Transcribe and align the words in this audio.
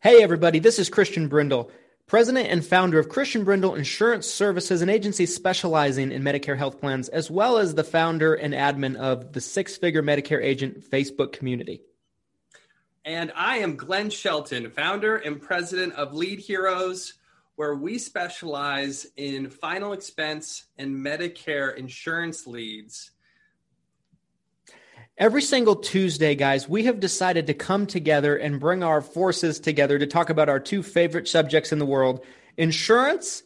Hey, 0.00 0.22
everybody, 0.22 0.58
this 0.58 0.78
is 0.78 0.88
Christian 0.88 1.28
Brindle, 1.28 1.70
president 2.06 2.48
and 2.48 2.64
founder 2.66 2.98
of 2.98 3.08
Christian 3.08 3.44
Brindle 3.44 3.76
Insurance 3.76 4.26
Services, 4.26 4.82
an 4.82 4.88
agency 4.88 5.26
specializing 5.26 6.10
in 6.10 6.22
Medicare 6.22 6.58
health 6.58 6.80
plans, 6.80 7.08
as 7.08 7.30
well 7.30 7.58
as 7.58 7.74
the 7.74 7.84
founder 7.84 8.34
and 8.34 8.52
admin 8.52 8.96
of 8.96 9.32
the 9.32 9.40
Six 9.40 9.76
Figure 9.76 10.02
Medicare 10.02 10.42
Agent 10.42 10.82
Facebook 10.90 11.32
community. 11.32 11.82
And 13.04 13.32
I 13.36 13.58
am 13.58 13.76
Glenn 13.76 14.10
Shelton, 14.10 14.70
founder 14.70 15.16
and 15.16 15.40
president 15.40 15.94
of 15.94 16.14
Lead 16.14 16.40
Heroes, 16.40 17.14
where 17.54 17.76
we 17.76 17.98
specialize 17.98 19.06
in 19.16 19.50
final 19.50 19.92
expense 19.92 20.64
and 20.78 20.96
Medicare 20.96 21.76
insurance 21.76 22.46
leads. 22.46 23.11
Every 25.18 25.42
single 25.42 25.76
Tuesday, 25.76 26.34
guys, 26.34 26.66
we 26.66 26.84
have 26.84 26.98
decided 26.98 27.46
to 27.46 27.54
come 27.54 27.86
together 27.86 28.34
and 28.34 28.58
bring 28.58 28.82
our 28.82 29.02
forces 29.02 29.60
together 29.60 29.98
to 29.98 30.06
talk 30.06 30.30
about 30.30 30.48
our 30.48 30.58
two 30.58 30.82
favorite 30.82 31.28
subjects 31.28 31.70
in 31.70 31.78
the 31.78 31.86
world 31.86 32.24
insurance 32.56 33.42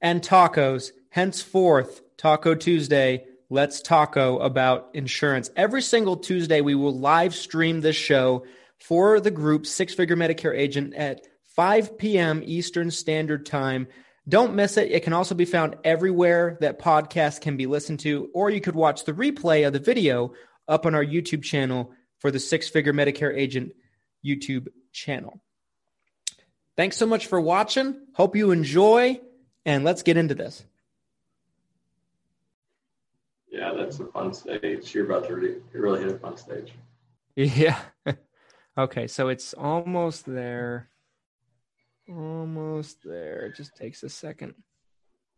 and 0.00 0.22
tacos. 0.22 0.92
Henceforth, 1.10 2.00
Taco 2.16 2.54
Tuesday, 2.54 3.24
let's 3.50 3.82
taco 3.82 4.38
about 4.38 4.88
insurance. 4.94 5.50
Every 5.56 5.82
single 5.82 6.16
Tuesday, 6.16 6.62
we 6.62 6.74
will 6.74 6.96
live 6.98 7.34
stream 7.34 7.82
this 7.82 7.96
show 7.96 8.46
for 8.78 9.20
the 9.20 9.30
group 9.30 9.66
Six 9.66 9.92
Figure 9.92 10.16
Medicare 10.16 10.56
Agent 10.56 10.94
at 10.94 11.20
5 11.54 11.98
p.m. 11.98 12.42
Eastern 12.46 12.90
Standard 12.90 13.44
Time. 13.44 13.88
Don't 14.26 14.54
miss 14.54 14.78
it. 14.78 14.90
It 14.90 15.02
can 15.02 15.12
also 15.12 15.34
be 15.34 15.44
found 15.44 15.76
everywhere 15.84 16.56
that 16.60 16.78
podcasts 16.78 17.40
can 17.40 17.58
be 17.58 17.66
listened 17.66 18.00
to, 18.00 18.30
or 18.32 18.48
you 18.48 18.60
could 18.60 18.76
watch 18.76 19.04
the 19.04 19.12
replay 19.12 19.66
of 19.66 19.72
the 19.74 19.78
video 19.78 20.32
up 20.70 20.86
on 20.86 20.94
our 20.94 21.04
YouTube 21.04 21.42
channel 21.42 21.92
for 22.18 22.30
the 22.30 22.38
Six 22.38 22.68
Figure 22.68 22.92
Medicare 22.92 23.36
Agent 23.36 23.74
YouTube 24.24 24.68
channel. 24.92 25.42
Thanks 26.76 26.96
so 26.96 27.06
much 27.06 27.26
for 27.26 27.40
watching. 27.40 27.96
Hope 28.14 28.36
you 28.36 28.52
enjoy, 28.52 29.20
and 29.66 29.84
let's 29.84 30.02
get 30.02 30.16
into 30.16 30.34
this. 30.34 30.64
Yeah, 33.50 33.74
that's 33.76 33.98
a 33.98 34.06
fun 34.06 34.32
stage. 34.32 34.94
You're 34.94 35.06
about 35.06 35.26
to 35.26 35.34
really, 35.34 35.56
really 35.72 36.00
hit 36.00 36.12
a 36.12 36.18
fun 36.18 36.36
stage. 36.36 36.72
Yeah. 37.34 37.78
okay, 38.78 39.08
so 39.08 39.28
it's 39.28 39.52
almost 39.54 40.24
there. 40.24 40.88
Almost 42.08 42.98
there. 43.04 43.46
It 43.46 43.56
just 43.56 43.76
takes 43.76 44.02
a 44.02 44.08
second. 44.08 44.54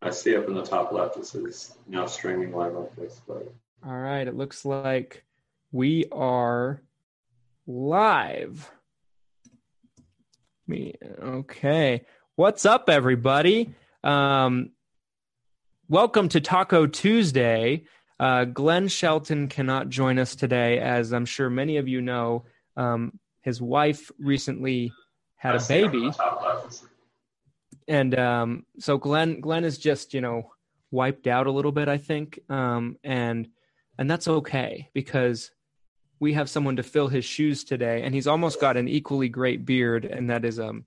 I 0.02 0.10
see 0.10 0.36
up 0.36 0.48
in 0.48 0.54
the 0.54 0.64
top 0.64 0.92
left, 0.92 1.16
this 1.16 1.34
is 1.34 1.76
now 1.86 2.06
streaming 2.06 2.52
live 2.52 2.76
on 2.76 2.88
Facebook. 2.98 3.48
All 3.84 3.98
right, 3.98 4.28
it 4.28 4.36
looks 4.36 4.64
like 4.64 5.24
we 5.72 6.04
are 6.12 6.80
live. 7.66 8.70
Me, 10.68 10.94
okay. 11.20 12.04
What's 12.36 12.64
up, 12.64 12.88
everybody? 12.88 13.74
Um, 14.04 14.70
welcome 15.88 16.28
to 16.28 16.40
Taco 16.40 16.86
Tuesday. 16.86 17.82
Uh, 18.20 18.44
Glenn 18.44 18.86
Shelton 18.86 19.48
cannot 19.48 19.88
join 19.88 20.16
us 20.20 20.36
today, 20.36 20.78
as 20.78 21.12
I'm 21.12 21.26
sure 21.26 21.50
many 21.50 21.78
of 21.78 21.88
you 21.88 22.02
know. 22.02 22.44
Um, 22.76 23.18
his 23.40 23.60
wife 23.60 24.12
recently 24.16 24.92
had 25.34 25.56
a 25.56 25.64
baby, 25.66 26.08
and 27.88 28.16
um, 28.16 28.64
so 28.78 28.96
Glenn 28.96 29.40
Glenn 29.40 29.64
is 29.64 29.76
just 29.76 30.14
you 30.14 30.20
know 30.20 30.52
wiped 30.92 31.26
out 31.26 31.48
a 31.48 31.50
little 31.50 31.72
bit, 31.72 31.88
I 31.88 31.98
think, 31.98 32.38
um, 32.48 32.96
and 33.02 33.48
and 34.02 34.10
that's 34.10 34.26
okay 34.26 34.88
because 34.94 35.52
we 36.18 36.32
have 36.32 36.50
someone 36.50 36.74
to 36.74 36.82
fill 36.82 37.06
his 37.06 37.24
shoes 37.24 37.62
today, 37.62 38.02
and 38.02 38.12
he's 38.12 38.26
almost 38.26 38.60
got 38.60 38.76
an 38.76 38.88
equally 38.88 39.28
great 39.28 39.64
beard, 39.64 40.04
and 40.04 40.28
that 40.28 40.44
is 40.44 40.58
um 40.58 40.86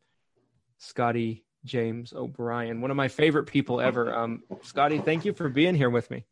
Scotty 0.80 1.46
James 1.64 2.12
O'Brien, 2.12 2.82
one 2.82 2.92
of 2.92 2.98
my 2.98 3.08
favorite 3.08 3.46
people 3.46 3.80
ever. 3.80 4.14
Um, 4.14 4.44
Scotty, 4.64 4.98
thank 4.98 5.24
you 5.24 5.32
for 5.32 5.48
being 5.48 5.76
here 5.76 5.90
with 5.90 6.12
me. 6.12 6.26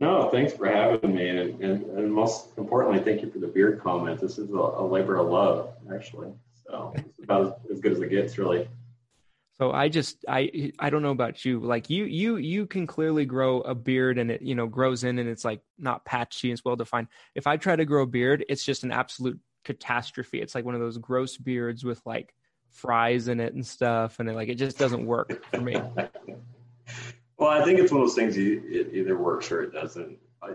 No, 0.00 0.28
thanks 0.30 0.52
for 0.52 0.66
having 0.66 1.14
me, 1.14 1.28
and, 1.28 1.62
and, 1.62 1.84
and 1.84 2.12
most 2.12 2.58
importantly, 2.58 3.00
thank 3.04 3.22
you 3.22 3.30
for 3.30 3.38
the 3.38 3.46
beard 3.46 3.80
comment. 3.80 4.20
This 4.20 4.36
is 4.36 4.50
a, 4.50 4.54
a 4.54 4.84
labor 4.84 5.14
of 5.14 5.28
love, 5.28 5.74
actually. 5.94 6.32
So 6.66 6.92
it's 6.96 7.22
about 7.22 7.60
as, 7.70 7.76
as 7.76 7.80
good 7.80 7.92
as 7.92 8.00
it 8.00 8.10
gets, 8.10 8.36
really. 8.36 8.68
So 9.60 9.72
I 9.72 9.90
just 9.90 10.24
I 10.26 10.72
I 10.78 10.88
don't 10.88 11.02
know 11.02 11.10
about 11.10 11.44
you. 11.44 11.60
Like 11.60 11.90
you 11.90 12.04
you 12.06 12.36
you 12.36 12.64
can 12.64 12.86
clearly 12.86 13.26
grow 13.26 13.60
a 13.60 13.74
beard 13.74 14.16
and 14.16 14.30
it 14.30 14.40
you 14.40 14.54
know 14.54 14.66
grows 14.66 15.04
in 15.04 15.18
and 15.18 15.28
it's 15.28 15.44
like 15.44 15.60
not 15.78 16.02
patchy, 16.06 16.50
it's 16.50 16.64
well 16.64 16.76
defined. 16.76 17.08
If 17.34 17.46
I 17.46 17.58
try 17.58 17.76
to 17.76 17.84
grow 17.84 18.04
a 18.04 18.06
beard, 18.06 18.42
it's 18.48 18.64
just 18.64 18.84
an 18.84 18.90
absolute 18.90 19.38
catastrophe. 19.66 20.40
It's 20.40 20.54
like 20.54 20.64
one 20.64 20.74
of 20.74 20.80
those 20.80 20.96
gross 20.96 21.36
beards 21.36 21.84
with 21.84 22.00
like 22.06 22.34
fries 22.70 23.28
in 23.28 23.38
it 23.38 23.52
and 23.52 23.66
stuff, 23.66 24.18
and 24.18 24.30
it, 24.30 24.34
like 24.34 24.48
it 24.48 24.54
just 24.54 24.78
doesn't 24.78 25.04
work 25.04 25.44
for 25.50 25.60
me. 25.60 25.74
well, 27.36 27.50
I 27.50 27.62
think 27.62 27.80
it's 27.80 27.92
one 27.92 28.00
of 28.00 28.06
those 28.06 28.16
things. 28.16 28.38
It 28.38 28.94
either 28.94 29.18
works 29.18 29.52
or 29.52 29.62
it 29.62 29.74
doesn't. 29.74 30.16
I, 30.42 30.52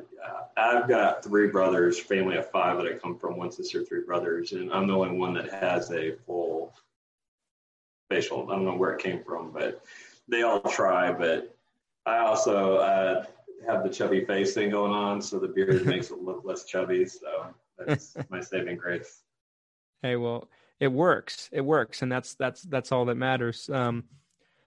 I've 0.58 0.88
got 0.90 1.24
three 1.24 1.50
brothers, 1.50 2.00
family 2.00 2.38
of 2.38 2.50
five 2.50 2.78
that 2.78 2.88
I 2.88 2.98
come 2.98 3.20
from, 3.20 3.38
one 3.38 3.52
sister, 3.52 3.84
three 3.84 4.02
brothers, 4.04 4.54
and 4.54 4.74
I'm 4.74 4.88
the 4.88 4.98
only 4.98 5.16
one 5.16 5.36
that 5.36 5.52
has 5.52 5.92
a 5.92 6.16
full 6.26 6.74
facial. 8.10 8.50
I 8.50 8.56
don't 8.56 8.66
know 8.66 8.76
where 8.76 8.94
it 8.94 9.02
came 9.02 9.24
from, 9.24 9.52
but 9.52 9.84
they 10.28 10.44
all 10.44 10.62
try. 10.62 11.12
But 11.12 11.56
I 12.06 12.20
also 12.20 12.78
uh, 12.78 13.26
have 13.68 13.84
the 13.84 13.90
chubby 13.90 14.26
face 14.26 14.54
thing 14.54 14.70
going 14.70 14.92
on, 14.92 15.22
so 15.22 15.40
the 15.40 15.48
beard 15.48 15.86
makes 15.86 16.12
it 16.12 16.22
look 16.22 16.42
less 16.44 16.66
chubby. 16.66 17.06
So 17.06 17.48
that's 17.78 18.16
my 18.30 18.42
saving 18.42 18.78
grace. 18.78 19.22
Hey, 20.02 20.16
well, 20.16 20.50
it 20.80 20.88
works. 20.90 21.50
It 21.52 21.62
works, 21.62 22.02
and 22.02 22.12
that's 22.12 22.36
that's 22.36 22.64
that's 22.64 22.92
all 22.92 23.06
that 23.06 23.16
matters. 23.16 23.70
Um, 23.70 24.04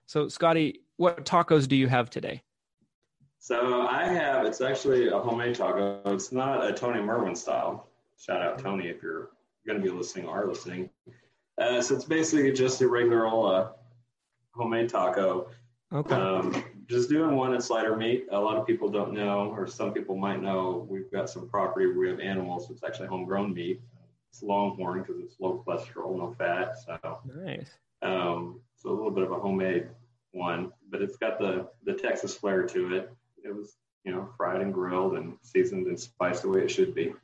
so, 0.06 0.28
Scotty, 0.28 0.80
what 0.96 1.24
tacos 1.24 1.68
do 1.68 1.76
you 1.76 1.86
have 1.86 2.10
today? 2.10 2.42
So 3.38 3.86
I 3.86 4.04
have. 4.06 4.46
It's 4.46 4.60
actually 4.60 5.08
a 5.08 5.18
homemade 5.18 5.54
taco. 5.54 6.00
It's 6.06 6.32
not 6.32 6.66
a 6.66 6.72
Tony 6.72 7.00
Merwin 7.00 7.36
style. 7.36 7.86
Shout 8.18 8.42
out 8.42 8.58
Tony 8.58 8.88
if 8.88 9.02
you're 9.02 9.30
going 9.66 9.80
to 9.80 9.84
be 9.84 9.90
listening 9.90 10.26
or 10.26 10.42
are 10.42 10.48
listening. 10.48 10.90
Uh, 11.58 11.82
so 11.82 11.94
it's 11.94 12.04
basically 12.04 12.52
just 12.52 12.80
a 12.80 12.88
regular 12.88 13.26
old 13.26 13.52
uh, 13.52 13.68
homemade 14.52 14.88
taco. 14.88 15.50
Okay. 15.92 16.14
Um, 16.14 16.64
just 16.86 17.08
doing 17.08 17.34
one 17.34 17.54
in 17.54 17.60
slider 17.60 17.96
meat. 17.96 18.26
A 18.30 18.38
lot 18.38 18.56
of 18.56 18.66
people 18.66 18.88
don't 18.88 19.12
know, 19.12 19.52
or 19.56 19.66
some 19.66 19.92
people 19.92 20.16
might 20.16 20.40
know, 20.40 20.86
we've 20.88 21.10
got 21.10 21.28
some 21.28 21.48
property 21.48 21.86
where 21.86 21.98
we 21.98 22.08
have 22.08 22.20
animals. 22.20 22.66
So 22.66 22.72
it's 22.72 22.84
actually 22.84 23.08
homegrown 23.08 23.54
meat. 23.54 23.80
It's 24.30 24.42
longhorn 24.42 25.02
because 25.02 25.20
it's 25.20 25.40
low 25.40 25.64
cholesterol, 25.66 26.16
no 26.16 26.34
fat. 26.36 26.76
So 26.84 27.18
nice. 27.24 27.70
Um, 28.02 28.60
so 28.76 28.90
a 28.90 28.92
little 28.92 29.10
bit 29.10 29.24
of 29.24 29.32
a 29.32 29.38
homemade 29.38 29.88
one, 30.32 30.72
but 30.90 31.02
it's 31.02 31.16
got 31.16 31.38
the 31.38 31.68
the 31.84 31.94
Texas 31.94 32.34
flair 32.34 32.64
to 32.64 32.94
it. 32.94 33.12
It 33.42 33.54
was 33.54 33.76
you 34.04 34.12
know 34.12 34.28
fried 34.36 34.60
and 34.60 34.72
grilled 34.72 35.16
and 35.16 35.36
seasoned 35.42 35.86
and 35.86 35.98
spiced 35.98 36.42
the 36.42 36.48
way 36.48 36.60
it 36.60 36.70
should 36.70 36.94
be. 36.94 37.14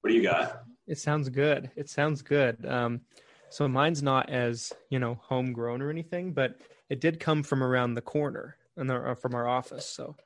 What 0.00 0.10
do 0.10 0.14
you 0.14 0.22
got? 0.22 0.64
It 0.86 0.98
sounds 0.98 1.28
good. 1.28 1.70
It 1.76 1.88
sounds 1.88 2.22
good. 2.22 2.66
Um, 2.66 3.00
so 3.52 3.68
mine's 3.68 4.02
not 4.02 4.30
as, 4.30 4.72
you 4.88 4.98
know, 4.98 5.20
homegrown 5.22 5.82
or 5.82 5.90
anything, 5.90 6.32
but 6.32 6.56
it 6.88 7.02
did 7.02 7.20
come 7.20 7.42
from 7.42 7.62
around 7.62 7.92
the 7.92 8.00
corner 8.00 8.56
and 8.78 8.90
uh, 8.90 9.14
from 9.14 9.34
our 9.34 9.46
office. 9.46 9.84
So 9.84 10.16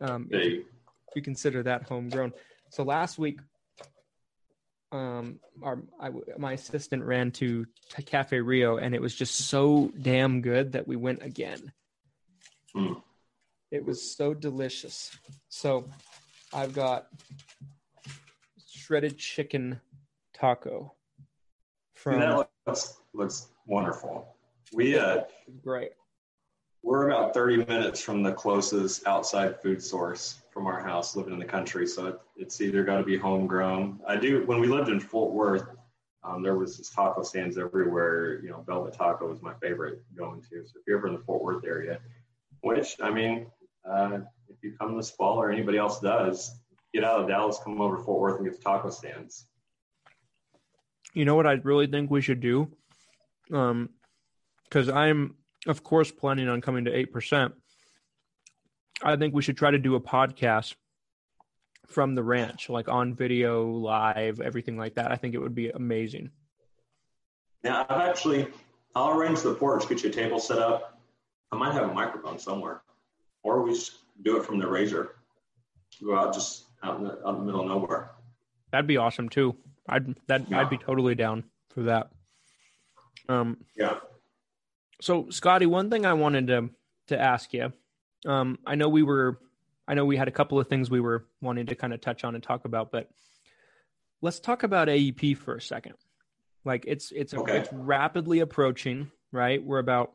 um, 0.00 0.28
if 0.30 0.64
you 1.14 1.20
consider 1.20 1.62
that 1.64 1.82
homegrown. 1.82 2.32
So 2.70 2.82
last 2.82 3.18
week, 3.18 3.40
um, 4.92 5.40
our 5.62 5.82
I, 6.00 6.08
my 6.38 6.52
assistant 6.54 7.04
ran 7.04 7.32
to, 7.32 7.66
to 7.90 8.02
Cafe 8.02 8.40
Rio, 8.40 8.78
and 8.78 8.94
it 8.94 9.02
was 9.02 9.14
just 9.14 9.34
so 9.34 9.92
damn 10.00 10.40
good 10.40 10.72
that 10.72 10.88
we 10.88 10.96
went 10.96 11.22
again. 11.22 11.70
Mm. 12.74 13.02
It 13.70 13.84
was 13.84 14.16
so 14.16 14.32
delicious. 14.32 15.14
So 15.50 15.90
I've 16.50 16.72
got 16.72 17.08
shredded 18.66 19.18
chicken 19.18 19.82
taco 20.32 20.94
from 22.04 22.20
that 22.20 22.48
looks, 22.66 23.00
looks 23.14 23.48
wonderful. 23.66 24.28
We 24.74 24.98
uh, 24.98 25.22
great. 25.62 25.92
We're 26.82 27.08
about 27.08 27.32
30 27.32 27.64
minutes 27.64 28.02
from 28.02 28.22
the 28.22 28.32
closest 28.32 29.06
outside 29.06 29.58
food 29.62 29.82
source 29.82 30.42
from 30.50 30.66
our 30.66 30.82
house, 30.82 31.16
living 31.16 31.32
in 31.32 31.38
the 31.38 31.46
country. 31.46 31.86
So 31.86 32.08
it, 32.08 32.20
it's 32.36 32.60
either 32.60 32.84
got 32.84 32.98
to 32.98 33.04
be 33.04 33.16
homegrown. 33.16 34.00
I 34.06 34.16
do. 34.16 34.44
When 34.44 34.60
we 34.60 34.66
lived 34.66 34.90
in 34.90 35.00
Fort 35.00 35.32
Worth, 35.32 35.64
um, 36.22 36.42
there 36.42 36.56
was 36.56 36.76
just 36.76 36.92
taco 36.92 37.22
stands 37.22 37.56
everywhere. 37.56 38.42
You 38.42 38.50
know, 38.50 38.62
Velvet 38.66 38.92
Taco 38.92 39.26
was 39.26 39.40
my 39.40 39.54
favorite 39.54 40.02
going 40.14 40.42
to. 40.42 40.66
So 40.66 40.78
if 40.78 40.86
you're 40.86 40.98
ever 40.98 41.06
in 41.06 41.14
the 41.14 41.20
Fort 41.20 41.42
Worth 41.42 41.64
area, 41.64 42.00
which 42.60 42.96
I 43.02 43.10
mean, 43.10 43.46
uh, 43.90 44.18
if 44.50 44.56
you 44.62 44.74
come 44.78 44.94
this 44.94 45.10
fall 45.10 45.38
or 45.38 45.50
anybody 45.50 45.78
else 45.78 46.00
does, 46.00 46.54
get 46.92 47.02
out 47.02 47.20
of 47.20 47.28
Dallas, 47.28 47.58
come 47.64 47.80
over 47.80 47.96
to 47.96 48.02
Fort 48.02 48.20
Worth 48.20 48.36
and 48.36 48.44
get 48.44 48.58
the 48.58 48.62
taco 48.62 48.90
stands. 48.90 49.46
You 51.14 51.24
know 51.24 51.36
what 51.36 51.46
I 51.46 51.52
really 51.52 51.86
think 51.86 52.10
we 52.10 52.20
should 52.20 52.40
do? 52.40 52.70
Um, 53.52 53.90
because 54.64 54.88
I'm, 54.88 55.36
of 55.66 55.84
course, 55.84 56.10
planning 56.10 56.48
on 56.48 56.60
coming 56.60 56.86
to 56.86 56.90
8%. 56.90 57.52
I 59.02 59.16
think 59.16 59.34
we 59.34 59.42
should 59.42 59.56
try 59.56 59.70
to 59.70 59.78
do 59.78 59.94
a 59.94 60.00
podcast 60.00 60.74
from 61.86 62.14
the 62.14 62.22
ranch, 62.22 62.68
like 62.68 62.88
on 62.88 63.14
video, 63.14 63.66
live, 63.66 64.40
everything 64.40 64.76
like 64.76 64.94
that. 64.94 65.12
I 65.12 65.16
think 65.16 65.34
it 65.34 65.38
would 65.38 65.54
be 65.54 65.70
amazing. 65.70 66.30
Now, 67.62 67.86
I've 67.88 68.08
actually, 68.08 68.48
I'll 68.94 69.10
arrange 69.10 69.42
the 69.42 69.54
porch, 69.54 69.88
get 69.88 70.02
you 70.02 70.10
a 70.10 70.12
table 70.12 70.40
set 70.40 70.58
up. 70.58 71.00
I 71.52 71.56
might 71.56 71.72
have 71.72 71.88
a 71.88 71.94
microphone 71.94 72.38
somewhere, 72.38 72.82
or 73.42 73.62
we 73.62 73.72
just 73.72 73.98
do 74.22 74.36
it 74.38 74.44
from 74.44 74.58
the 74.58 74.66
razor. 74.66 75.16
Go 76.02 76.16
out 76.16 76.34
just 76.34 76.64
out 76.82 76.98
in 76.98 77.04
the, 77.04 77.26
out 77.26 77.34
in 77.34 77.40
the 77.40 77.44
middle 77.44 77.60
of 77.60 77.68
nowhere. 77.68 78.10
That'd 78.72 78.88
be 78.88 78.96
awesome 78.96 79.28
too. 79.28 79.54
I'd 79.88 80.14
that 80.26 80.48
Yeah. 80.50 80.60
I'd 80.60 80.70
be 80.70 80.78
totally 80.78 81.14
down 81.14 81.44
for 81.70 81.82
that. 81.84 82.10
Um, 83.28 83.58
Yeah. 83.76 83.98
so 85.00 85.28
Scotty, 85.30 85.66
one 85.66 85.90
thing 85.90 86.06
I 86.06 86.12
wanted 86.14 86.46
to 86.48 86.70
to 87.08 87.20
ask 87.20 87.52
you, 87.52 87.72
um, 88.26 88.58
I 88.66 88.76
know 88.76 88.88
we 88.88 89.02
were, 89.02 89.38
I 89.86 89.92
know 89.94 90.06
we 90.06 90.16
had 90.16 90.28
a 90.28 90.32
couple 90.32 90.58
of 90.58 90.68
things 90.68 90.90
we 90.90 91.00
were 91.00 91.26
wanting 91.42 91.66
to 91.66 91.74
kind 91.74 91.92
of 91.92 92.00
touch 92.00 92.24
on 92.24 92.34
and 92.34 92.42
talk 92.42 92.64
about, 92.64 92.90
but 92.90 93.10
let's 94.22 94.40
talk 94.40 94.62
about 94.62 94.88
AEP 94.88 95.36
for 95.36 95.54
a 95.56 95.60
second. 95.60 95.94
Like 96.64 96.84
it's 96.86 97.12
it's 97.12 97.34
Okay. 97.34 97.58
it's 97.58 97.70
rapidly 97.72 98.40
approaching, 98.40 99.10
right? 99.32 99.62
We're 99.62 99.80
about, 99.80 100.14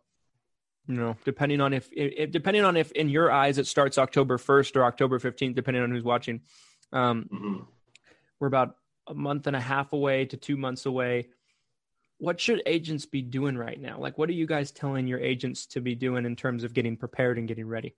you 0.87 0.95
know, 0.95 1.15
depending 1.25 1.61
on 1.61 1.73
if, 1.73 1.87
if 1.91 2.31
depending 2.31 2.63
on 2.63 2.75
if 2.75 2.91
in 2.93 3.09
your 3.09 3.31
eyes 3.31 3.59
it 3.59 3.67
starts 3.67 3.99
October 3.99 4.39
first 4.39 4.75
or 4.75 4.83
October 4.83 5.19
fifteenth, 5.19 5.55
depending 5.55 5.83
on 5.83 5.91
who's 5.91 6.03
watching. 6.03 6.41
Um, 6.91 7.27
hmm 7.31 7.57
we're 8.39 8.47
about 8.47 8.77
a 9.09 9.13
month 9.13 9.47
and 9.47 9.55
a 9.55 9.59
half 9.59 9.91
away 9.91 10.25
to 10.25 10.37
two 10.37 10.55
months 10.55 10.85
away. 10.85 11.27
What 12.19 12.39
should 12.39 12.61
agents 12.65 13.05
be 13.05 13.21
doing 13.21 13.57
right 13.57 13.79
now? 13.79 13.97
Like, 13.97 14.17
what 14.17 14.29
are 14.29 14.33
you 14.33 14.45
guys 14.45 14.71
telling 14.71 15.07
your 15.07 15.19
agents 15.19 15.65
to 15.67 15.81
be 15.81 15.95
doing 15.95 16.25
in 16.25 16.35
terms 16.35 16.63
of 16.63 16.73
getting 16.73 16.95
prepared 16.95 17.37
and 17.37 17.47
getting 17.47 17.67
ready? 17.67 17.95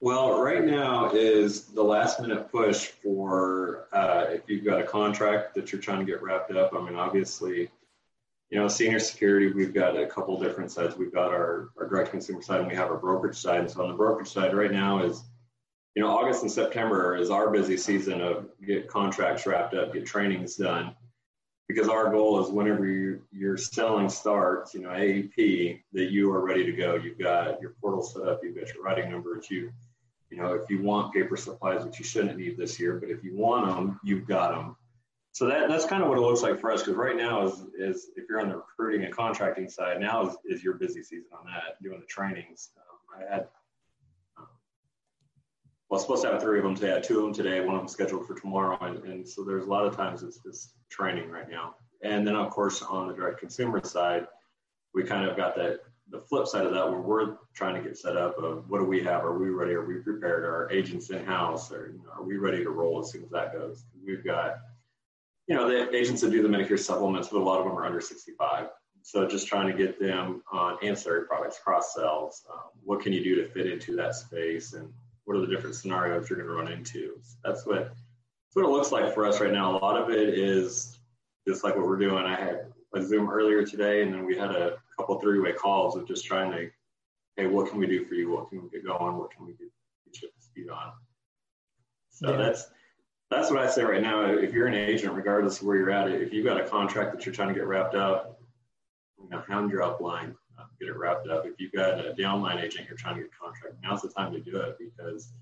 Well, 0.00 0.40
right 0.40 0.64
now 0.64 1.10
is 1.12 1.66
the 1.66 1.82
last 1.82 2.20
minute 2.20 2.50
push 2.50 2.86
for 2.86 3.86
uh, 3.92 4.26
if 4.30 4.42
you've 4.48 4.64
got 4.64 4.80
a 4.80 4.84
contract 4.84 5.54
that 5.54 5.72
you're 5.72 5.80
trying 5.80 6.00
to 6.00 6.06
get 6.06 6.22
wrapped 6.22 6.50
up. 6.52 6.72
I 6.74 6.82
mean, 6.82 6.96
obviously, 6.96 7.70
you 8.50 8.58
know, 8.58 8.66
senior 8.66 8.98
security, 8.98 9.52
we've 9.52 9.74
got 9.74 9.96
a 9.96 10.06
couple 10.06 10.40
different 10.40 10.72
sides. 10.72 10.96
We've 10.96 11.12
got 11.12 11.32
our, 11.32 11.70
our 11.78 11.86
direct 11.86 12.10
consumer 12.10 12.42
side 12.42 12.60
and 12.60 12.68
we 12.68 12.74
have 12.74 12.90
our 12.90 12.96
brokerage 12.96 13.36
side. 13.36 13.60
and 13.60 13.70
So 13.70 13.82
on 13.82 13.90
the 13.90 13.96
brokerage 13.96 14.28
side 14.28 14.54
right 14.54 14.72
now 14.72 15.04
is, 15.04 15.22
you 15.94 16.02
know, 16.02 16.08
August 16.08 16.42
and 16.42 16.50
September 16.50 17.16
is 17.16 17.30
our 17.30 17.50
busy 17.50 17.76
season 17.76 18.20
of 18.20 18.46
get 18.64 18.88
contracts 18.88 19.46
wrapped 19.46 19.74
up, 19.74 19.92
get 19.92 20.06
trainings 20.06 20.56
done. 20.56 20.94
Because 21.68 21.88
our 21.88 22.10
goal 22.10 22.44
is 22.44 22.50
whenever 22.50 22.84
you, 22.84 23.22
your 23.30 23.56
selling 23.56 24.08
starts, 24.08 24.74
you 24.74 24.80
know, 24.80 24.88
AEP, 24.88 25.80
that 25.92 26.10
you 26.10 26.32
are 26.32 26.44
ready 26.44 26.64
to 26.64 26.72
go. 26.72 26.96
You've 26.96 27.18
got 27.18 27.60
your 27.60 27.74
portal 27.80 28.02
set 28.02 28.22
up, 28.22 28.40
you've 28.42 28.56
got 28.56 28.74
your 28.74 28.82
writing 28.82 29.10
numbers, 29.10 29.48
you 29.50 29.72
you 30.30 30.38
know, 30.38 30.54
if 30.54 30.70
you 30.70 30.80
want 30.80 31.12
paper 31.12 31.36
supplies, 31.36 31.84
which 31.84 31.98
you 31.98 32.04
shouldn't 32.04 32.38
need 32.38 32.56
this 32.56 32.78
year, 32.78 32.94
but 32.94 33.10
if 33.10 33.24
you 33.24 33.36
want 33.36 33.66
them, 33.66 34.00
you've 34.04 34.26
got 34.26 34.54
them. 34.54 34.76
So 35.32 35.46
that, 35.46 35.68
that's 35.68 35.86
kind 35.86 36.02
of 36.02 36.08
what 36.08 36.18
it 36.18 36.22
looks 36.22 36.42
like 36.42 36.60
for 36.60 36.72
us. 36.72 36.82
Because 36.82 36.96
right 36.96 37.16
now 37.16 37.46
is, 37.46 37.64
is 37.76 38.10
if 38.16 38.28
you're 38.28 38.40
on 38.40 38.48
the 38.48 38.56
recruiting 38.56 39.04
and 39.04 39.14
contracting 39.14 39.68
side, 39.68 40.00
now 40.00 40.28
is, 40.28 40.36
is 40.44 40.62
your 40.62 40.74
busy 40.74 41.02
season 41.02 41.28
on 41.36 41.46
that, 41.46 41.82
doing 41.82 42.00
the 42.00 42.06
trainings. 42.06 42.70
Um, 42.76 43.22
I 43.22 43.32
had, 43.32 43.48
well, 45.90 45.98
supposed 45.98 46.22
to 46.22 46.30
have 46.30 46.40
three 46.40 46.58
of 46.58 46.64
them 46.64 46.76
today. 46.76 46.92
I 46.92 46.94
had 46.94 47.02
two 47.02 47.18
of 47.18 47.24
them 47.24 47.34
today, 47.34 47.60
one 47.60 47.74
of 47.74 47.80
them 47.80 47.88
scheduled 47.88 48.26
for 48.26 48.34
tomorrow. 48.34 48.78
And, 48.80 49.02
and 49.04 49.28
so 49.28 49.42
there's 49.42 49.64
a 49.64 49.68
lot 49.68 49.84
of 49.84 49.96
times 49.96 50.22
it's 50.22 50.38
just 50.38 50.74
training 50.88 51.28
right 51.28 51.50
now. 51.50 51.74
And 52.02 52.24
then, 52.26 52.36
of 52.36 52.50
course, 52.50 52.80
on 52.80 53.08
the 53.08 53.14
direct 53.14 53.40
consumer 53.40 53.84
side, 53.84 54.26
we 54.94 55.02
kind 55.02 55.28
of 55.28 55.36
got 55.36 55.56
that 55.56 55.80
the 56.10 56.20
flip 56.20 56.46
side 56.46 56.66
of 56.66 56.72
that 56.72 56.90
where 56.90 57.00
we're 57.00 57.36
trying 57.54 57.74
to 57.74 57.80
get 57.80 57.96
set 57.96 58.16
up 58.16 58.36
of 58.38 58.68
what 58.68 58.78
do 58.78 58.84
we 58.84 59.00
have? 59.02 59.24
Are 59.24 59.38
we 59.38 59.50
ready? 59.50 59.74
Are 59.74 59.84
we 59.84 59.96
prepared? 59.96 60.44
Are 60.44 60.64
our 60.64 60.72
agents 60.72 61.10
in 61.10 61.24
house 61.24 61.70
or 61.70 61.92
you 61.92 62.02
know, 62.04 62.10
are 62.16 62.24
we 62.24 62.36
ready 62.36 62.64
to 62.64 62.70
roll 62.70 63.00
as 63.00 63.12
soon 63.12 63.22
as 63.22 63.30
that 63.30 63.52
goes? 63.52 63.84
We've 64.04 64.24
got 64.24 64.56
you 65.46 65.54
know 65.54 65.68
the 65.68 65.94
agents 65.94 66.20
that 66.22 66.30
do 66.30 66.42
the 66.42 66.48
medicare 66.48 66.78
supplements 66.78 67.28
but 67.28 67.38
a 67.38 67.44
lot 67.44 67.58
of 67.58 67.64
them 67.64 67.76
are 67.76 67.84
under 67.84 68.00
65 68.00 68.68
so 69.02 69.26
just 69.26 69.48
trying 69.48 69.66
to 69.66 69.72
get 69.72 69.98
them 69.98 70.42
on 70.52 70.78
ancillary 70.82 71.26
products 71.26 71.58
cross 71.58 71.94
sells 71.94 72.44
um, 72.52 72.70
what 72.84 73.00
can 73.00 73.12
you 73.12 73.22
do 73.22 73.36
to 73.36 73.48
fit 73.48 73.66
into 73.66 73.96
that 73.96 74.14
space? 74.14 74.72
And 74.72 74.92
what 75.30 75.38
are 75.38 75.46
the 75.46 75.54
different 75.54 75.76
scenarios 75.76 76.28
you're 76.28 76.38
going 76.38 76.48
to 76.48 76.54
run 76.54 76.72
into 76.72 77.20
that's 77.44 77.64
what 77.64 77.84
that's 77.84 78.54
what 78.54 78.64
it 78.64 78.68
looks 78.68 78.90
like 78.90 79.14
for 79.14 79.24
us 79.24 79.40
right 79.40 79.52
now 79.52 79.70
a 79.70 79.78
lot 79.78 79.96
of 79.96 80.10
it 80.10 80.28
is 80.36 80.98
just 81.46 81.62
like 81.62 81.76
what 81.76 81.86
we're 81.86 81.96
doing 81.96 82.24
i 82.24 82.34
had 82.34 82.66
a 82.94 83.02
zoom 83.02 83.30
earlier 83.30 83.64
today 83.64 84.02
and 84.02 84.12
then 84.12 84.26
we 84.26 84.36
had 84.36 84.50
a 84.50 84.76
couple 85.00 85.18
three-way 85.20 85.52
calls 85.52 85.96
of 85.96 86.06
just 86.06 86.24
trying 86.24 86.50
to, 86.52 86.70
hey, 87.36 87.46
what 87.46 87.70
can 87.70 87.78
we 87.78 87.86
do 87.86 88.04
for 88.04 88.14
you? 88.14 88.30
What 88.30 88.48
can 88.48 88.62
we 88.62 88.68
get 88.68 88.84
going? 88.84 89.16
What 89.16 89.30
can 89.30 89.46
we 89.46 89.52
get, 89.52 89.70
get 90.04 90.22
you 90.22 90.28
up 90.28 90.34
to 90.34 90.42
speed 90.42 90.68
on? 90.68 90.92
So 92.10 92.30
Yeah. 92.32 92.36
that's 92.36 92.70
that's 93.30 93.48
what 93.48 93.60
I 93.60 93.70
say 93.70 93.84
right 93.84 94.02
now. 94.02 94.24
If 94.24 94.52
you're 94.52 94.66
an 94.66 94.74
agent, 94.74 95.14
regardless 95.14 95.60
of 95.60 95.66
where 95.66 95.76
you're 95.76 95.92
at, 95.92 96.10
if 96.10 96.32
you've 96.32 96.44
got 96.44 96.60
a 96.60 96.68
contract 96.68 97.12
that 97.12 97.24
you're 97.24 97.34
trying 97.34 97.48
to 97.48 97.54
get 97.54 97.64
wrapped 97.64 97.94
up, 97.94 98.40
you 99.22 99.28
know, 99.28 99.40
hound 99.46 99.70
your 99.70 99.82
upline, 99.82 100.34
get 100.80 100.88
it 100.88 100.96
wrapped 100.96 101.28
up. 101.28 101.46
If 101.46 101.60
you've 101.60 101.72
got 101.72 102.00
a 102.00 102.14
downline 102.18 102.62
agent 102.62 102.88
you're 102.88 102.96
trying 102.96 103.16
to 103.16 103.22
get 103.22 103.30
a 103.30 103.44
contract, 103.44 103.76
now's 103.82 104.02
the 104.02 104.08
time 104.08 104.32
to 104.32 104.40
do 104.40 104.56
it 104.56 104.78
because 104.78 105.32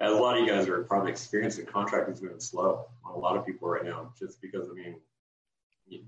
as 0.00 0.12
a 0.12 0.16
lot 0.16 0.36
of 0.36 0.42
you 0.42 0.48
guys 0.50 0.68
are 0.68 0.82
probably 0.82 1.12
experiencing, 1.12 1.66
contracting 1.66 2.14
is 2.14 2.20
moving 2.20 2.40
slow 2.40 2.86
on 3.04 3.14
a 3.14 3.18
lot 3.18 3.36
of 3.36 3.46
people 3.46 3.68
right 3.68 3.84
now, 3.84 4.12
just 4.18 4.40
because 4.42 4.68
I 4.68 4.74
mean 4.74 4.96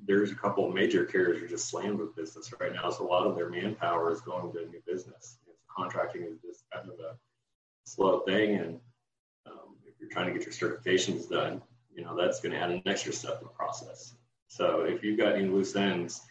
there's 0.07 0.31
a 0.31 0.35
couple 0.35 0.71
major 0.71 1.05
carriers 1.05 1.43
are 1.43 1.49
just 1.49 1.69
slammed 1.69 1.99
with 1.99 2.17
business 2.17 2.53
right 2.61 2.73
now. 2.73 2.91
So 2.91 3.07
a 3.07 3.09
lot 3.09 3.27
of 3.27 3.37
their 3.37 3.51
manpower 3.51 4.11
is 4.11 4.21
going 4.21 4.53
to 4.53 4.67
new 4.67 4.81
business. 4.87 5.39
Contracting 5.75 6.23
is 6.23 6.39
just 6.41 6.65
kind 6.73 6.89
of 6.89 6.99
a 6.99 7.17
slow 7.85 8.21
thing. 8.21 8.57
And 8.57 8.81
um, 9.47 9.77
if 9.85 9.95
you're 10.01 10.09
trying 10.09 10.33
to 10.33 10.39
get 10.39 10.47
your 10.47 10.55
certifications 10.55 11.29
done, 11.29 11.63
you 11.95 12.05
know, 12.05 12.17
that's 12.17 12.41
going 12.41 12.53
to 12.53 12.59
add 12.59 12.71
an 12.71 12.83
extra 12.87 13.13
step 13.13 13.39
in 13.41 13.47
the 13.47 13.53
process. 13.53 14.15
So 14.49 14.81
if 14.81 15.03
you've 15.03 15.19
got 15.19 15.35
any 15.35 15.49
loose 15.49 15.77
ends, 15.77 16.23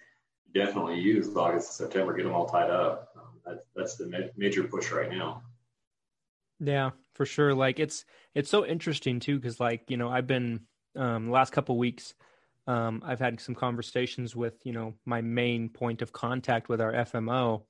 definitely 0.55 0.99
use 0.99 1.35
August 1.35 1.79
and 1.79 1.87
September, 1.87 2.15
get 2.15 2.23
them 2.23 2.33
all 2.33 2.47
tied 2.47 2.71
up. 2.71 3.11
Um, 3.15 3.23
that, 3.45 3.65
that's 3.75 3.95
the 3.95 4.07
ma- 4.07 4.31
major 4.35 4.63
push 4.63 4.91
right 4.91 5.11
now. 5.11 5.43
Yeah, 6.59 6.91
for 7.13 7.25
sure. 7.27 7.53
Like 7.53 7.79
it's 7.79 8.05
it's 8.33 8.49
so 8.49 8.65
interesting 8.65 9.19
too 9.19 9.37
because 9.37 9.59
like 9.59 9.83
you 9.89 9.97
know 9.97 10.09
I've 10.09 10.25
been 10.25 10.61
um, 10.95 11.29
last 11.29 11.51
couple 11.51 11.77
weeks 11.77 12.15
um, 12.67 13.03
I've 13.05 13.19
had 13.19 13.39
some 13.39 13.55
conversations 13.55 14.35
with 14.35 14.53
you 14.65 14.73
know 14.73 14.93
my 15.05 15.21
main 15.21 15.69
point 15.69 16.01
of 16.01 16.11
contact 16.11 16.69
with 16.69 16.81
our 16.81 16.93
FMO 16.93 17.63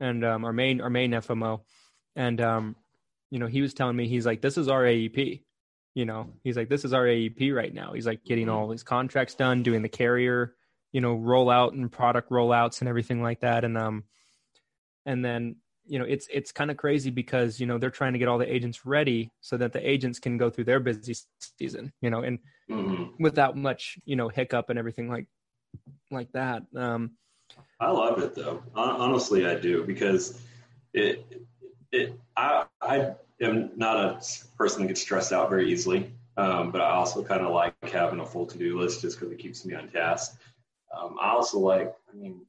and 0.00 0.24
um, 0.24 0.44
our 0.44 0.52
main 0.52 0.80
our 0.80 0.90
main 0.90 1.12
FMO, 1.12 1.60
and 2.14 2.40
um, 2.40 2.76
you 3.30 3.38
know 3.38 3.46
he 3.46 3.62
was 3.62 3.72
telling 3.72 3.96
me 3.96 4.08
he's 4.08 4.26
like 4.26 4.42
this 4.42 4.58
is 4.58 4.68
our 4.68 4.82
AEP, 4.82 5.42
you 5.94 6.04
know 6.04 6.28
he's 6.44 6.56
like 6.56 6.68
this 6.68 6.84
is 6.84 6.92
our 6.92 7.04
AEP 7.04 7.54
right 7.54 7.72
now. 7.72 7.92
He's 7.92 8.06
like 8.06 8.24
getting 8.24 8.48
all 8.48 8.68
these 8.68 8.82
contracts 8.82 9.34
done, 9.34 9.62
doing 9.62 9.82
the 9.82 9.88
carrier, 9.88 10.54
you 10.96 11.02
know 11.02 11.14
rollout 11.14 11.72
and 11.72 11.92
product 11.92 12.30
rollouts 12.30 12.80
and 12.80 12.88
everything 12.88 13.20
like 13.22 13.40
that, 13.40 13.64
and 13.64 13.76
um, 13.76 14.04
and 15.04 15.22
then 15.22 15.56
you 15.84 15.98
know 15.98 16.06
it's 16.06 16.26
it's 16.32 16.52
kind 16.52 16.70
of 16.70 16.78
crazy 16.78 17.10
because 17.10 17.60
you 17.60 17.66
know 17.66 17.76
they're 17.76 17.90
trying 17.90 18.14
to 18.14 18.18
get 18.18 18.28
all 18.28 18.38
the 18.38 18.50
agents 18.50 18.86
ready 18.86 19.30
so 19.42 19.58
that 19.58 19.74
the 19.74 19.86
agents 19.86 20.18
can 20.18 20.38
go 20.38 20.48
through 20.48 20.64
their 20.64 20.80
busy 20.80 21.14
season, 21.58 21.92
you 22.00 22.08
know, 22.08 22.22
and 22.22 22.38
Mm-hmm. 22.70 23.22
without 23.22 23.58
much 23.58 23.98
you 24.06 24.16
know 24.16 24.30
hiccup 24.30 24.70
and 24.70 24.78
everything 24.78 25.10
like 25.10 25.26
like 26.10 26.32
that 26.32 26.62
um 26.74 27.10
I 27.78 27.90
love 27.90 28.18
it 28.22 28.34
though. 28.34 28.62
Honestly, 28.74 29.46
I 29.46 29.54
do 29.54 29.84
because 29.84 30.40
it 30.94 31.46
it 31.92 32.18
I 32.38 32.64
I 32.80 33.12
am 33.42 33.70
not 33.76 33.96
a 33.98 34.24
person 34.56 34.80
that 34.80 34.88
gets 34.88 35.02
stressed 35.02 35.32
out 35.34 35.50
very 35.50 35.70
easily, 35.70 36.10
um, 36.38 36.72
but 36.72 36.80
I 36.80 36.90
also 36.92 37.22
kind 37.22 37.42
of 37.42 37.52
like 37.52 37.74
having 37.92 38.20
a 38.20 38.26
full 38.26 38.46
to 38.46 38.56
do 38.56 38.80
list 38.80 39.02
just 39.02 39.20
because 39.20 39.30
it 39.30 39.38
keeps 39.38 39.66
me 39.66 39.74
on 39.74 39.88
task. 39.88 40.40
Um, 40.98 41.16
I 41.20 41.30
also 41.30 41.58
like, 41.58 41.94
I 42.10 42.16
mean, 42.16 42.40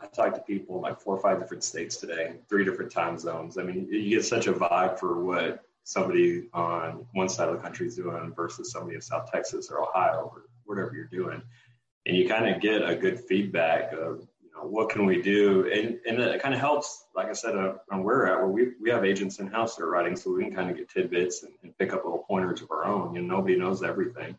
I 0.00 0.06
talked 0.06 0.36
to 0.36 0.42
people 0.42 0.76
in 0.76 0.82
like 0.82 1.00
four 1.00 1.16
or 1.16 1.20
five 1.20 1.40
different 1.40 1.62
states 1.62 1.96
today, 1.96 2.36
three 2.48 2.64
different 2.64 2.90
time 2.90 3.18
zones. 3.18 3.58
I 3.58 3.62
mean, 3.62 3.86
you 3.90 4.08
get 4.08 4.24
such 4.24 4.46
a 4.46 4.52
vibe 4.52 4.98
for 4.98 5.22
what 5.22 5.62
somebody 5.84 6.48
on 6.54 7.06
one 7.12 7.28
side 7.28 7.48
of 7.48 7.56
the 7.56 7.62
country 7.62 7.86
is 7.86 7.96
doing 7.96 8.32
versus 8.34 8.72
somebody 8.72 8.94
in 8.94 9.02
South 9.02 9.30
Texas 9.30 9.70
or 9.70 9.82
Ohio 9.82 10.30
or 10.34 10.42
whatever 10.64 10.92
you're 10.94 11.04
doing. 11.06 11.42
And 12.06 12.16
you 12.16 12.28
kind 12.28 12.48
of 12.48 12.62
get 12.62 12.88
a 12.88 12.94
good 12.94 13.20
feedback 13.20 13.92
of, 13.92 14.26
you 14.42 14.50
know, 14.56 14.66
what 14.66 14.88
can 14.88 15.04
we 15.04 15.20
do? 15.20 15.70
And, 15.70 15.98
and 16.06 16.18
it 16.18 16.42
kind 16.42 16.54
of 16.54 16.60
helps, 16.60 17.04
like 17.14 17.28
I 17.28 17.34
said, 17.34 17.56
uh, 17.56 17.74
on 17.92 18.02
where 18.02 18.16
we're 18.16 18.26
at, 18.26 18.38
where 18.38 18.48
we, 18.48 18.68
we 18.80 18.90
have 18.90 19.04
agents 19.04 19.38
in 19.38 19.48
house 19.48 19.76
that 19.76 19.84
are 19.84 19.90
writing, 19.90 20.16
so 20.16 20.32
we 20.34 20.44
can 20.44 20.54
kind 20.54 20.70
of 20.70 20.76
get 20.76 20.88
tidbits 20.88 21.42
and, 21.42 21.52
and 21.62 21.76
pick 21.76 21.92
up 21.92 22.04
little 22.04 22.24
pointers 22.26 22.62
of 22.62 22.70
our 22.70 22.86
own. 22.86 23.14
You 23.14 23.20
know, 23.20 23.36
nobody 23.36 23.56
knows 23.56 23.82
everything. 23.82 24.38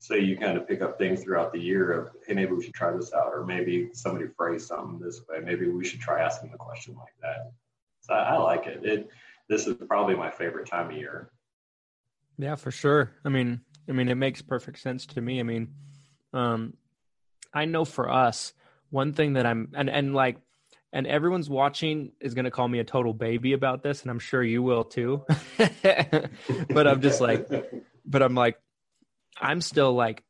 So 0.00 0.14
you 0.14 0.36
kind 0.36 0.56
of 0.56 0.66
pick 0.68 0.80
up 0.80 0.96
things 0.96 1.22
throughout 1.22 1.52
the 1.52 1.58
year 1.60 1.92
of, 1.92 2.10
hey, 2.26 2.34
maybe 2.34 2.52
we 2.52 2.64
should 2.64 2.74
try 2.74 2.92
this 2.92 3.12
out, 3.12 3.32
or 3.34 3.44
maybe 3.44 3.90
somebody 3.92 4.26
phrased 4.36 4.68
something 4.68 4.98
this 4.98 5.20
way. 5.28 5.40
Maybe 5.44 5.68
we 5.68 5.84
should 5.84 6.00
try 6.00 6.22
asking 6.22 6.52
the 6.52 6.58
question 6.58 6.94
like 6.94 7.14
that. 7.20 7.52
So 8.00 8.14
I, 8.14 8.34
I 8.34 8.36
like 8.36 8.66
it. 8.66 8.84
It 8.84 9.10
this 9.48 9.66
is 9.66 9.76
probably 9.88 10.14
my 10.14 10.30
favorite 10.30 10.66
time 10.66 10.90
of 10.90 10.96
year. 10.96 11.30
yeah 12.38 12.54
for 12.54 12.70
sure 12.70 13.10
i 13.24 13.28
mean 13.28 13.60
i 13.88 13.92
mean 13.92 14.08
it 14.08 14.14
makes 14.14 14.42
perfect 14.42 14.78
sense 14.78 15.06
to 15.06 15.20
me 15.20 15.40
i 15.40 15.42
mean 15.42 15.68
um 16.32 16.74
i 17.52 17.64
know 17.64 17.84
for 17.84 18.10
us 18.10 18.52
one 18.90 19.12
thing 19.12 19.32
that 19.34 19.46
i'm 19.46 19.72
and 19.74 19.90
and 19.90 20.14
like 20.14 20.36
and 20.92 21.06
everyone's 21.06 21.50
watching 21.50 22.12
is 22.20 22.34
going 22.34 22.44
to 22.44 22.50
call 22.50 22.68
me 22.68 22.78
a 22.78 22.84
total 22.84 23.12
baby 23.12 23.52
about 23.52 23.82
this 23.82 24.02
and 24.02 24.10
i'm 24.10 24.18
sure 24.18 24.42
you 24.42 24.62
will 24.62 24.84
too 24.84 25.24
but 26.68 26.86
i'm 26.86 27.00
just 27.00 27.20
like 27.20 27.48
but 28.04 28.22
i'm 28.22 28.34
like 28.34 28.58
i'm 29.40 29.60
still 29.60 29.92
like 29.92 30.24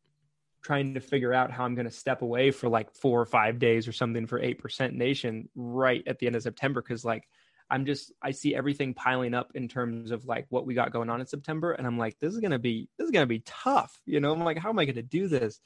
trying 0.63 0.95
to 0.95 1.01
figure 1.01 1.33
out 1.33 1.51
how 1.51 1.65
I'm 1.65 1.75
going 1.75 1.87
to 1.87 1.91
step 1.91 2.23
away 2.23 2.51
for 2.51 2.69
like 2.69 2.93
four 2.93 3.21
or 3.21 3.27
five 3.27 3.59
days 3.59 3.89
or 3.89 3.93
something 3.93 4.27
for 4.27 4.41
8% 4.41 4.93
nation 4.93 5.49
right 5.55 6.03
at 6.07 6.19
the 6.19 6.27
end 6.27 6.37
of 6.37 6.43
September. 6.43 6.83
Cause 6.83 7.05
like, 7.05 7.29
I'm 7.71 7.85
just, 7.85 8.13
I 8.23 8.31
see 8.31 8.55
everything 8.55 8.95
piling 8.95 9.35
up 9.35 9.53
in 9.55 9.69
terms 9.69 10.11
of 10.11 10.25
like 10.27 10.47
what 10.49 10.67
we 10.67 10.75
got 10.75 10.93
going 10.93 11.11
on 11.11 11.21
in 11.21 11.27
September. 11.27 11.73
And 11.73 11.87
I'm 11.87 11.99
like, 11.99 12.19
this 12.19 12.33
is 12.33 12.41
going 12.41 12.51
to 12.53 12.59
be, 12.59 12.89
this 12.99 13.07
is 13.07 13.11
going 13.11 13.23
to 13.23 13.27
be 13.27 13.43
tough. 13.47 13.99
You 14.07 14.21
know, 14.21 14.33
I'm 14.33 14.43
like, 14.43 14.59
how 14.59 14.71
am 14.71 14.79
I 14.79 14.85
going 14.85 14.97
to 14.97 15.03
do 15.03 15.29
this? 15.29 15.61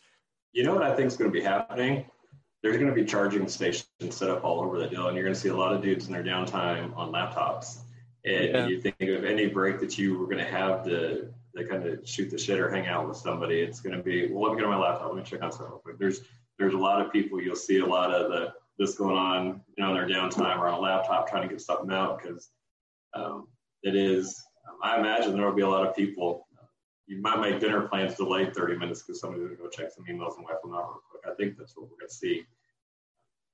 You 0.52 0.64
know 0.64 0.75
what 0.75 0.82
I 0.82 0.94
think 0.94 1.08
is 1.08 1.16
going 1.16 1.30
to 1.30 1.37
be 1.37 1.44
happening? 1.44 2.04
There's 2.62 2.76
going 2.76 2.88
to 2.88 2.94
be 2.94 3.04
charging 3.04 3.49
stations 3.49 3.87
set 4.11 4.30
up 4.30 4.44
all 4.44 4.61
over 4.61 4.78
the 4.78 4.88
deal. 4.88 5.06
And 5.06 5.16
you're 5.16 5.25
going 5.25 5.34
to 5.34 5.40
see 5.40 5.49
a 5.49 5.56
lot 5.56 5.72
of 5.72 5.82
dudes 5.82 6.06
in 6.06 6.12
their 6.12 6.25
downtime 6.25 6.96
on 6.96 7.12
laptops. 7.12 7.78
And 8.25 8.44
yeah. 8.44 8.66
you 8.66 8.80
think 8.80 9.00
of 9.00 9.25
any 9.25 9.46
break 9.46 9.80
that 9.80 9.99
you 9.99 10.18
were 10.18 10.26
going 10.26 10.38
to 10.38 10.44
have 10.44 10.84
to 10.84 11.32
they 11.54 11.64
kind 11.64 11.87
of 11.87 12.09
shoot 12.09 12.30
the 12.30 12.38
shit 12.38 12.59
or 12.59 12.71
hang 12.71 12.87
out 12.87 13.06
with 13.06 13.16
somebody, 13.16 13.61
it's 13.61 13.80
going 13.80 13.97
to 13.97 14.02
be, 14.02 14.30
well, 14.30 14.44
let 14.44 14.52
me 14.52 14.59
get 14.59 14.66
on 14.66 14.78
my 14.78 14.78
laptop. 14.78 15.09
Let 15.09 15.16
me 15.16 15.23
check 15.23 15.42
on 15.42 15.52
something 15.52 15.71
real 15.71 15.78
quick. 15.78 15.99
There's, 15.99 16.23
there's 16.59 16.75
a 16.75 16.78
lot 16.78 17.04
of 17.04 17.12
people, 17.12 17.40
you'll 17.40 17.56
see 17.56 17.78
a 17.78 17.87
lot 17.87 18.12
of 18.12 18.30
the, 18.30 18.54
this 18.78 18.94
going 18.94 19.16
on, 19.16 19.61
you 19.76 19.85
know, 19.85 19.90
in 19.90 19.94
their 19.94 20.09
downtime 20.09 20.59
or 20.59 20.68
on 20.68 20.75
a 20.75 20.80
laptop 20.80 21.28
trying 21.28 21.42
to 21.42 21.49
get 21.49 21.61
something 21.61 21.92
out 21.92 22.23
because 22.23 22.50
um, 23.14 23.49
it 23.82 23.94
is, 23.94 24.42
um, 24.68 24.76
I 24.82 24.99
imagine 24.99 25.35
there 25.35 25.47
will 25.47 25.54
be 25.54 25.62
a 25.62 25.68
lot 25.68 25.87
of 25.87 25.94
people. 25.94 26.47
You 27.06 27.21
might 27.21 27.40
make 27.40 27.61
dinner 27.61 27.82
plans 27.82 28.14
delayed 28.14 28.54
30 28.54 28.78
minutes 28.78 29.02
because 29.02 29.21
somebody's 29.21 29.47
going 29.47 29.56
to 29.56 29.62
go 29.62 29.68
check 29.68 29.90
some 29.90 30.04
emails 30.04 30.37
and 30.37 30.47
wipe 30.47 30.62
them 30.62 30.73
out 30.73 30.88
real 30.88 31.02
quick. 31.11 31.23
I 31.30 31.35
think 31.35 31.59
that's 31.59 31.76
what 31.76 31.85
we're 31.85 31.97
going 31.97 32.09
to 32.09 32.14
see. 32.14 32.44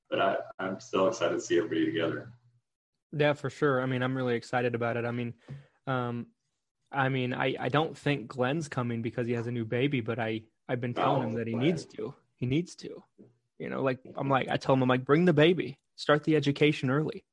But 0.09 0.21
I, 0.21 0.37
I'm 0.59 0.79
still 0.79 1.09
excited 1.09 1.35
to 1.35 1.41
see 1.41 1.59
everybody 1.59 1.87
together. 1.87 2.31
Yeah, 3.13 3.33
for 3.33 3.51
sure. 3.51 3.81
I 3.81 3.87
mean, 3.87 4.03
I'm 4.03 4.17
really 4.17 4.37
excited 4.37 4.75
about 4.75 4.97
it. 4.97 5.05
I 5.05 5.11
mean, 5.11 5.35
um, 5.87 6.27
I 6.91 7.09
mean, 7.09 7.35
I, 7.35 7.55
I 7.59 7.69
don't 7.69 7.97
think 7.97 8.29
Glenn's 8.29 8.69
coming 8.69 9.03
because 9.03 9.27
he 9.27 9.35
has 9.35 9.47
a 9.47 9.53
new 9.53 9.65
baby, 9.65 10.01
but 10.01 10.19
I, 10.19 10.43
I've 10.69 10.81
been 10.81 10.95
telling 10.95 11.23
oh, 11.23 11.29
him 11.29 11.35
that 11.35 11.47
he 11.47 11.55
needs 11.55 11.85
to. 11.87 12.15
He 12.37 12.47
needs 12.47 12.75
to. 12.77 13.03
You 13.59 13.69
know, 13.69 13.83
like 13.83 13.99
I'm 14.17 14.29
like 14.29 14.49
I 14.49 14.57
tell 14.57 14.75
him 14.75 14.83
I'm 14.83 14.89
like 14.89 15.05
bring 15.05 15.25
the 15.25 15.33
baby, 15.33 15.79
start 15.97 16.25
the 16.25 16.37
education 16.37 16.91
early. 16.91 17.25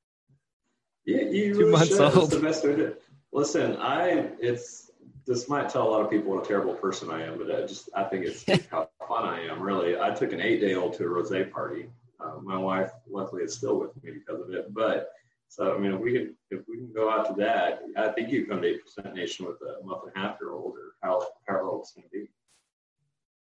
Yeah, 1.05 1.21
you 1.21 1.53
two 1.53 1.59
really 1.59 1.71
months 1.71 1.89
should. 1.89 2.01
old. 2.01 2.13
That's 2.13 2.29
the 2.29 2.39
best 2.39 2.65
way 2.65 2.75
to 2.75 2.97
listen. 3.31 3.77
I 3.77 4.29
it's 4.39 4.89
this 5.27 5.47
might 5.47 5.69
tell 5.69 5.87
a 5.87 5.89
lot 5.89 6.01
of 6.01 6.09
people 6.09 6.33
what 6.33 6.43
a 6.43 6.47
terrible 6.47 6.73
person 6.73 7.11
I 7.11 7.25
am, 7.25 7.37
but 7.37 7.53
I 7.55 7.61
just 7.61 7.89
I 7.95 8.03
think 8.05 8.25
it's 8.25 8.43
how 8.71 8.89
fun 9.07 9.25
I 9.25 9.45
am. 9.45 9.61
Really, 9.61 9.99
I 9.99 10.11
took 10.11 10.33
an 10.33 10.41
eight 10.41 10.61
day 10.61 10.73
old 10.73 10.93
to 10.95 11.03
a 11.03 11.07
rosé 11.07 11.49
party. 11.49 11.87
Uh, 12.19 12.39
my 12.41 12.57
wife, 12.57 12.91
luckily, 13.07 13.43
is 13.43 13.53
still 13.53 13.79
with 13.79 13.91
me 14.03 14.11
because 14.11 14.41
of 14.41 14.49
it, 14.51 14.73
but 14.73 15.11
so 15.47 15.73
I 15.73 15.77
mean, 15.77 15.93
if 15.93 15.99
we 15.99 16.13
can 16.13 16.35
if 16.51 16.61
we 16.67 16.77
can 16.77 16.91
go 16.93 17.09
out 17.09 17.27
to 17.27 17.33
that, 17.41 17.81
I 17.97 18.09
think 18.09 18.29
you 18.29 18.45
come 18.45 18.61
to 18.61 18.67
eight 18.67 18.81
percent 18.83 19.15
nation 19.15 19.45
with 19.45 19.57
a 19.61 19.85
month 19.85 20.03
and 20.03 20.11
a 20.15 20.19
half 20.19 20.37
year 20.41 20.51
old 20.51 20.73
or 20.73 20.95
how 21.01 21.25
how 21.47 21.61
old 21.61 21.81
it's 21.81 21.93
going 21.93 22.03
to 22.03 22.09
be. 22.09 22.29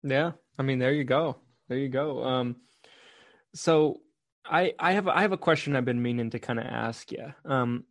Yeah, 0.03 0.33
I 0.59 0.63
mean, 0.63 0.79
there 0.79 0.93
you 0.93 1.05
go, 1.05 1.37
there 1.69 1.79
you 1.79 1.89
go. 1.89 2.25
Um, 2.25 2.57
so 3.55 4.01
I 4.45 4.75
I 4.79 4.93
have 4.93 5.09
I 5.09 5.23
have 5.23 5.33
a 5.33 5.39
question 5.39 5.77
I've 5.77 5.85
been 5.85 6.03
meaning 6.03 6.31
to 6.31 6.39
kind 6.39 6.59
of 6.59 6.67
ask 6.67 7.13
you. 7.13 7.35
Um, 7.45 7.85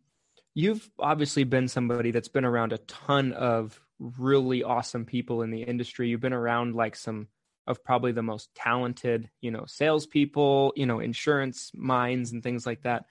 you've 0.54 0.90
obviously 0.98 1.44
been 1.44 1.68
somebody 1.68 2.10
that's 2.10 2.28
been 2.28 2.44
around 2.44 2.72
a 2.72 2.78
ton 2.78 3.32
of 3.32 3.80
really 3.98 4.62
awesome 4.62 5.04
people 5.04 5.42
in 5.42 5.50
the 5.50 5.62
industry. 5.62 6.08
You've 6.08 6.20
been 6.20 6.32
around 6.32 6.74
like 6.74 6.96
some 6.96 7.28
of 7.66 7.84
probably 7.84 8.10
the 8.10 8.22
most 8.22 8.52
talented, 8.54 9.30
you 9.40 9.50
know, 9.50 9.64
salespeople, 9.66 10.72
you 10.74 10.86
know, 10.86 10.98
insurance 10.98 11.70
minds 11.74 12.32
and 12.32 12.42
things 12.42 12.66
like 12.66 12.82
that 12.82 13.04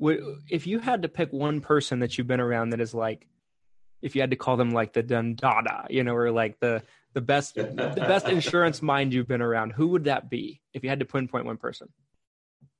if 0.00 0.66
you 0.66 0.78
had 0.78 1.02
to 1.02 1.08
pick 1.08 1.32
one 1.32 1.60
person 1.60 2.00
that 2.00 2.16
you've 2.16 2.26
been 2.26 2.40
around 2.40 2.70
that 2.70 2.80
is 2.80 2.94
like 2.94 3.26
if 4.02 4.14
you 4.14 4.20
had 4.20 4.30
to 4.30 4.36
call 4.36 4.56
them 4.56 4.70
like 4.70 4.92
the 4.92 5.02
Dundada, 5.02 5.86
you 5.90 6.04
know, 6.04 6.14
or 6.14 6.30
like 6.30 6.60
the 6.60 6.82
the 7.14 7.20
best 7.20 7.54
the 7.54 7.94
best 7.96 8.28
insurance 8.28 8.82
mind 8.82 9.14
you've 9.14 9.28
been 9.28 9.42
around, 9.42 9.70
who 9.70 9.88
would 9.88 10.04
that 10.04 10.28
be 10.28 10.60
if 10.72 10.82
you 10.82 10.90
had 10.90 11.00
to 11.00 11.06
pinpoint 11.06 11.46
one 11.46 11.56
person? 11.56 11.88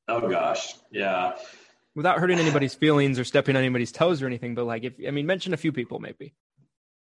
Oh 0.06 0.28
gosh, 0.28 0.74
yeah. 0.90 1.36
Without 1.94 2.18
hurting 2.18 2.38
anybody's 2.38 2.74
feelings 2.74 3.18
or 3.18 3.24
stepping 3.24 3.56
on 3.56 3.62
anybody's 3.62 3.92
toes 3.92 4.20
or 4.20 4.26
anything, 4.26 4.54
but 4.54 4.64
like 4.64 4.84
if 4.84 4.94
I 5.06 5.10
mean, 5.10 5.26
mention 5.26 5.54
a 5.54 5.56
few 5.56 5.72
people 5.72 5.98
maybe. 5.98 6.34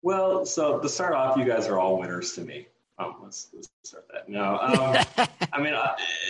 Well, 0.02 0.46
so 0.46 0.80
to 0.80 0.90
start 0.90 1.14
off, 1.14 1.38
you 1.38 1.46
guys 1.46 1.68
are 1.68 1.78
all 1.78 2.00
winners 2.00 2.34
to 2.34 2.42
me. 2.42 2.68
Um, 3.00 3.16
let's, 3.22 3.50
let's 3.54 3.68
start 3.84 4.06
that. 4.14 4.30
No, 4.30 4.58
um, 4.58 5.28
I 5.54 5.62
mean, 5.62 5.74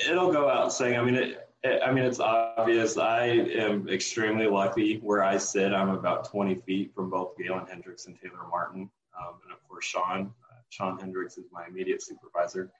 it'll 0.10 0.32
go 0.32 0.50
out 0.50 0.74
saying, 0.74 0.98
I 0.98 1.04
mean, 1.04 1.16
it, 1.16 1.47
I 1.66 1.92
mean, 1.92 2.06
it's 2.06 2.20
obvious. 2.20 2.98
I 2.98 3.26
am 3.26 3.90
extremely 3.90 4.48
lucky 4.48 4.98
where 4.98 5.24
I 5.24 5.38
sit. 5.38 5.74
I'm 5.74 5.90
about 5.90 6.30
20 6.30 6.56
feet 6.56 6.94
from 6.94 7.10
both 7.10 7.38
Galen 7.38 7.66
Hendricks 7.68 8.06
and 8.06 8.20
Taylor 8.22 8.46
Martin. 8.50 8.90
Um, 9.18 9.36
and 9.44 9.52
of 9.52 9.68
course, 9.68 9.86
Sean. 9.86 10.34
Uh, 10.50 10.56
Sean 10.70 11.00
Hendricks 11.00 11.38
is 11.38 11.46
my 11.52 11.66
immediate 11.68 12.04
supervisor. 12.04 12.72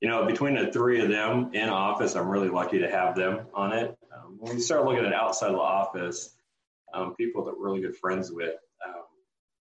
You 0.00 0.08
know, 0.08 0.26
between 0.26 0.54
the 0.54 0.70
three 0.72 1.00
of 1.00 1.08
them 1.08 1.50
in 1.54 1.68
office, 1.68 2.16
I'm 2.16 2.28
really 2.28 2.48
lucky 2.48 2.80
to 2.80 2.90
have 2.90 3.14
them 3.14 3.46
on 3.54 3.72
it. 3.72 3.96
Um, 4.14 4.36
when 4.38 4.56
you 4.56 4.62
start 4.62 4.84
looking 4.84 5.04
at 5.04 5.12
outside 5.12 5.48
of 5.48 5.54
the 5.54 5.60
office, 5.60 6.34
um, 6.92 7.14
people 7.14 7.44
that 7.44 7.58
we're 7.58 7.66
really 7.66 7.80
good 7.80 7.96
friends 7.96 8.30
with, 8.30 8.56
um, 8.86 9.02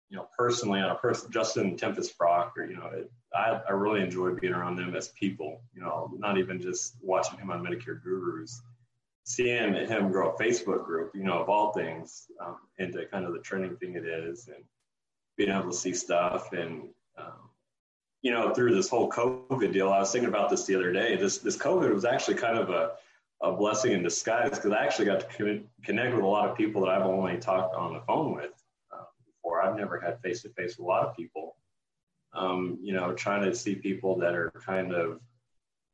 you 0.08 0.16
know, 0.16 0.28
personally 0.36 0.80
on 0.80 0.90
a 0.90 0.94
person, 0.94 1.30
Justin 1.30 1.76
Tempest 1.76 2.16
Brock, 2.18 2.54
or, 2.56 2.64
you 2.64 2.76
know, 2.76 2.86
it, 2.86 3.10
I, 3.36 3.60
I 3.68 3.72
really 3.72 4.02
enjoy 4.02 4.30
being 4.34 4.54
around 4.54 4.76
them 4.76 4.94
as 4.96 5.08
people, 5.08 5.60
you 5.74 5.80
know, 5.80 6.10
not 6.16 6.38
even 6.38 6.60
just 6.60 6.96
watching 7.02 7.38
him 7.38 7.50
on 7.50 7.62
Medicare 7.62 8.02
Gurus, 8.02 8.62
seeing 9.24 9.74
him 9.74 10.10
grow 10.10 10.30
a 10.30 10.38
Facebook 10.38 10.84
group, 10.84 11.12
you 11.14 11.24
know, 11.24 11.38
of 11.38 11.48
all 11.48 11.72
things, 11.72 12.26
um, 12.40 12.56
into 12.78 13.04
kind 13.06 13.24
of 13.24 13.32
the 13.32 13.40
trending 13.40 13.76
thing 13.76 13.94
it 13.94 14.06
is 14.06 14.48
and 14.48 14.64
being 15.36 15.50
able 15.50 15.70
to 15.70 15.76
see 15.76 15.92
stuff. 15.92 16.52
And, 16.52 16.88
um, 17.18 17.50
you 18.22 18.32
know, 18.32 18.54
through 18.54 18.74
this 18.74 18.88
whole 18.88 19.10
COVID 19.10 19.72
deal, 19.72 19.90
I 19.90 20.00
was 20.00 20.12
thinking 20.12 20.28
about 20.28 20.48
this 20.48 20.64
the 20.64 20.74
other 20.74 20.92
day. 20.92 21.16
This, 21.16 21.38
this 21.38 21.56
COVID 21.56 21.92
was 21.92 22.04
actually 22.04 22.36
kind 22.36 22.58
of 22.58 22.70
a, 22.70 22.92
a 23.42 23.52
blessing 23.52 23.92
in 23.92 24.02
disguise 24.02 24.50
because 24.50 24.72
I 24.72 24.84
actually 24.84 25.06
got 25.06 25.20
to 25.20 25.62
connect 25.84 26.14
with 26.14 26.24
a 26.24 26.26
lot 26.26 26.48
of 26.48 26.56
people 26.56 26.80
that 26.82 26.90
I've 26.90 27.04
only 27.04 27.36
talked 27.36 27.74
on 27.74 27.92
the 27.92 28.00
phone 28.00 28.34
with 28.34 28.52
uh, 28.92 29.04
before. 29.26 29.62
I've 29.62 29.76
never 29.76 30.00
had 30.00 30.20
face 30.22 30.42
to 30.42 30.48
face 30.50 30.78
with 30.78 30.84
a 30.84 30.88
lot 30.88 31.06
of 31.06 31.14
people 31.14 31.56
um, 32.36 32.78
you 32.82 32.92
know, 32.92 33.12
trying 33.12 33.42
to 33.42 33.54
see 33.54 33.74
people 33.74 34.16
that 34.18 34.34
are 34.34 34.52
kind 34.64 34.92
of 34.92 35.20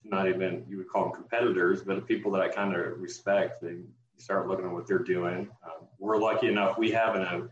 not 0.04 0.28
even 0.28 0.64
you 0.68 0.76
would 0.78 0.88
call 0.88 1.04
them 1.04 1.12
competitors, 1.12 1.82
but 1.82 2.06
people 2.06 2.30
that 2.32 2.40
I 2.40 2.48
kind 2.48 2.74
of 2.74 3.00
respect. 3.00 3.62
They 3.62 3.76
start 4.16 4.48
looking 4.48 4.66
at 4.66 4.72
what 4.72 4.86
they're 4.86 4.98
doing. 4.98 5.48
Um, 5.64 5.86
we're 5.98 6.18
lucky 6.18 6.48
enough 6.48 6.76
we 6.76 6.90
have 6.90 7.14
an, 7.14 7.48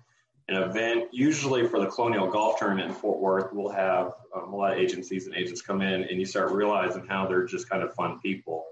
an 0.48 0.62
event 0.62 1.08
usually 1.12 1.66
for 1.66 1.78
the 1.78 1.86
Colonial 1.86 2.28
Golf 2.28 2.58
Tournament 2.58 2.88
in 2.88 2.94
Fort 2.94 3.20
Worth. 3.20 3.52
We'll 3.52 3.72
have 3.72 4.12
um, 4.34 4.52
a 4.52 4.56
lot 4.56 4.72
of 4.72 4.78
agencies 4.78 5.26
and 5.26 5.36
agents 5.36 5.62
come 5.62 5.80
in, 5.80 6.04
and 6.04 6.18
you 6.18 6.26
start 6.26 6.52
realizing 6.52 7.06
how 7.06 7.26
they're 7.26 7.46
just 7.46 7.68
kind 7.68 7.82
of 7.82 7.94
fun 7.94 8.18
people. 8.20 8.64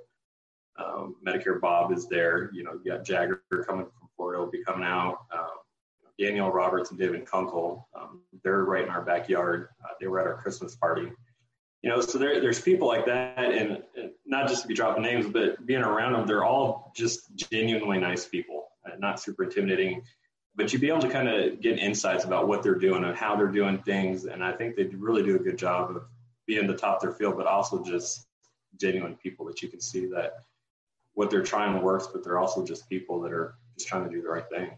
Um, 0.77 1.17
Medicare 1.25 1.61
Bob 1.61 1.93
is 1.93 2.09
there. 2.09 2.51
You 2.53 2.65
know, 2.65 2.81
you 2.85 2.93
got 2.93 3.05
Jagger 3.05 3.43
coming 3.67 3.87
from 3.87 4.09
Florida 4.17 4.43
will 4.43 4.51
be 4.51 4.63
coming 4.65 4.87
out. 4.87 5.19
Danielle 6.19 6.51
Roberts 6.51 6.91
and 6.91 6.99
David 6.99 7.27
Kunkel. 7.27 7.89
Um, 7.95 8.23
they're 8.43 8.65
right 8.65 8.85
in 8.85 8.91
our 8.91 9.03
backyard. 9.03 9.69
Uh, 9.85 9.95
they 10.01 10.07
were 10.07 10.21
at 10.21 10.27
our 10.27 10.37
Christmas 10.37 10.75
party. 10.75 11.11
You 11.83 11.91
know, 11.91 12.01
so 12.01 12.19
there, 12.19 12.41
there's 12.41 12.61
people 12.61 12.89
like 12.89 13.07
that, 13.07 13.39
and, 13.39 13.83
and, 13.97 14.11
not 14.27 14.49
just 14.49 14.63
to 14.63 14.69
be 14.69 14.75
dropping 14.75 15.05
names, 15.05 15.27
but 15.27 15.65
being 15.65 15.81
around 15.81 16.13
them, 16.13 16.27
they're 16.27 16.45
all 16.45 16.93
just 16.95 17.35
genuinely 17.35 17.99
nice 17.99 18.27
people, 18.27 18.67
uh, 18.85 18.97
not 18.99 19.21
super 19.21 19.45
intimidating. 19.45 20.03
But 20.57 20.73
you'd 20.73 20.83
be 20.83 20.89
able 20.89 21.01
to 21.01 21.09
kind 21.09 21.29
of 21.29 21.61
get 21.61 21.79
insights 21.79 22.25
about 22.25 22.49
what 22.49 22.65
they're 22.65 22.75
doing 22.75 23.05
and 23.05 23.17
how 23.17 23.37
they're 23.37 23.47
doing 23.47 23.79
things. 23.79 24.25
And 24.25 24.43
I 24.43 24.53
think 24.53 24.75
they 24.75 24.85
really 24.85 25.23
do 25.23 25.37
a 25.37 25.39
good 25.39 25.57
job 25.57 25.97
of 25.97 26.03
being 26.47 26.67
the 26.67 26.77
top 26.77 26.97
of 26.97 27.03
their 27.03 27.13
field, 27.13 27.37
but 27.37 27.47
also 27.47 27.83
just 27.85 28.27
genuine 28.79 29.15
people 29.15 29.47
that 29.47 29.63
you 29.63 29.69
can 29.69 29.81
see 29.81 30.07
that 30.07 30.33
what 31.15 31.31
they're 31.31 31.43
trying 31.43 31.81
works, 31.81 32.09
but 32.13 32.25
they're 32.25 32.39
also 32.39 32.65
just 32.65 32.89
people 32.89 33.21
that 33.21 33.33
are 33.33 33.55
just 33.77 33.89
trying 33.89 34.05
to 34.05 34.11
do 34.11 34.21
the 34.21 34.29
right 34.29 34.49
thing. 34.51 34.71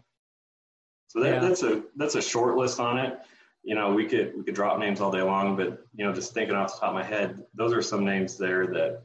So 1.11 1.19
that, 1.19 1.33
yeah. 1.33 1.39
that's 1.41 1.61
a 1.61 1.83
that's 1.97 2.15
a 2.15 2.21
short 2.21 2.55
list 2.55 2.79
on 2.79 2.97
it. 2.97 3.19
You 3.63 3.75
know, 3.75 3.93
we 3.93 4.05
could 4.05 4.33
we 4.37 4.43
could 4.43 4.55
drop 4.55 4.79
names 4.79 5.01
all 5.01 5.11
day 5.11 5.21
long, 5.21 5.57
but 5.57 5.85
you 5.93 6.05
know, 6.05 6.13
just 6.13 6.33
thinking 6.33 6.55
off 6.55 6.73
the 6.73 6.79
top 6.79 6.89
of 6.89 6.95
my 6.95 7.03
head, 7.03 7.43
those 7.53 7.73
are 7.73 7.81
some 7.81 8.05
names 8.05 8.37
there 8.37 8.65
that 8.67 9.01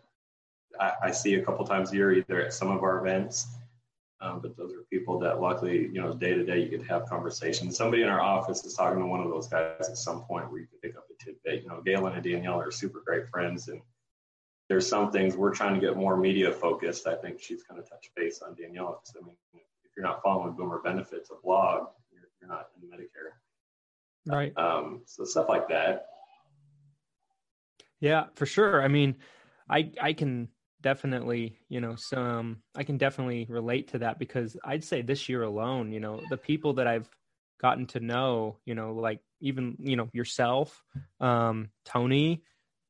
I, 0.78 0.92
I 1.02 1.10
see 1.10 1.34
a 1.34 1.44
couple 1.44 1.66
times 1.66 1.90
a 1.90 1.96
year, 1.96 2.12
either 2.12 2.40
at 2.42 2.52
some 2.52 2.70
of 2.70 2.84
our 2.84 3.04
events. 3.04 3.48
Um, 4.20 4.38
but 4.40 4.56
those 4.56 4.72
are 4.72 4.84
people 4.88 5.18
that 5.18 5.40
luckily, 5.40 5.88
you 5.92 6.00
know, 6.00 6.14
day 6.14 6.32
to 6.32 6.44
day 6.44 6.60
you 6.62 6.68
could 6.68 6.86
have 6.86 7.06
conversations. 7.06 7.76
Somebody 7.76 8.02
in 8.02 8.08
our 8.08 8.20
office 8.20 8.64
is 8.64 8.75
talking 8.75 9.00
to 9.00 9.06
one 9.06 9.20
of 9.20 9.28
those 9.28 9.48
guys 9.48 9.88
at 9.88 9.98
some 9.98 10.22
point 10.22 10.48
where 10.48 10.60
you 10.60 10.68
could 10.68 10.80
pick 10.80 10.96
up 10.96 11.06
a 11.10 11.25
tidbit. 11.25 11.64
You 11.64 11.68
know, 11.68 11.82
Galen 11.84 12.12
and 12.12 12.22
Danielle 12.22 12.60
are 12.60 12.70
super 12.70 13.02
great 13.04 13.28
friends, 13.28 13.66
and 13.66 13.80
there's 14.68 14.88
some 14.88 15.10
things 15.10 15.36
we're 15.36 15.52
trying 15.52 15.75
to 15.75 15.80
get 15.84 15.96
more 15.96 16.16
media 16.16 16.52
focused. 16.52 17.08
I 17.08 17.16
think 17.16 17.40
she's 17.40 17.64
kind 17.64 17.80
of 17.80 17.90
touched 17.90 18.10
base 18.14 18.42
on 18.42 18.54
Danielle. 18.54 19.02
I 19.20 19.26
mean, 19.26 19.34
you're 19.97 20.07
not 20.07 20.23
following 20.23 20.55
Boomer 20.55 20.81
Benefits, 20.83 21.31
a 21.31 21.35
blog, 21.43 21.88
you're, 22.12 22.29
you're 22.41 22.50
not 22.50 22.69
in 22.81 22.88
Medicare. 22.88 23.33
Right. 24.26 24.53
Um, 24.57 25.03
so 25.07 25.25
stuff 25.25 25.49
like 25.49 25.69
that. 25.69 26.07
Yeah, 28.00 28.25
for 28.35 28.45
sure. 28.45 28.83
I 28.83 28.88
mean, 28.88 29.17
I 29.69 29.93
I 30.00 30.12
can 30.12 30.49
definitely, 30.83 31.59
you 31.69 31.81
know, 31.81 31.95
some 31.97 32.62
I 32.75 32.85
can 32.85 32.99
definitely 32.99 33.47
relate 33.49 33.88
to 33.88 33.99
that 33.99 34.19
because 34.19 34.57
I'd 34.65 34.85
say 34.85 35.03
this 35.03 35.29
year 35.29 35.43
alone, 35.43 35.93
you 35.93 36.00
know, 36.00 36.21
the 36.29 36.37
people 36.37 36.75
that 36.75 36.87
I've 36.87 37.09
gotten 37.61 37.87
to 37.87 38.00
know, 38.00 38.59
you 38.67 38.75
know, 38.75 38.93
like 38.93 39.21
even, 39.41 39.76
you 39.79 39.97
know, 39.97 40.09
yourself, 40.12 40.83
um, 41.21 41.71
Tony, 41.85 42.43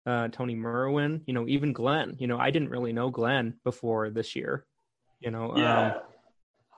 uh, 0.06 0.28
Tony 0.28 0.54
Merwin, 0.54 1.22
you 1.26 1.34
know, 1.34 1.46
even 1.46 1.72
Glenn. 1.72 2.16
You 2.18 2.26
know, 2.26 2.38
I 2.38 2.50
didn't 2.50 2.70
really 2.70 2.92
know 2.92 3.10
Glenn 3.10 3.54
before 3.62 4.10
this 4.10 4.34
year. 4.34 4.66
You 5.20 5.30
know, 5.30 5.56
yeah. 5.56 5.92
Um, 5.92 6.00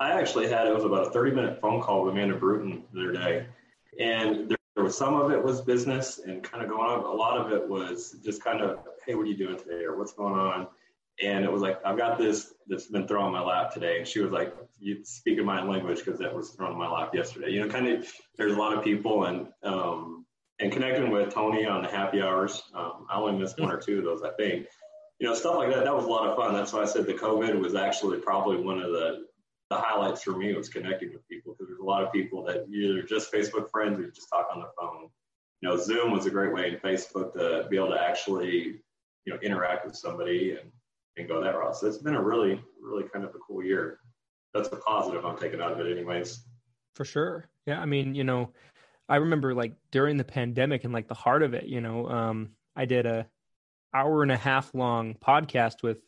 I 0.00 0.12
actually 0.12 0.48
had 0.48 0.66
it 0.66 0.74
was 0.74 0.84
about 0.84 1.08
a 1.08 1.10
30 1.10 1.32
minute 1.32 1.60
phone 1.60 1.82
call 1.82 2.04
with 2.04 2.14
Amanda 2.14 2.36
Bruton 2.36 2.84
the 2.92 3.00
other 3.00 3.12
day, 3.12 3.46
and 3.98 4.48
there, 4.48 4.58
there 4.74 4.84
was 4.84 4.96
some 4.96 5.14
of 5.14 5.32
it 5.32 5.42
was 5.42 5.60
business 5.60 6.20
and 6.24 6.42
kind 6.42 6.62
of 6.62 6.70
going 6.70 6.88
on. 6.88 7.00
A 7.00 7.10
lot 7.10 7.36
of 7.36 7.52
it 7.52 7.68
was 7.68 8.16
just 8.24 8.42
kind 8.42 8.60
of, 8.60 8.78
hey, 9.06 9.14
what 9.14 9.22
are 9.22 9.26
you 9.26 9.36
doing 9.36 9.58
today, 9.58 9.84
or 9.84 9.96
what's 9.96 10.12
going 10.12 10.34
on? 10.34 10.68
And 11.20 11.44
it 11.44 11.50
was 11.50 11.62
like, 11.62 11.80
I've 11.84 11.96
got 11.96 12.18
this 12.18 12.54
that's 12.68 12.86
been 12.86 13.08
thrown 13.08 13.24
on 13.24 13.32
my 13.32 13.40
lap 13.40 13.72
today. 13.72 13.98
And 13.98 14.06
she 14.06 14.20
was 14.20 14.30
like, 14.30 14.54
you 14.78 15.04
speak 15.04 15.38
in 15.38 15.44
my 15.44 15.62
language 15.64 16.04
because 16.04 16.20
that 16.20 16.32
was 16.32 16.50
thrown 16.50 16.72
on 16.72 16.78
my 16.78 16.88
lap 16.88 17.12
yesterday. 17.12 17.50
You 17.50 17.62
know, 17.62 17.68
kind 17.68 17.88
of, 17.88 18.08
there's 18.36 18.52
a 18.52 18.56
lot 18.56 18.76
of 18.76 18.84
people 18.84 19.24
and, 19.24 19.48
um, 19.64 20.26
and 20.60 20.70
connecting 20.70 21.10
with 21.10 21.34
Tony 21.34 21.66
on 21.66 21.82
the 21.82 21.88
happy 21.88 22.22
hours. 22.22 22.62
Um, 22.72 23.06
I 23.10 23.18
only 23.18 23.38
missed 23.40 23.58
one 23.58 23.72
or 23.72 23.78
two 23.78 23.98
of 23.98 24.04
those, 24.04 24.22
I 24.22 24.30
think. 24.30 24.66
You 25.18 25.26
know, 25.26 25.34
stuff 25.34 25.56
like 25.56 25.70
that. 25.70 25.84
That 25.84 25.94
was 25.94 26.04
a 26.04 26.08
lot 26.08 26.28
of 26.28 26.36
fun. 26.36 26.54
That's 26.54 26.72
why 26.72 26.82
I 26.82 26.84
said 26.84 27.06
the 27.06 27.14
COVID 27.14 27.58
was 27.58 27.74
actually 27.74 28.18
probably 28.18 28.58
one 28.58 28.80
of 28.80 28.92
the 28.92 29.26
the 29.70 29.76
highlights 29.76 30.22
for 30.22 30.36
me 30.36 30.54
was 30.54 30.68
connecting 30.68 31.12
with 31.12 31.26
people 31.28 31.52
because 31.52 31.68
there's 31.68 31.80
a 31.80 31.84
lot 31.84 32.02
of 32.02 32.12
people 32.12 32.42
that 32.44 32.66
either 32.72 33.02
just 33.02 33.32
Facebook 33.32 33.70
friends 33.70 34.00
or 34.00 34.08
just 34.10 34.28
talk 34.30 34.48
on 34.54 34.60
the 34.60 34.68
phone. 34.80 35.08
You 35.60 35.68
know, 35.68 35.76
Zoom 35.76 36.12
was 36.12 36.26
a 36.26 36.30
great 36.30 36.54
way 36.54 36.68
in 36.68 36.76
Facebook 36.76 37.34
to 37.34 37.68
be 37.68 37.76
able 37.76 37.90
to 37.90 38.00
actually, 38.00 38.80
you 39.24 39.32
know, 39.32 39.38
interact 39.42 39.84
with 39.84 39.96
somebody 39.96 40.52
and, 40.52 40.70
and 41.16 41.28
go 41.28 41.42
that 41.42 41.56
route. 41.56 41.76
So 41.76 41.86
it's 41.86 41.98
been 41.98 42.14
a 42.14 42.22
really, 42.22 42.62
really 42.80 43.04
kind 43.12 43.24
of 43.24 43.34
a 43.34 43.38
cool 43.46 43.62
year. 43.62 43.98
That's 44.54 44.68
a 44.68 44.76
positive 44.76 45.24
I'm 45.26 45.36
taking 45.36 45.60
out 45.60 45.72
of 45.72 45.80
it 45.80 45.90
anyways. 45.90 46.44
For 46.94 47.04
sure. 47.04 47.48
Yeah. 47.66 47.80
I 47.80 47.84
mean, 47.84 48.14
you 48.14 48.24
know, 48.24 48.52
I 49.08 49.16
remember 49.16 49.54
like 49.54 49.72
during 49.90 50.16
the 50.16 50.24
pandemic 50.24 50.84
and 50.84 50.92
like 50.92 51.08
the 51.08 51.14
heart 51.14 51.42
of 51.42 51.54
it, 51.54 51.64
you 51.64 51.80
know, 51.80 52.08
um, 52.08 52.50
I 52.76 52.84
did 52.84 53.06
a 53.06 53.26
hour 53.94 54.22
and 54.22 54.32
a 54.32 54.36
half 54.36 54.74
long 54.74 55.14
podcast 55.14 55.82
with 55.82 56.00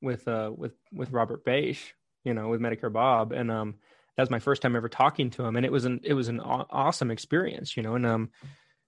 with 0.00 0.26
uh 0.28 0.50
with 0.54 0.72
with 0.92 1.10
Robert 1.10 1.44
Bache, 1.44 1.94
you 2.28 2.34
know, 2.34 2.48
with 2.48 2.60
Medicare 2.60 2.92
Bob, 2.92 3.32
and 3.32 3.50
um, 3.50 3.74
that 4.16 4.22
was 4.22 4.30
my 4.30 4.38
first 4.38 4.62
time 4.62 4.76
ever 4.76 4.88
talking 4.88 5.30
to 5.30 5.44
him, 5.44 5.56
and 5.56 5.66
it 5.66 5.72
was 5.72 5.84
an 5.84 6.00
it 6.04 6.14
was 6.14 6.28
an 6.28 6.40
aw- 6.40 6.66
awesome 6.70 7.10
experience, 7.10 7.76
you 7.76 7.82
know, 7.82 7.94
and 7.94 8.06
um, 8.06 8.30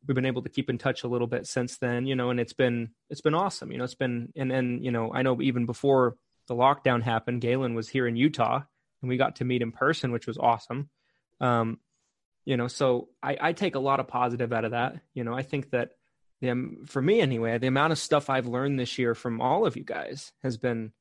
we've 0.07 0.15
been 0.15 0.27
able 0.27 0.43
to 0.43 0.49
keep 0.49 0.71
in 0.71 0.79
touch 0.79 1.03
a 1.03 1.09
little 1.09 1.27
bit 1.27 1.47
since 1.47 1.79
then, 1.79 2.07
you 2.07 2.15
know, 2.15 2.31
and 2.31 2.39
it's 2.39 2.53
been 2.53 2.91
it's 3.09 3.23
been 3.23 3.35
awesome, 3.35 3.73
you 3.73 3.79
know, 3.79 3.85
it's 3.85 3.95
been 3.95 4.33
and 4.37 4.53
and 4.53 4.85
you 4.85 4.93
know, 4.93 5.13
I 5.13 5.23
know 5.23 5.41
even 5.43 5.67
before 5.67 6.17
the 6.47 6.55
lockdown 6.55 7.03
happened, 7.03 7.41
Galen 7.41 7.75
was 7.75 7.89
here 7.89 8.07
in 8.07 8.17
Utah, 8.17 8.61
and 9.03 9.09
we 9.09 9.17
got 9.17 9.37
to 9.37 9.45
meet 9.45 9.63
in 9.63 9.73
person, 9.73 10.13
which 10.13 10.27
was 10.27 10.39
awesome. 10.39 10.91
Um, 11.41 11.79
you 12.45 12.57
know 12.57 12.69
so 12.69 13.09
I, 13.23 13.37
I 13.41 13.53
take 13.53 13.75
a 13.75 13.81
lot 13.81 14.01
of 14.01 14.09
positive 14.09 14.53
out 14.53 14.65
of 14.65 14.73
that 14.73 14.97
you 15.15 15.25
know 15.25 15.35
i 15.35 15.43
think 15.43 15.71
that 15.71 15.91
the, 16.41 16.77
for 16.87 17.01
me 17.01 17.21
anyway 17.21 17.59
the 17.59 17.67
amount 17.67 17.93
of 17.93 17.99
stuff 17.99 18.31
i've 18.31 18.47
learned 18.47 18.79
this 18.79 18.99
year 18.99 19.15
from 19.15 19.41
all 19.41 19.67
of 19.67 19.77
you 19.77 19.85
guys 19.85 20.33
has 20.43 20.57
been 20.57 20.93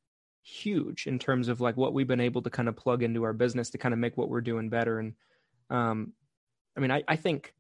huge 0.49 1.07
in 1.07 1.19
terms 1.19 1.47
of 1.47 1.61
like 1.61 1.77
what 1.77 1.93
we've 1.93 2.07
been 2.07 2.19
able 2.19 2.41
to 2.41 2.49
kind 2.49 2.67
of 2.67 2.75
plug 2.75 3.03
into 3.03 3.23
our 3.23 3.33
business 3.33 3.69
to 3.69 3.77
kind 3.77 3.93
of 3.93 3.99
make 3.99 4.17
what 4.17 4.29
we're 4.29 4.41
doing 4.41 4.69
better 4.69 4.99
and 4.99 5.13
um 5.69 6.13
i 6.75 6.79
mean 6.79 6.91
i, 6.91 7.03
I 7.07 7.15
think 7.15 7.53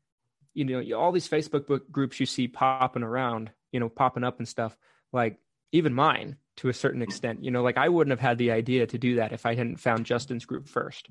you 0.53 0.65
know 0.65 0.97
all 0.97 1.11
these 1.11 1.29
facebook 1.29 1.81
groups 1.91 2.19
you 2.19 2.25
see 2.25 2.47
popping 2.47 3.03
around 3.03 3.51
you 3.71 3.79
know 3.79 3.89
popping 3.89 4.23
up 4.23 4.39
and 4.39 4.47
stuff 4.47 4.75
like 5.13 5.37
even 5.71 5.93
mine 5.93 6.35
to 6.57 6.69
a 6.69 6.73
certain 6.73 7.01
extent 7.01 7.43
you 7.43 7.51
know 7.51 7.61
like 7.61 7.77
i 7.77 7.87
wouldn't 7.87 8.11
have 8.11 8.27
had 8.27 8.37
the 8.37 8.51
idea 8.51 8.87
to 8.87 8.97
do 8.97 9.15
that 9.15 9.31
if 9.31 9.45
i 9.45 9.53
hadn't 9.53 9.77
found 9.77 10.05
justin's 10.05 10.45
group 10.45 10.67
first 10.67 11.09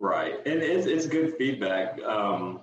Right, 0.00 0.34
and 0.44 0.62
it's, 0.62 0.86
it's 0.86 1.06
good 1.06 1.34
feedback. 1.38 2.02
Um, 2.02 2.60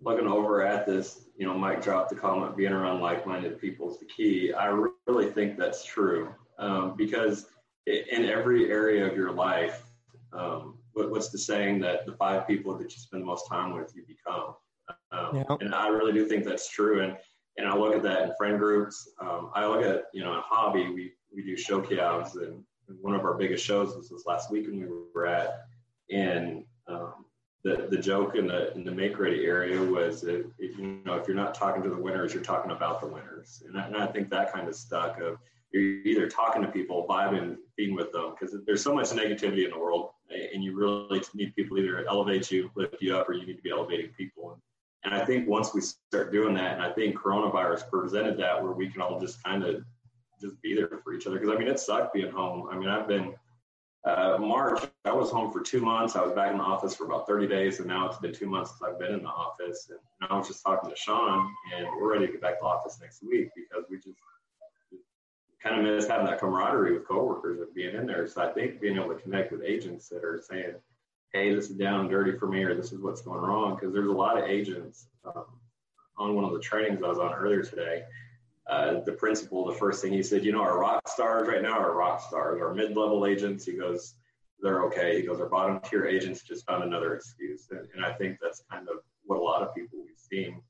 looking 0.00 0.28
over 0.28 0.62
at 0.62 0.86
this, 0.86 1.24
you 1.36 1.46
know, 1.46 1.54
Mike 1.54 1.82
dropped 1.82 2.10
the 2.10 2.16
comment: 2.16 2.56
being 2.56 2.72
around 2.72 3.00
like-minded 3.00 3.60
people 3.60 3.90
is 3.90 3.98
the 3.98 4.04
key. 4.04 4.52
I 4.52 4.66
really 5.06 5.30
think 5.32 5.58
that's 5.58 5.84
true 5.84 6.32
um, 6.58 6.94
because 6.96 7.46
in 7.86 8.24
every 8.24 8.70
area 8.70 9.06
of 9.06 9.16
your 9.16 9.32
life, 9.32 9.82
um, 10.32 10.78
what, 10.92 11.10
what's 11.10 11.30
the 11.30 11.38
saying 11.38 11.80
that 11.80 12.04
the 12.06 12.12
five 12.12 12.46
people 12.46 12.76
that 12.76 12.84
you 12.84 12.98
spend 13.00 13.22
the 13.22 13.26
most 13.26 13.48
time 13.48 13.74
with, 13.74 13.92
you 13.94 14.04
become. 14.06 14.54
Um, 15.12 15.36
yeah. 15.36 15.56
And 15.60 15.74
I 15.74 15.88
really 15.88 16.12
do 16.12 16.26
think 16.26 16.44
that's 16.44 16.68
true. 16.68 17.02
And 17.02 17.16
and 17.56 17.66
I 17.66 17.76
look 17.76 17.94
at 17.94 18.02
that 18.04 18.22
in 18.22 18.34
friend 18.38 18.58
groups. 18.58 19.08
Um, 19.20 19.50
I 19.54 19.66
look 19.66 19.84
at 19.84 20.04
you 20.12 20.22
know 20.22 20.34
in 20.34 20.40
hobby, 20.44 20.88
we 20.88 21.12
we 21.34 21.42
do 21.42 21.56
show 21.56 21.80
kiosks, 21.80 22.36
and 22.36 22.62
one 23.00 23.14
of 23.14 23.24
our 23.24 23.34
biggest 23.34 23.64
shows 23.64 23.96
was 23.96 24.08
this 24.08 24.24
last 24.26 24.50
week 24.50 24.66
when 24.66 24.80
we 24.80 24.86
were 25.14 25.26
at 25.26 25.66
and 26.10 26.64
um, 26.86 27.26
the 27.64 27.88
the 27.90 27.98
joke 27.98 28.36
in 28.36 28.46
the 28.46 28.72
in 28.74 28.84
the 28.84 28.90
make 28.90 29.18
ready 29.18 29.44
area 29.44 29.82
was 29.82 30.24
if, 30.24 30.46
if, 30.58 30.78
you 30.78 31.00
know 31.04 31.14
if 31.14 31.26
you're 31.26 31.36
not 31.36 31.54
talking 31.54 31.82
to 31.82 31.90
the 31.90 31.96
winners, 31.96 32.32
you're 32.32 32.42
talking 32.42 32.70
about 32.70 33.00
the 33.00 33.06
winners, 33.06 33.62
and 33.66 33.78
I, 33.78 33.86
and 33.86 33.96
I 33.96 34.06
think 34.06 34.30
that 34.30 34.52
kind 34.52 34.68
of 34.68 34.74
stuck. 34.74 35.20
Of 35.20 35.38
you're 35.72 35.82
either 35.82 36.28
talking 36.28 36.62
to 36.62 36.68
people, 36.68 37.06
vibing, 37.08 37.56
being 37.76 37.94
with 37.94 38.12
them, 38.12 38.34
because 38.38 38.56
there's 38.66 38.82
so 38.82 38.94
much 38.94 39.10
negativity 39.10 39.64
in 39.64 39.70
the 39.70 39.78
world, 39.78 40.10
and 40.30 40.62
you 40.62 40.76
really 40.76 41.22
need 41.34 41.54
people 41.54 41.78
either 41.78 42.06
elevate 42.08 42.50
you, 42.50 42.70
lift 42.74 42.96
you 43.00 43.16
up, 43.16 43.28
or 43.28 43.34
you 43.34 43.46
need 43.46 43.56
to 43.56 43.62
be 43.62 43.70
elevating 43.70 44.10
people. 44.16 44.60
And, 45.04 45.14
I 45.14 45.24
think 45.24 45.48
once 45.48 45.72
we 45.72 45.80
start 45.80 46.32
doing 46.32 46.54
that, 46.54 46.74
and 46.74 46.82
I 46.82 46.92
think 46.92 47.16
coronavirus 47.16 47.88
presented 47.88 48.38
that 48.38 48.62
where 48.62 48.72
we 48.72 48.90
can 48.90 49.00
all 49.00 49.18
just 49.18 49.42
kind 49.42 49.64
of 49.64 49.82
just 50.38 50.60
be 50.60 50.74
there 50.74 51.00
for 51.02 51.14
each 51.14 51.26
other. 51.26 51.38
Because 51.38 51.54
I 51.54 51.58
mean, 51.58 51.68
it 51.68 51.80
sucked 51.80 52.12
being 52.12 52.30
home. 52.30 52.68
I 52.70 52.76
mean, 52.76 52.90
I've 52.90 53.08
been 53.08 53.34
uh, 54.04 54.38
March, 54.38 54.82
I 55.04 55.12
was 55.12 55.30
home 55.30 55.50
for 55.50 55.60
two 55.60 55.80
months. 55.80 56.16
I 56.16 56.22
was 56.22 56.32
back 56.32 56.52
in 56.52 56.58
the 56.58 56.64
office 56.64 56.94
for 56.94 57.04
about 57.04 57.26
30 57.26 57.46
days, 57.48 57.78
and 57.78 57.88
now 57.88 58.08
it's 58.08 58.18
been 58.18 58.32
two 58.32 58.46
months 58.46 58.70
since 58.70 58.82
I've 58.82 58.98
been 58.98 59.12
in 59.12 59.22
the 59.22 59.28
office. 59.28 59.90
And 59.90 59.98
I 60.30 60.36
was 60.36 60.46
just 60.48 60.62
talking 60.62 60.88
to 60.88 60.96
Sean, 60.96 61.50
and 61.74 61.86
we're 61.96 62.12
ready 62.12 62.26
to 62.26 62.32
get 62.32 62.40
back 62.40 62.54
to 62.54 62.58
the 62.62 62.66
office 62.66 62.98
next 63.00 63.22
week 63.22 63.48
because 63.56 63.84
we 63.90 63.96
just 63.96 64.18
kind 65.62 65.76
of 65.76 65.84
miss 65.84 66.06
having 66.06 66.26
that 66.26 66.40
camaraderie 66.40 66.94
with 66.94 67.06
coworkers 67.06 67.60
of 67.60 67.74
being 67.74 67.94
in 67.94 68.06
there. 68.06 68.26
So 68.26 68.42
I 68.42 68.52
think 68.52 68.80
being 68.80 68.96
able 68.96 69.14
to 69.14 69.20
connect 69.20 69.52
with 69.52 69.62
agents 69.62 70.08
that 70.08 70.24
are 70.24 70.40
saying, 70.40 70.74
"Hey, 71.32 71.54
this 71.54 71.70
is 71.70 71.76
down 71.76 72.00
and 72.00 72.10
dirty 72.10 72.38
for 72.38 72.46
me," 72.46 72.62
or 72.62 72.74
"This 72.74 72.92
is 72.92 73.00
what's 73.00 73.22
going 73.22 73.40
wrong," 73.40 73.74
because 73.74 73.92
there's 73.92 74.08
a 74.08 74.12
lot 74.12 74.38
of 74.38 74.44
agents. 74.44 75.08
Um, 75.24 75.44
on 76.16 76.34
one 76.34 76.44
of 76.44 76.52
the 76.52 76.60
trainings 76.60 77.02
I 77.02 77.08
was 77.08 77.18
on 77.18 77.32
earlier 77.32 77.62
today, 77.62 78.02
uh, 78.68 79.00
the 79.00 79.12
principal, 79.12 79.64
the 79.64 79.74
first 79.74 80.02
thing 80.02 80.12
he 80.12 80.22
said, 80.22 80.44
you 80.44 80.52
know, 80.52 80.60
our 80.60 80.78
rock 80.78 81.08
stars 81.08 81.48
right 81.48 81.62
now 81.62 81.78
are 81.78 81.94
rock 81.94 82.20
stars. 82.20 82.60
Our 82.60 82.74
mid-level 82.74 83.24
agents, 83.24 83.64
he 83.64 83.72
goes, 83.72 84.14
they're 84.60 84.82
okay. 84.84 85.20
He 85.20 85.26
goes, 85.26 85.40
our 85.40 85.48
bottom 85.48 85.80
tier 85.80 86.06
agents 86.06 86.42
just 86.42 86.66
found 86.66 86.82
another 86.82 87.14
excuse. 87.14 87.68
And, 87.70 87.86
and 87.94 88.04
I 88.04 88.12
think 88.12 88.38
that's 88.42 88.62
kind 88.70 88.88
of 88.88 88.96
what 89.24 89.38
a 89.38 89.42
lot 89.42 89.62
of 89.62 89.74
people 89.74 90.00
we've 90.02 90.18
seen. 90.18 90.60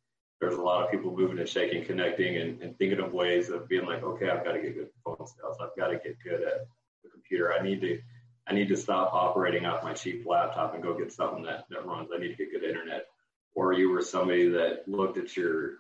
There's 0.41 0.55
a 0.55 0.63
lot 0.63 0.85
of 0.85 0.91
people 0.91 1.17
moving 1.17 1.39
and 1.39 1.49
shaking, 1.49 1.85
connecting, 1.85 2.37
and, 2.37 2.63
and 2.63 2.79
thinking 2.79 3.01
of 3.01 3.13
ways 3.13 3.49
of 3.51 3.69
being 3.69 3.87
like, 3.87 4.03
okay, 4.03 4.31
I've 4.31 4.45
got 4.45 4.53
to 4.53 4.63
get 4.63 4.75
good 4.75 4.89
phone 5.05 5.27
sales. 5.27 5.57
I've 5.61 5.77
got 5.77 5.89
to 5.89 5.97
get 5.97 6.17
good 6.23 6.43
at 6.43 6.67
the 7.03 7.11
computer. 7.11 7.53
I 7.53 7.63
need 7.63 7.81
to, 7.81 8.01
I 8.47 8.55
need 8.55 8.69
to 8.69 8.77
stop 8.77 9.13
operating 9.13 9.67
off 9.67 9.83
my 9.83 9.93
cheap 9.95 10.25
laptop 10.27 10.75
and 10.75 10.83
go 10.83 10.97
get 10.97 11.13
something 11.13 11.43
that, 11.45 11.65
that 11.71 11.85
runs. 11.85 12.11
I 12.15 12.19
need 12.19 12.29
to 12.29 12.37
get 12.37 12.53
good 12.53 12.63
internet. 12.63 13.07
Or 13.55 13.73
you 13.73 13.91
were 13.91 14.03
somebody 14.03 14.49
that 14.51 14.87
looked 14.87 15.19
at 15.19 15.37
your, 15.37 15.79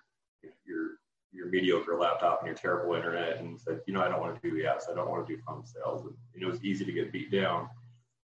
your 0.66 0.98
your 1.32 1.46
mediocre 1.48 1.98
laptop 1.98 2.40
and 2.40 2.46
your 2.46 2.56
terrible 2.56 2.94
internet 2.94 3.38
and 3.38 3.60
said, 3.60 3.80
you 3.86 3.92
know, 3.92 4.00
I 4.00 4.08
don't 4.08 4.20
want 4.20 4.40
to 4.40 4.50
do 4.50 4.56
apps. 4.64 4.90
I 4.90 4.94
don't 4.94 5.08
want 5.08 5.26
to 5.26 5.36
do 5.36 5.40
phone 5.46 5.64
sales. 5.64 6.04
And, 6.04 6.14
you 6.34 6.40
know, 6.40 6.52
it's 6.52 6.64
easy 6.64 6.84
to 6.84 6.92
get 6.92 7.12
beat 7.12 7.30
down. 7.30 7.68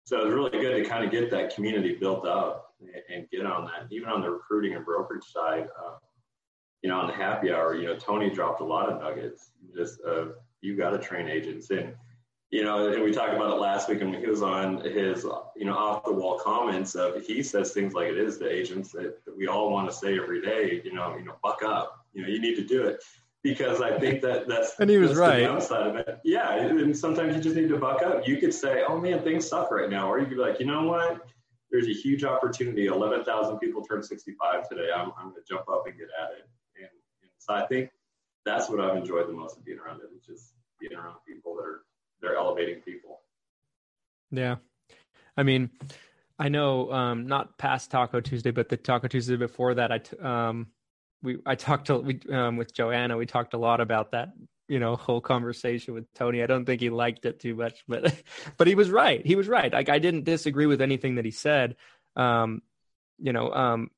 So 0.05 0.21
it 0.21 0.25
was 0.25 0.33
really 0.33 0.51
good 0.51 0.83
to 0.83 0.89
kind 0.89 1.03
of 1.03 1.11
get 1.11 1.31
that 1.31 1.53
community 1.55 1.95
built 1.95 2.25
up 2.25 2.73
and, 3.09 3.29
get 3.31 3.45
on 3.45 3.65
that. 3.65 3.91
Even 3.91 4.09
on 4.09 4.21
the 4.21 4.29
recruiting 4.29 4.75
and 4.75 4.85
brokerage 4.85 5.25
side, 5.25 5.67
uh, 5.79 5.95
you 6.81 6.89
know, 6.89 6.99
on 6.99 7.07
the 7.07 7.13
happy 7.13 7.51
hour, 7.51 7.75
you 7.75 7.85
know, 7.85 7.95
Tony 7.95 8.29
dropped 8.29 8.61
a 8.61 8.65
lot 8.65 8.89
of 8.89 8.99
nuggets 8.99 9.51
just 9.75 9.99
uh, 10.07 10.25
you 10.61 10.75
got 10.75 10.91
to 10.91 10.99
train 10.99 11.27
agents. 11.27 11.69
And, 11.69 11.93
you 12.49 12.63
know, 12.63 12.91
and 12.91 13.03
we 13.03 13.11
talked 13.11 13.33
about 13.33 13.51
it 13.51 13.59
last 13.59 13.87
week 13.87 14.01
and 14.01 14.13
he 14.13 14.27
was 14.27 14.41
on 14.41 14.81
his, 14.81 15.25
you 15.55 15.65
know, 15.65 15.77
off 15.77 16.03
the 16.03 16.11
wall 16.11 16.37
comments 16.39 16.95
of 16.95 17.21
he 17.25 17.41
says 17.43 17.71
things 17.71 17.93
like 17.93 18.07
it 18.07 18.17
is 18.17 18.37
to 18.39 18.51
agents 18.51 18.91
that, 18.91 19.23
that 19.25 19.37
we 19.37 19.47
all 19.47 19.71
want 19.71 19.89
to 19.89 19.95
say 19.95 20.17
every 20.17 20.41
day, 20.41 20.81
you 20.83 20.93
know, 20.93 21.15
you 21.15 21.23
know, 21.23 21.35
buck 21.41 21.63
up 21.63 22.01
you 22.13 22.21
know, 22.21 22.27
you 22.27 22.39
need 22.39 22.55
to 22.55 22.63
do 22.63 22.83
it 22.83 23.03
because 23.43 23.81
I 23.81 23.97
think 23.99 24.21
that 24.21 24.47
that's 24.47 24.79
and 24.79 24.89
he 24.89 24.97
was 24.97 25.15
right. 25.15 25.39
The 25.39 25.45
downside 25.45 25.87
of 25.87 25.95
it. 25.95 26.19
Yeah, 26.23 26.53
and 26.53 26.95
sometimes 26.95 27.35
you 27.35 27.41
just 27.41 27.55
need 27.55 27.69
to 27.69 27.77
buck 27.77 28.03
up. 28.03 28.27
You 28.27 28.37
could 28.37 28.53
say, 28.53 28.83
"Oh 28.87 28.99
man, 28.99 29.23
things 29.23 29.47
suck 29.47 29.71
right 29.71 29.89
now," 29.89 30.11
or 30.11 30.19
you 30.19 30.25
could 30.25 30.35
be 30.35 30.41
like, 30.41 30.59
"You 30.59 30.65
know 30.65 30.83
what? 30.83 31.27
There's 31.71 31.87
a 31.87 31.93
huge 31.93 32.23
opportunity. 32.23 32.87
Eleven 32.87 33.23
thousand 33.23 33.59
people 33.59 33.83
turned 33.83 34.05
65 34.05 34.69
today. 34.69 34.89
I'm, 34.95 35.11
I'm 35.17 35.31
going 35.31 35.35
to 35.35 35.41
jump 35.47 35.67
up 35.69 35.83
and 35.87 35.97
get 35.97 36.07
at 36.21 36.31
it." 36.37 36.49
So 37.41 37.53
I 37.53 37.65
think 37.65 37.89
that's 38.45 38.69
what 38.69 38.79
I've 38.79 38.95
enjoyed 38.95 39.27
the 39.27 39.33
most 39.33 39.57
of 39.57 39.65
being 39.65 39.79
around 39.79 40.01
it, 40.01 40.15
is 40.15 40.25
just 40.25 40.53
being 40.79 40.93
around 40.93 41.15
people 41.27 41.55
that 41.55 41.63
are 41.63 41.81
they're 42.21 42.35
elevating 42.35 42.81
people. 42.81 43.21
Yeah, 44.31 44.57
I 45.35 45.43
mean. 45.43 45.69
I 46.39 46.49
know, 46.49 46.91
um, 46.91 47.27
not 47.27 47.55
past 47.59 47.91
Taco 47.91 48.19
Tuesday, 48.19 48.49
but 48.49 48.67
the 48.67 48.75
Taco 48.75 49.07
Tuesday 49.07 49.35
before 49.35 49.75
that, 49.75 49.91
I 49.91 49.99
t- 49.99 50.17
um, 50.17 50.69
we 51.21 51.37
I 51.45 51.53
talked 51.53 51.85
to 51.85 51.99
we 51.99 52.19
um, 52.31 52.57
with 52.57 52.73
Joanna. 52.73 53.15
We 53.15 53.27
talked 53.27 53.53
a 53.53 53.59
lot 53.59 53.79
about 53.79 54.13
that 54.13 54.29
you 54.71 54.79
know 54.79 54.95
whole 54.95 55.19
conversation 55.19 55.93
with 55.93 56.11
Tony. 56.13 56.41
I 56.41 56.47
don't 56.47 56.65
think 56.65 56.79
he 56.79 56.89
liked 56.89 57.25
it 57.25 57.41
too 57.41 57.55
much, 57.55 57.83
but 57.89 58.15
but 58.57 58.67
he 58.67 58.75
was 58.75 58.89
right. 58.89 59.23
He 59.25 59.35
was 59.35 59.49
right. 59.49 59.71
Like 59.71 59.89
I 59.89 59.99
didn't 59.99 60.23
disagree 60.23 60.65
with 60.65 60.81
anything 60.81 61.15
that 61.15 61.25
he 61.25 61.31
said. 61.31 61.75
Um, 62.15 62.61
you 63.19 63.33
know, 63.33 63.53
um, 63.53 63.91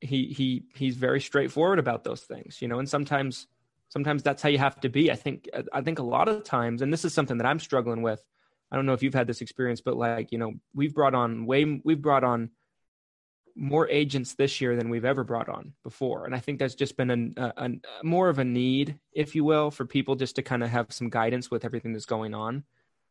he 0.00 0.26
he 0.26 0.64
he's 0.74 0.96
very 0.96 1.20
straightforward 1.20 1.78
about 1.78 2.04
those 2.04 2.22
things. 2.22 2.62
You 2.62 2.68
know, 2.68 2.78
and 2.78 2.88
sometimes 2.88 3.46
sometimes 3.88 4.22
that's 4.22 4.42
how 4.42 4.48
you 4.48 4.58
have 4.58 4.80
to 4.80 4.88
be. 4.88 5.10
I 5.10 5.16
think 5.16 5.48
I 5.72 5.80
think 5.80 5.98
a 5.98 6.04
lot 6.04 6.28
of 6.28 6.44
times, 6.44 6.82
and 6.82 6.92
this 6.92 7.04
is 7.04 7.14
something 7.14 7.38
that 7.38 7.46
I'm 7.46 7.58
struggling 7.58 8.02
with. 8.02 8.22
I 8.70 8.76
don't 8.76 8.86
know 8.86 8.92
if 8.92 9.02
you've 9.02 9.14
had 9.14 9.26
this 9.26 9.40
experience, 9.40 9.80
but 9.80 9.96
like 9.96 10.32
you 10.32 10.38
know, 10.38 10.54
we've 10.74 10.94
brought 10.94 11.14
on 11.14 11.46
way 11.46 11.80
we've 11.84 12.02
brought 12.02 12.24
on 12.24 12.50
more 13.56 13.88
agents 13.88 14.34
this 14.34 14.60
year 14.60 14.76
than 14.76 14.88
we've 14.88 15.04
ever 15.04 15.24
brought 15.24 15.48
on 15.48 15.72
before, 15.82 16.26
and 16.26 16.34
I 16.34 16.38
think 16.38 16.58
that's 16.58 16.74
just 16.74 16.96
been 16.96 17.34
a, 17.36 17.52
a, 17.56 17.70
a 18.00 18.04
more 18.04 18.28
of 18.28 18.38
a 18.38 18.44
need, 18.44 18.98
if 19.12 19.34
you 19.34 19.44
will, 19.44 19.70
for 19.70 19.84
people 19.84 20.14
just 20.14 20.36
to 20.36 20.42
kind 20.42 20.62
of 20.62 20.70
have 20.70 20.92
some 20.92 21.10
guidance 21.10 21.50
with 21.50 21.64
everything 21.64 21.92
that's 21.92 22.06
going 22.06 22.34
on. 22.34 22.64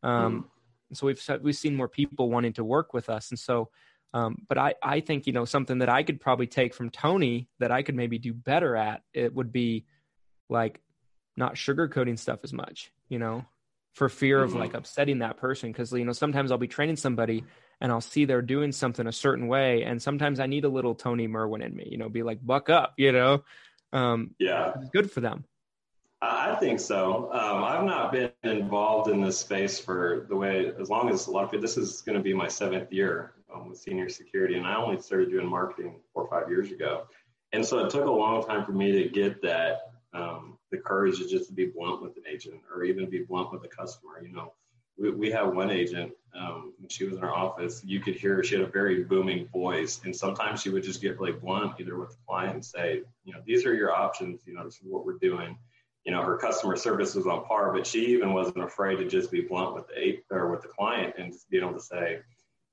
Um, 0.03 0.45
mm. 0.91 0.95
So 0.95 1.07
we've 1.07 1.21
we've 1.41 1.55
seen 1.55 1.75
more 1.75 1.89
people 1.89 2.29
wanting 2.29 2.53
to 2.53 2.63
work 2.63 2.93
with 2.93 3.09
us, 3.09 3.29
and 3.31 3.39
so. 3.39 3.69
Um, 4.13 4.43
but 4.47 4.57
I, 4.57 4.75
I 4.81 4.99
think 5.01 5.27
you 5.27 5.33
know 5.33 5.45
something 5.45 5.79
that 5.79 5.89
I 5.89 6.03
could 6.03 6.19
probably 6.19 6.47
take 6.47 6.73
from 6.73 6.89
Tony 6.89 7.49
that 7.59 7.71
I 7.71 7.83
could 7.83 7.95
maybe 7.95 8.17
do 8.17 8.33
better 8.33 8.75
at 8.75 9.01
it 9.13 9.33
would 9.33 9.51
be 9.51 9.85
like 10.49 10.81
not 11.35 11.55
sugarcoating 11.55 12.17
stuff 12.17 12.39
as 12.43 12.51
much, 12.51 12.91
you 13.09 13.19
know, 13.19 13.45
for 13.93 14.09
fear 14.09 14.41
of 14.41 14.51
mm-hmm. 14.51 14.59
like 14.59 14.73
upsetting 14.73 15.19
that 15.19 15.37
person. 15.37 15.71
Cause, 15.73 15.93
you 15.93 16.05
know, 16.05 16.13
sometimes 16.13 16.51
I'll 16.51 16.57
be 16.57 16.67
training 16.67 16.95
somebody 16.95 17.43
and 17.79 17.91
I'll 17.91 18.01
see 18.01 18.25
they're 18.25 18.41
doing 18.41 18.71
something 18.71 19.05
a 19.05 19.11
certain 19.11 19.47
way. 19.47 19.83
And 19.83 20.01
sometimes 20.01 20.39
I 20.39 20.47
need 20.47 20.65
a 20.65 20.69
little 20.69 20.95
Tony 20.95 21.27
Merwin 21.27 21.61
in 21.61 21.75
me, 21.75 21.87
you 21.89 21.97
know, 21.97 22.09
be 22.09 22.23
like, 22.23 22.43
buck 22.43 22.69
up, 22.69 22.93
you 22.97 23.11
know? 23.11 23.43
Um, 23.93 24.31
yeah. 24.39 24.73
It's 24.81 24.89
good 24.89 25.11
for 25.11 25.21
them. 25.21 25.45
I 26.21 26.55
think 26.55 26.79
so. 26.79 27.31
Um, 27.31 27.63
I've 27.63 27.83
not 27.83 28.11
been 28.11 28.31
involved 28.43 29.09
in 29.09 29.21
this 29.21 29.37
space 29.37 29.79
for 29.79 30.25
the 30.29 30.35
way, 30.35 30.71
as 30.79 30.89
long 30.89 31.09
as 31.09 31.27
a 31.27 31.31
lot 31.31 31.43
of 31.43 31.51
people, 31.51 31.61
this 31.61 31.77
is 31.77 32.01
going 32.01 32.17
to 32.17 32.23
be 32.23 32.33
my 32.33 32.47
seventh 32.47 32.91
year 32.91 33.33
um, 33.53 33.69
with 33.69 33.77
senior 33.77 34.09
security. 34.09 34.55
And 34.55 34.65
I 34.65 34.75
only 34.75 34.99
started 34.99 35.29
doing 35.29 35.47
marketing 35.47 35.99
four 36.13 36.23
or 36.23 36.29
five 36.29 36.49
years 36.49 36.71
ago. 36.71 37.03
And 37.53 37.63
so 37.63 37.85
it 37.85 37.91
took 37.91 38.05
a 38.05 38.11
long 38.11 38.43
time 38.43 38.65
for 38.65 38.71
me 38.71 38.91
to 39.03 39.09
get 39.09 39.41
that 39.43 39.91
um, 40.13 40.57
the 40.71 40.77
courage 40.77 41.19
is 41.19 41.29
just 41.29 41.47
to 41.49 41.53
be 41.53 41.67
blunt 41.67 42.01
with 42.01 42.17
an 42.17 42.23
agent 42.27 42.61
or 42.73 42.83
even 42.83 43.09
be 43.09 43.19
blunt 43.19 43.51
with 43.51 43.63
a 43.63 43.67
customer. 43.67 44.21
You 44.21 44.33
know, 44.33 44.53
we, 44.97 45.11
we 45.11 45.31
have 45.31 45.53
one 45.53 45.69
agent, 45.69 46.13
um, 46.35 46.73
when 46.79 46.89
she 46.89 47.05
was 47.05 47.17
in 47.17 47.23
our 47.23 47.33
office, 47.33 47.83
you 47.85 47.99
could 47.99 48.15
hear 48.15 48.43
she 48.43 48.55
had 48.55 48.63
a 48.63 48.71
very 48.71 49.03
booming 49.03 49.47
voice. 49.47 50.01
And 50.03 50.15
sometimes 50.15 50.61
she 50.61 50.69
would 50.69 50.83
just 50.83 51.01
get 51.01 51.19
really 51.19 51.33
blunt, 51.33 51.79
either 51.79 51.97
with 51.97 52.11
the 52.11 52.17
client 52.27 52.55
and 52.55 52.65
say, 52.65 53.01
you 53.23 53.33
know, 53.33 53.39
these 53.45 53.65
are 53.65 53.73
your 53.73 53.93
options. 53.93 54.41
You 54.45 54.55
know, 54.55 54.65
this 54.65 54.75
is 54.75 54.81
what 54.83 55.05
we're 55.05 55.19
doing. 55.19 55.57
You 56.07 56.13
know, 56.13 56.23
her 56.23 56.37
customer 56.37 56.75
service 56.75 57.13
was 57.13 57.27
on 57.27 57.45
par, 57.45 57.71
but 57.71 57.85
she 57.85 58.07
even 58.07 58.33
wasn't 58.33 58.63
afraid 58.63 58.95
to 58.95 59.07
just 59.07 59.29
be 59.29 59.41
blunt 59.41 59.75
with 59.75 59.87
the 59.87 60.19
or 60.31 60.49
with 60.49 60.63
the 60.63 60.69
client 60.69 61.13
and 61.19 61.31
just 61.31 61.47
be 61.51 61.59
able 61.59 61.73
to 61.73 61.79
say, 61.79 62.21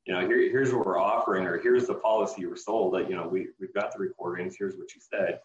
you 0.06 0.14
know, 0.14 0.20
here, 0.20 0.38
here's 0.38 0.72
what 0.72 0.86
we're 0.86 1.00
offering, 1.00 1.44
or 1.44 1.58
here's 1.58 1.86
the 1.86 1.94
policy 1.94 2.40
you 2.40 2.48
were 2.48 2.56
sold. 2.56 2.94
That 2.94 3.10
you 3.10 3.16
know, 3.16 3.28
we 3.28 3.48
we've 3.60 3.74
got 3.74 3.92
the 3.92 3.98
recordings. 3.98 4.56
Here's 4.58 4.76
what 4.76 4.94
you 4.94 5.02
said 5.02 5.40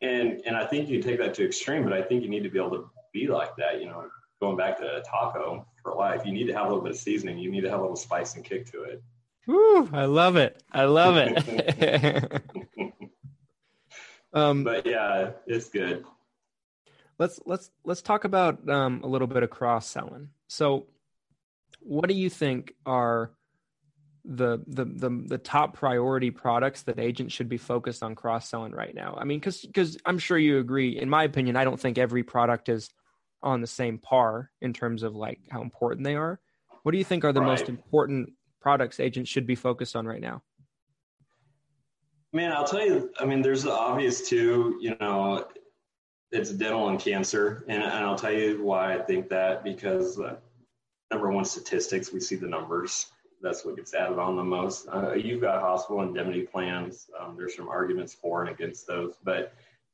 and 0.00 0.42
and 0.44 0.56
I 0.56 0.66
think 0.66 0.88
you 0.88 1.02
take 1.02 1.18
that 1.18 1.34
to 1.34 1.44
extreme, 1.44 1.84
but 1.84 1.92
I 1.92 2.02
think 2.02 2.22
you 2.22 2.28
need 2.28 2.42
to 2.42 2.48
be 2.48 2.58
able 2.58 2.70
to 2.70 2.90
be 3.12 3.26
like 3.28 3.56
that. 3.56 3.80
You 3.80 3.86
know, 3.86 4.04
going 4.40 4.56
back 4.56 4.78
to 4.78 5.02
taco 5.08 5.66
for 5.82 5.94
life, 5.94 6.22
you 6.24 6.32
need 6.32 6.46
to 6.46 6.52
have 6.52 6.66
a 6.66 6.68
little 6.68 6.82
bit 6.82 6.92
of 6.92 6.98
seasoning. 6.98 7.38
You 7.38 7.50
need 7.50 7.62
to 7.62 7.70
have 7.70 7.78
a 7.78 7.82
little 7.82 7.96
spice 7.96 8.34
and 8.34 8.44
kick 8.44 8.70
to 8.72 8.82
it. 8.82 9.02
Woo! 9.46 9.88
I 9.92 10.06
love 10.06 10.36
it. 10.36 10.62
I 10.72 10.84
love 10.84 11.16
it. 11.16 12.42
um, 14.32 14.64
but 14.64 14.86
yeah, 14.86 15.30
it's 15.46 15.68
good. 15.68 16.04
Let's 17.18 17.40
let's 17.46 17.70
let's 17.84 18.02
talk 18.02 18.24
about 18.24 18.68
um, 18.68 19.00
a 19.02 19.06
little 19.06 19.26
bit 19.26 19.42
of 19.42 19.50
cross 19.50 19.86
selling. 19.86 20.28
So, 20.48 20.86
what 21.80 22.08
do 22.08 22.14
you 22.14 22.28
think 22.28 22.74
are 22.84 23.32
the 24.24 24.62
the 24.66 24.84
the 24.84 25.24
the 25.28 25.38
top 25.38 25.74
priority 25.74 26.30
products 26.30 26.82
that 26.82 26.98
agents 26.98 27.32
should 27.32 27.48
be 27.48 27.56
focused 27.56 28.02
on 28.02 28.14
cross 28.14 28.48
selling 28.48 28.72
right 28.72 28.94
now? 28.94 29.16
I 29.18 29.24
mean, 29.24 29.38
because 29.38 29.62
because 29.62 29.96
I'm 30.04 30.18
sure 30.18 30.36
you 30.36 30.58
agree. 30.58 30.98
In 30.98 31.08
my 31.08 31.24
opinion, 31.24 31.56
I 31.56 31.64
don't 31.64 31.80
think 31.80 31.96
every 31.96 32.22
product 32.22 32.68
is 32.68 32.90
on 33.42 33.60
the 33.60 33.66
same 33.66 33.98
par 33.98 34.50
in 34.60 34.72
terms 34.72 35.02
of 35.02 35.14
like 35.14 35.40
how 35.50 35.62
important 35.62 36.04
they 36.04 36.16
are. 36.16 36.38
What 36.82 36.92
do 36.92 36.98
you 36.98 37.04
think 37.04 37.24
are 37.24 37.32
the 37.32 37.40
right. 37.40 37.46
most 37.46 37.68
important 37.68 38.30
products 38.60 39.00
agents 39.00 39.30
should 39.30 39.46
be 39.46 39.54
focused 39.54 39.96
on 39.96 40.06
right 40.06 40.20
now? 40.20 40.42
Man, 42.32 42.52
I'll 42.52 42.66
tell 42.66 42.84
you. 42.84 43.10
I 43.18 43.24
mean, 43.24 43.40
there's 43.40 43.62
the 43.62 43.72
obvious 43.72 44.28
two. 44.28 44.76
You 44.80 44.96
know, 45.00 45.46
it's 46.36 46.50
dental 46.50 46.88
and 46.88 47.00
cancer, 47.00 47.64
and, 47.68 47.82
and 47.82 48.04
I'll 48.04 48.18
tell 48.18 48.32
you 48.32 48.62
why 48.62 48.94
I 48.94 48.98
think 48.98 49.28
that 49.30 49.64
because 49.64 50.20
uh, 50.20 50.36
number 51.10 51.30
one, 51.30 51.44
statistics. 51.44 52.12
We 52.12 52.20
see 52.20 52.36
the 52.36 52.46
numbers 52.46 53.06
that's 53.42 53.64
what 53.64 53.76
gets 53.76 53.94
added 53.94 54.18
on 54.18 54.36
the 54.36 54.44
most. 54.44 54.88
Uh, 54.88 55.12
you've 55.12 55.40
got 55.40 55.60
hospital 55.60 56.02
indemnity 56.02 56.42
plans. 56.42 57.08
Um, 57.20 57.36
there's 57.36 57.54
some 57.54 57.68
arguments 57.68 58.14
for 58.14 58.42
and 58.42 58.50
against 58.50 58.86
those, 58.86 59.14
but 59.22 59.52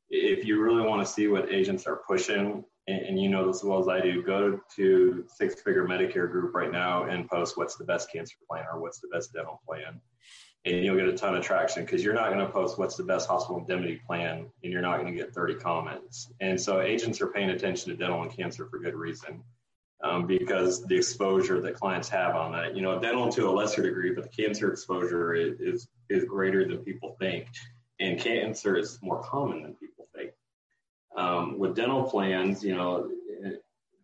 if 0.09 0.45
you 0.45 0.61
really 0.61 0.87
want 0.87 1.05
to 1.05 1.11
see 1.11 1.27
what 1.27 1.51
agents 1.51 1.85
are 1.85 2.01
pushing, 2.07 2.63
and, 2.87 3.01
and 3.01 3.21
you 3.21 3.29
know 3.29 3.47
this 3.47 3.57
as 3.57 3.63
well 3.63 3.79
as 3.79 3.87
I 3.87 3.99
do, 3.99 4.23
go 4.23 4.59
to 4.75 5.25
Six 5.27 5.61
Figure 5.61 5.85
Medicare 5.85 6.29
Group 6.29 6.53
right 6.53 6.71
now 6.71 7.03
and 7.03 7.27
post 7.29 7.57
what's 7.57 7.75
the 7.75 7.85
best 7.85 8.11
cancer 8.11 8.35
plan 8.49 8.65
or 8.71 8.79
what's 8.79 8.99
the 8.99 9.07
best 9.07 9.33
dental 9.33 9.61
plan, 9.67 9.99
and 10.65 10.83
you'll 10.83 10.95
get 10.95 11.07
a 11.07 11.13
ton 11.13 11.35
of 11.35 11.43
traction 11.43 11.83
because 11.83 12.03
you're 12.03 12.13
not 12.13 12.31
going 12.31 12.39
to 12.39 12.51
post 12.51 12.77
what's 12.77 12.95
the 12.95 13.03
best 13.03 13.27
hospital 13.27 13.59
indemnity 13.59 14.01
plan, 14.07 14.49
and 14.63 14.71
you're 14.71 14.81
not 14.81 14.99
going 14.99 15.13
to 15.13 15.17
get 15.17 15.33
30 15.33 15.55
comments. 15.55 16.31
And 16.39 16.59
so 16.59 16.81
agents 16.81 17.21
are 17.21 17.27
paying 17.27 17.49
attention 17.49 17.91
to 17.91 17.97
dental 17.97 18.21
and 18.21 18.31
cancer 18.31 18.65
for 18.67 18.79
good 18.79 18.95
reason 18.95 19.43
um, 20.03 20.25
because 20.25 20.85
the 20.85 20.95
exposure 20.95 21.59
that 21.61 21.75
clients 21.75 22.07
have 22.09 22.35
on 22.35 22.53
that. 22.53 22.75
You 22.75 22.81
know, 22.81 22.99
dental 22.99 23.29
to 23.33 23.49
a 23.49 23.51
lesser 23.51 23.81
degree, 23.81 24.13
but 24.13 24.23
the 24.23 24.43
cancer 24.43 24.71
exposure 24.71 25.33
is, 25.33 25.59
is, 25.59 25.87
is 26.09 26.25
greater 26.25 26.65
than 26.65 26.77
people 26.79 27.15
think. 27.19 27.47
And 27.99 28.19
cancer 28.19 28.77
is 28.77 28.99
more 29.01 29.21
common 29.21 29.63
than 29.63 29.73
people 29.75 30.07
think. 30.15 30.31
Um, 31.15 31.59
with 31.59 31.75
dental 31.75 32.03
plans, 32.03 32.63
you 32.63 32.75
know, 32.75 33.09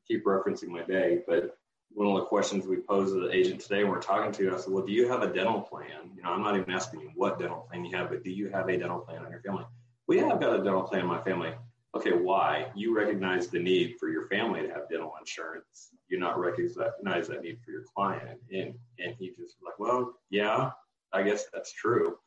keep 0.07 0.25
referencing 0.25 0.69
my 0.69 0.83
day, 0.83 1.19
but 1.27 1.57
one 1.99 2.15
of 2.15 2.21
the 2.21 2.25
questions 2.25 2.65
we 2.65 2.77
posed 2.77 3.13
to 3.13 3.21
the 3.21 3.35
agent 3.35 3.61
today 3.61 3.83
when 3.83 3.91
we're 3.91 4.01
talking 4.01 4.31
to, 4.31 4.53
I 4.53 4.57
said, 4.57 4.73
well, 4.73 4.85
do 4.85 4.91
you 4.91 5.07
have 5.09 5.21
a 5.21 5.33
dental 5.33 5.61
plan? 5.61 6.11
You 6.15 6.23
know, 6.23 6.29
I'm 6.29 6.41
not 6.41 6.55
even 6.55 6.71
asking 6.71 7.01
you 7.01 7.11
what 7.15 7.39
dental 7.39 7.67
plan 7.69 7.83
you 7.85 7.95
have, 7.97 8.09
but 8.09 8.23
do 8.23 8.31
you 8.31 8.49
have 8.49 8.69
a 8.69 8.77
dental 8.77 8.99
plan 8.99 9.23
on 9.25 9.31
your 9.31 9.41
family? 9.41 9.65
We 10.07 10.17
have 10.19 10.39
got 10.39 10.59
a 10.59 10.63
dental 10.63 10.83
plan 10.83 11.01
in 11.01 11.07
my 11.07 11.21
family 11.21 11.53
okay, 11.95 12.11
why? 12.11 12.67
You 12.75 12.95
recognize 12.95 13.47
the 13.47 13.59
need 13.59 13.95
for 13.99 14.09
your 14.09 14.27
family 14.27 14.61
to 14.61 14.69
have 14.69 14.89
dental 14.89 15.13
insurance. 15.19 15.89
You 16.07 16.19
not 16.19 16.39
recognize 16.39 17.27
that 17.27 17.41
need 17.41 17.59
for 17.63 17.71
your 17.71 17.83
client. 17.95 18.39
And, 18.51 18.75
and 18.99 19.15
he 19.17 19.29
just 19.29 19.55
like, 19.63 19.79
well, 19.79 20.13
yeah, 20.29 20.71
I 21.13 21.23
guess 21.23 21.45
that's 21.51 21.73
true. 21.73 22.17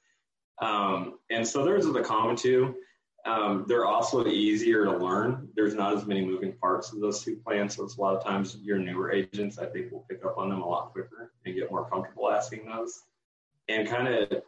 Um, 0.61 1.19
and 1.31 1.47
so 1.47 1.65
those 1.65 1.87
are 1.87 1.93
the 1.93 2.03
common 2.03 2.37
two. 2.37 2.75
Um, 3.25 3.65
they're 3.69 3.87
also 3.87 4.27
easier 4.27 4.85
to 4.85 4.97
learn. 4.97 5.49
There's 5.55 5.75
not 5.75 5.97
as 5.97 6.07
many 6.07 6.25
moving 6.25 6.55
parts 6.55 6.93
of 6.93 7.01
those 7.01 7.23
two 7.23 7.37
plans. 7.37 7.77
So 7.77 7.85
it's 7.85 7.97
a 7.97 8.01
lot 8.01 8.17
of 8.17 8.25
times 8.25 8.57
your 8.63 8.79
newer 8.79 9.13
agents, 9.13 9.59
I 9.59 9.67
think, 9.67 9.93
will 9.93 10.05
pick 10.11 10.25
up 10.25 10.39
on 10.39 10.49
them 10.49 10.63
a 10.63 10.69
lot 10.69 10.93
quicker 10.93 11.33
and 11.45 11.55
get 11.55 11.71
more 11.71 11.89
comfortable 11.89 12.31
asking 12.31 12.67
those. 12.67 13.03
And 13.69 13.87
kind 13.87 14.09
of 14.09 14.43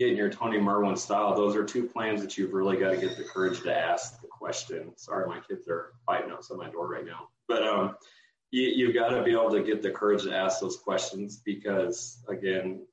getting 0.00 0.16
your 0.16 0.30
Tony 0.30 0.58
Merwin 0.58 0.96
style, 0.96 1.36
those 1.36 1.54
are 1.54 1.64
two 1.64 1.84
plans 1.84 2.20
that 2.22 2.36
you've 2.36 2.52
really 2.52 2.76
got 2.76 2.90
to 2.90 2.96
get 2.96 3.16
the 3.16 3.22
courage 3.22 3.62
to 3.62 3.76
ask 3.76 4.20
the 4.20 4.26
question. 4.26 4.92
Sorry, 4.96 5.28
my 5.28 5.38
kids 5.48 5.68
are 5.68 5.92
fighting 6.04 6.32
outside 6.32 6.58
my 6.58 6.70
door 6.70 6.88
right 6.88 7.06
now. 7.06 7.28
But 7.46 7.62
um, 7.62 7.96
you, 8.50 8.62
you've 8.62 8.94
got 8.94 9.10
to 9.10 9.22
be 9.22 9.30
able 9.30 9.50
to 9.50 9.62
get 9.62 9.80
the 9.80 9.92
courage 9.92 10.24
to 10.24 10.34
ask 10.34 10.60
those 10.60 10.76
questions 10.76 11.40
because, 11.44 12.20
again, 12.28 12.84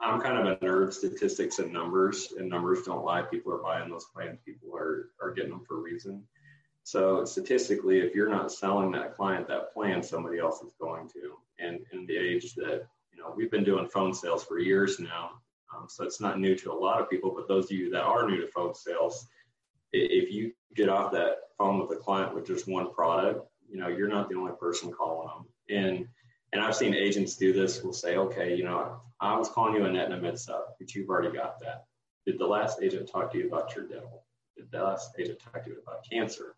I'm 0.00 0.20
kind 0.20 0.38
of 0.38 0.46
a 0.46 0.56
nerd, 0.64 0.92
statistics 0.92 1.58
and 1.58 1.72
numbers, 1.72 2.32
and 2.38 2.48
numbers 2.48 2.82
don't 2.82 3.04
lie. 3.04 3.22
People 3.22 3.52
are 3.52 3.62
buying 3.62 3.90
those 3.90 4.06
plans. 4.14 4.38
People 4.44 4.74
are, 4.76 5.10
are 5.20 5.32
getting 5.32 5.50
them 5.50 5.64
for 5.66 5.78
a 5.78 5.80
reason. 5.80 6.22
So 6.84 7.24
statistically, 7.24 7.98
if 7.98 8.14
you're 8.14 8.30
not 8.30 8.52
selling 8.52 8.92
that 8.92 9.16
client 9.16 9.48
that 9.48 9.74
plan, 9.74 10.02
somebody 10.02 10.38
else 10.38 10.62
is 10.62 10.72
going 10.80 11.08
to. 11.10 11.34
And 11.58 11.80
in 11.92 12.06
the 12.06 12.16
age 12.16 12.54
that, 12.54 12.86
you 13.12 13.18
know, 13.18 13.34
we've 13.36 13.50
been 13.50 13.64
doing 13.64 13.88
phone 13.88 14.14
sales 14.14 14.44
for 14.44 14.58
years 14.58 15.00
now, 15.00 15.32
um, 15.74 15.86
so 15.88 16.04
it's 16.04 16.20
not 16.20 16.38
new 16.38 16.54
to 16.56 16.72
a 16.72 16.78
lot 16.78 17.00
of 17.00 17.10
people, 17.10 17.32
but 17.34 17.48
those 17.48 17.66
of 17.66 17.72
you 17.72 17.90
that 17.90 18.02
are 18.02 18.26
new 18.26 18.40
to 18.40 18.48
phone 18.48 18.74
sales, 18.74 19.26
if 19.92 20.32
you 20.32 20.52
get 20.74 20.88
off 20.88 21.12
that 21.12 21.36
phone 21.58 21.78
with 21.80 21.90
a 21.90 22.00
client 22.00 22.34
with 22.34 22.46
just 22.46 22.68
one 22.68 22.92
product, 22.92 23.46
you 23.68 23.78
know, 23.78 23.88
you're 23.88 24.08
not 24.08 24.28
the 24.28 24.36
only 24.36 24.52
person 24.58 24.92
calling 24.92 25.28
them. 25.28 25.46
And 25.68 26.08
and 26.52 26.62
I've 26.62 26.76
seen 26.76 26.94
agents 26.94 27.36
do 27.36 27.52
this. 27.52 27.82
Will 27.82 27.92
say, 27.92 28.16
okay, 28.16 28.56
you 28.56 28.64
know, 28.64 29.00
I 29.20 29.36
was 29.36 29.48
calling 29.48 29.74
you 29.74 29.84
a 29.84 29.88
Aetna 29.88 30.18
MedSup, 30.18 30.62
but 30.78 30.94
you've 30.94 31.08
already 31.08 31.36
got 31.36 31.58
that. 31.60 31.84
Did 32.24 32.38
the 32.38 32.46
last 32.46 32.80
agent 32.82 33.10
talk 33.10 33.32
to 33.32 33.38
you 33.38 33.48
about 33.48 33.74
your 33.74 33.86
dental? 33.86 34.24
Did 34.56 34.70
the 34.70 34.82
last 34.82 35.10
agent 35.18 35.40
talk 35.40 35.64
to 35.64 35.70
you 35.70 35.78
about 35.82 36.04
cancer? 36.08 36.54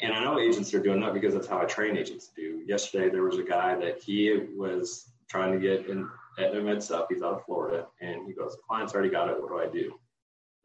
And 0.00 0.12
I 0.12 0.24
know 0.24 0.38
agents 0.38 0.72
are 0.74 0.82
doing 0.82 1.00
that 1.00 1.12
because 1.12 1.34
that's 1.34 1.46
how 1.46 1.60
I 1.60 1.64
train 1.66 1.96
agents 1.96 2.28
to 2.28 2.34
do. 2.34 2.62
Yesterday, 2.66 3.10
there 3.10 3.24
was 3.24 3.38
a 3.38 3.42
guy 3.42 3.76
that 3.76 4.02
he 4.02 4.36
was 4.56 5.12
trying 5.28 5.52
to 5.52 5.58
get 5.58 5.86
in 5.86 6.08
Aetna 6.38 6.60
MedSup. 6.60 7.06
He's 7.10 7.22
out 7.22 7.34
of 7.34 7.44
Florida, 7.44 7.86
and 8.00 8.26
he 8.26 8.32
goes, 8.32 8.56
"The 8.56 8.62
client's 8.62 8.94
already 8.94 9.10
got 9.10 9.28
it. 9.28 9.40
What 9.40 9.50
do 9.50 9.58
I 9.58 9.66
do?" 9.66 9.98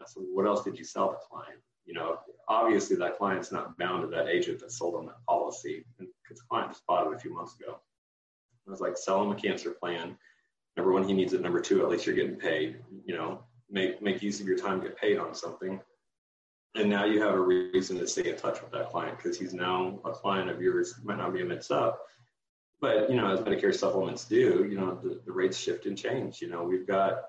I 0.02 0.06
said, 0.06 0.24
"What 0.34 0.48
else 0.48 0.63
did 0.63 0.78
you 0.78 0.86
sell 0.86 1.10
the 1.10 1.18
client?" 1.18 1.60
You 1.86 1.94
know, 1.94 2.20
obviously 2.48 2.96
that 2.98 3.18
client's 3.18 3.52
not 3.52 3.78
bound 3.78 4.02
to 4.04 4.08
that 4.10 4.28
agent 4.28 4.60
that 4.60 4.72
sold 4.72 4.96
them 4.96 5.06
that 5.08 5.24
policy, 5.26 5.86
because 5.98 6.40
the 6.40 6.48
client 6.50 6.72
just 6.72 6.86
bought 6.86 7.08
it 7.08 7.13
a 7.13 7.20
few 7.20 7.34
months 7.34 7.56
ago. 7.60 7.80
I 8.66 8.72
was 8.72 8.82
like, 8.82 8.98
"Sell 8.98 9.22
him 9.22 9.32
a 9.32 9.36
cancer 9.36 9.72
plan. 9.72 10.18
Number 10.78 10.94
one, 10.94 11.04
he 11.04 11.13
needs 11.13 11.34
it. 11.34 11.42
Number 11.42 11.60
two, 11.60 11.82
at 11.82 11.90
least 11.90 12.06
you're 12.06 12.16
getting 12.16 12.38
paid. 12.38 12.78
You 13.06 13.16
know, 13.16 13.44
make 13.70 14.02
make 14.02 14.22
use 14.22 14.40
of 14.40 14.48
your 14.48 14.58
time, 14.58 14.80
get 14.82 14.96
paid 14.98 15.18
on 15.18 15.34
something." 15.34 15.82
and 16.78 16.90
now 16.90 17.06
you 17.06 17.22
have 17.22 17.34
a 17.34 17.40
reason 17.40 17.98
to 17.98 18.08
stay 18.08 18.30
in 18.30 18.38
touch 18.38 18.62
with 18.62 18.72
that 18.72 18.90
client 18.90 19.18
because 19.18 19.38
he's 19.38 19.54
now 19.54 20.00
a 20.06 20.12
client 20.12 20.50
of 20.50 20.62
yours. 20.62 20.96
Might 21.04 21.18
not 21.18 21.34
be 21.34 21.42
a 21.42 21.46
mix 21.46 21.72
up, 21.72 22.00
but 22.80 23.10
you 23.10 23.16
know, 23.16 23.32
as 23.32 23.40
Medicare 23.40 23.74
supplements 23.74 24.26
do, 24.26 24.68
you 24.70 24.78
know, 24.80 25.00
the, 25.02 25.20
the 25.26 25.32
rates 25.32 25.58
shift 25.58 25.86
and 25.86 25.98
change. 25.98 26.42
You 26.42 26.50
know, 26.50 26.63
we've 26.63 26.88
got, 26.88 27.24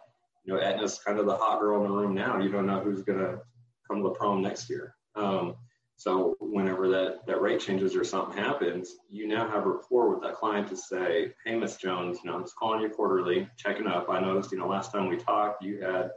you 0.45 0.53
know, 0.53 0.61
Aetna's 0.61 0.99
kind 0.99 1.19
of 1.19 1.27
the 1.27 1.37
hot 1.37 1.61
girl 1.61 1.83
in 1.85 1.91
the 1.91 1.97
room 1.97 2.15
now. 2.15 2.39
You 2.39 2.51
don't 2.51 2.67
know 2.67 2.81
who's 2.81 3.03
to 3.05 3.41
come 3.87 4.03
to 4.03 4.03
the 4.03 4.15
prom 4.15 4.43
next 4.43 4.69
year. 4.69 4.95
Um, 5.17 5.57
so 5.99 6.37
whenever 6.39 6.89
that, 6.91 7.27
that 7.27 7.43
rate 7.43 7.59
changes 7.59 7.97
or 7.97 8.05
something 8.05 8.39
happens, 8.39 8.95
you 9.11 9.27
now 9.27 9.49
have 9.49 9.67
a 9.67 9.69
rapport 9.69 10.11
with 10.11 10.23
that 10.23 10.37
client 10.37 10.69
to 10.69 10.77
say, 10.77 11.33
hey, 11.45 11.57
Miss 11.57 11.77
Jones, 11.77 12.21
you 12.23 12.31
know, 12.31 12.37
I'm 12.37 12.45
just 12.45 12.55
calling 12.55 12.81
you 12.81 12.89
quarterly, 12.89 13.49
checking 13.57 13.89
up. 13.89 14.09
I 14.09 14.21
noticed, 14.21 14.53
you 14.53 14.59
know, 14.59 14.69
last 14.69 14.93
time 14.93 15.09
we 15.09 15.17
talked, 15.17 15.65
you 15.65 15.83
had 15.83 16.13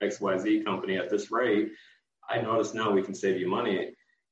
XYZ 0.00 0.64
company 0.64 0.98
at 0.98 1.10
this 1.10 1.32
rate. 1.32 1.72
I 2.30 2.40
noticed 2.40 2.76
now 2.76 2.92
we 2.92 3.02
can 3.02 3.12
save 3.12 3.40
you 3.40 3.48
money. 3.48 3.90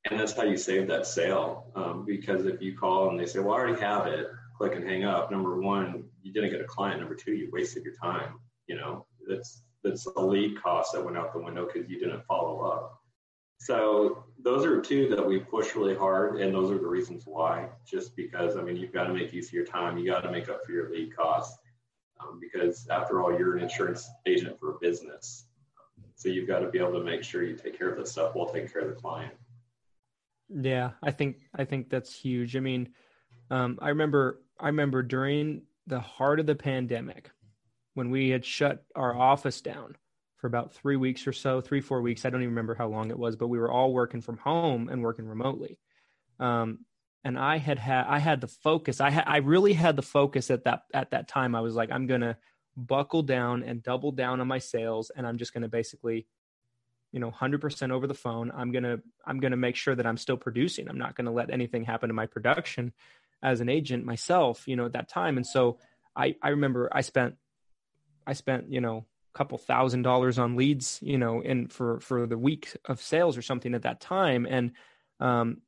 And 0.09 0.21
that's 0.21 0.35
how 0.35 0.45
you 0.45 0.57
save 0.57 0.87
that 0.87 1.05
sale. 1.05 1.73
Um, 1.75 2.05
because 2.07 2.47
if 2.47 2.63
you 2.63 2.79
call 2.79 3.11
and 3.11 3.19
they 3.19 3.27
say, 3.27 3.41
well, 3.41 3.55
I 3.55 3.59
already 3.59 3.81
have 3.81 4.07
it, 4.07 4.29
click 4.57 4.77
and 4.77 4.89
hang 4.89 5.03
up. 5.03 5.33
Number 5.33 5.61
one, 5.61 6.05
you 6.23 6.33
didn't 6.33 6.51
get 6.51 6.61
a 6.61 6.65
client. 6.65 7.01
Number 7.01 7.17
two, 7.17 7.33
you 7.33 7.51
wasted 7.53 7.83
your 7.83 7.97
time. 8.01 8.39
You 8.69 8.77
know, 8.77 9.05
that's, 9.29 9.65
that's 9.83 10.07
a 10.07 10.21
lead 10.21 10.63
cost 10.63 10.93
that 10.93 11.05
went 11.05 11.17
out 11.17 11.33
the 11.33 11.41
window 11.41 11.67
because 11.67 11.91
you 11.91 11.99
didn't 11.99 12.25
follow 12.29 12.61
up. 12.61 13.01
So 13.59 14.25
those 14.47 14.65
are 14.65 14.81
two 14.81 15.09
that 15.09 15.27
we 15.27 15.41
push 15.41 15.75
really 15.75 15.97
hard, 15.97 16.41
and 16.41 16.55
those 16.55 16.71
are 16.71 16.79
the 16.79 16.87
reasons 16.87 17.25
why. 17.27 17.69
Just 17.85 18.15
because 18.15 18.57
I 18.57 18.63
mean, 18.63 18.77
you've 18.77 18.93
got 18.93 19.09
to 19.09 19.13
make 19.13 19.33
use 19.33 19.49
of 19.49 19.53
your 19.53 19.67
time, 19.67 19.99
you 19.99 20.09
got 20.09 20.21
to 20.21 20.31
make 20.31 20.49
up 20.49 20.65
for 20.65 20.71
your 20.71 20.89
lead 20.89 21.17
costs, 21.17 21.59
um, 22.21 22.39
because 22.41 22.87
after 22.89 23.21
all, 23.21 23.37
you're 23.37 23.57
an 23.57 23.65
insurance 23.65 24.09
agent 24.25 24.57
for 24.61 24.71
a 24.71 24.79
business. 24.79 25.47
So 26.15 26.29
you've 26.29 26.47
got 26.47 26.61
to 26.61 26.69
be 26.69 26.79
able 26.79 26.93
to 26.93 27.03
make 27.03 27.25
sure 27.25 27.43
you 27.43 27.57
take 27.57 27.77
care 27.77 27.91
of 27.91 27.99
the 27.99 28.07
stuff 28.07 28.37
while 28.37 28.47
taking 28.47 28.69
care 28.69 28.83
of 28.83 28.89
the 28.89 28.95
client. 28.95 29.35
Yeah, 30.49 30.91
I 31.03 31.11
think 31.11 31.39
I 31.57 31.65
think 31.65 31.91
that's 31.91 32.15
huge. 32.17 32.57
I 32.57 32.61
mean, 32.61 32.91
um, 33.51 33.81
I 33.83 33.89
remember 33.89 34.43
I 34.61 34.67
remember 34.67 35.03
during 35.03 35.63
the 35.89 35.99
heart 35.99 36.39
of 36.39 36.47
the 36.47 36.55
pandemic 36.55 37.33
when 37.95 38.11
we 38.11 38.29
had 38.29 38.45
shut 38.45 38.85
our 38.95 39.13
office 39.13 39.61
down 39.61 39.97
for 40.37 40.47
about 40.47 40.75
three 40.75 40.97
weeks 40.97 41.27
or 41.27 41.33
so, 41.33 41.61
three 41.61 41.81
four 41.81 42.03
weeks. 42.03 42.25
I 42.25 42.31
don't 42.31 42.43
even 42.43 42.51
remember 42.51 42.75
how 42.75 42.89
long 42.89 43.11
it 43.11 43.19
was, 43.19 43.37
but 43.37 43.49
we 43.49 43.59
were 43.59 43.71
all 43.71 43.93
working 43.93 44.21
from 44.21 44.37
home 44.39 44.89
and 44.89 45.03
working 45.03 45.27
remotely. 45.27 45.79
Um, 46.39 46.81
and 47.25 47.39
I 47.39 47.59
had 47.59 47.79
had 47.79 48.07
I 48.07 48.19
had 48.19 48.41
the 48.41 48.49
focus. 48.49 49.01
I 49.01 49.11
had 49.11 49.25
I 49.27 49.39
really 49.39 49.73
had 49.73 49.97
the 49.97 50.03
focus 50.03 50.51
at 50.51 50.65
that 50.65 50.83
at 50.95 51.11
that 51.11 51.29
time. 51.29 51.55
I 51.55 51.61
was 51.61 51.75
like, 51.75 51.91
I'm 51.91 52.07
gonna 52.07 52.37
buckle 52.77 53.23
down 53.23 53.63
and 53.63 53.83
double 53.83 54.13
down 54.13 54.41
on 54.41 54.47
my 54.47 54.59
sales 54.59 55.11
and 55.17 55.27
i'm 55.27 55.39
just 55.39 55.55
going 55.55 55.63
to 55.63 55.69
basically 55.69 56.27
you 57.11 57.21
know 57.21 57.31
100% 57.31 57.91
over 57.91 58.07
the 58.07 58.15
phone 58.15 58.53
i'm 58.55 58.71
going 58.71 58.85
to 58.85 59.01
i'm 59.27 59.41
going 59.41 59.53
to 59.53 59.57
make 59.57 59.77
sure 59.77 59.95
that 59.95 60.07
i'm 60.07 60.19
still 60.19 60.37
producing 60.37 60.89
i'm 60.89 60.99
not 60.99 61.17
going 61.17 61.25
to 61.25 61.31
let 61.31 61.51
anything 61.51 61.85
happen 61.85 62.09
to 62.09 62.15
my 62.15 62.27
production 62.27 62.93
as 63.43 63.61
an 63.61 63.69
agent 63.69 64.05
myself 64.05 64.69
you 64.69 64.77
know 64.77 64.85
at 64.85 64.93
that 64.93 65.09
time 65.09 65.39
and 65.39 65.47
so 65.47 65.79
i 66.15 66.35
i 66.43 66.51
remember 66.51 66.91
i 66.93 67.01
spent 67.01 67.37
i 68.27 68.35
spent 68.35 68.71
you 68.71 68.81
know 68.83 69.07
couple 69.37 69.59
thousand 69.59 70.03
dollars 70.03 70.39
on 70.39 70.57
leads 70.57 70.99
you 71.03 71.19
know 71.19 71.43
and 71.43 71.73
for 71.73 72.01
for 72.01 72.27
the 72.27 72.39
week 72.39 72.77
of 72.87 73.01
sales 73.01 73.37
or 73.37 73.43
something 73.43 73.75
at 73.75 73.83
that 73.83 74.01
time 74.01 74.47
and 74.49 74.73
um 75.21 75.59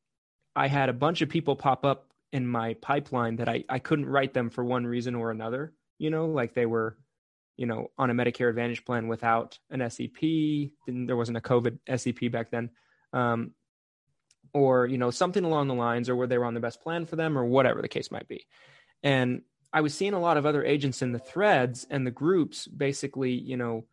i 0.56 0.66
had 0.66 0.88
a 0.88 0.92
bunch 0.92 1.20
of 1.20 1.28
people 1.28 1.54
pop 1.54 1.84
up 1.84 2.10
in 2.32 2.46
my 2.46 2.74
pipeline 2.74 3.36
that 3.36 3.48
i 3.48 3.64
i 3.68 3.78
couldn't 3.78 4.06
write 4.06 4.32
them 4.32 4.48
for 4.48 4.64
one 4.64 4.86
reason 4.86 5.14
or 5.14 5.30
another 5.30 5.72
you 5.98 6.10
know, 6.10 6.26
like 6.26 6.54
they 6.54 6.66
were, 6.66 6.96
you 7.56 7.66
know, 7.66 7.90
on 7.98 8.10
a 8.10 8.14
Medicare 8.14 8.48
Advantage 8.48 8.84
plan 8.84 9.08
without 9.08 9.58
an 9.70 9.88
SEP. 9.90 10.70
There 10.86 11.16
wasn't 11.16 11.36
a 11.36 11.42
COVID 11.42 11.78
SEP 11.96 12.30
back 12.30 12.50
then. 12.50 12.70
Um, 13.12 13.52
or, 14.54 14.86
you 14.86 14.96
know, 14.96 15.10
something 15.10 15.44
along 15.44 15.68
the 15.68 15.74
lines, 15.74 16.08
or 16.08 16.16
where 16.16 16.26
they 16.26 16.38
were 16.38 16.46
on 16.46 16.54
the 16.54 16.60
best 16.60 16.80
plan 16.80 17.04
for 17.04 17.16
them, 17.16 17.36
or 17.36 17.44
whatever 17.44 17.82
the 17.82 17.88
case 17.88 18.10
might 18.10 18.28
be. 18.28 18.46
And 19.02 19.42
I 19.72 19.80
was 19.80 19.94
seeing 19.94 20.14
a 20.14 20.20
lot 20.20 20.36
of 20.36 20.46
other 20.46 20.64
agents 20.64 21.02
in 21.02 21.12
the 21.12 21.18
threads 21.18 21.86
and 21.90 22.06
the 22.06 22.10
groups 22.10 22.66
basically, 22.66 23.32
you 23.32 23.56
know, 23.56 23.84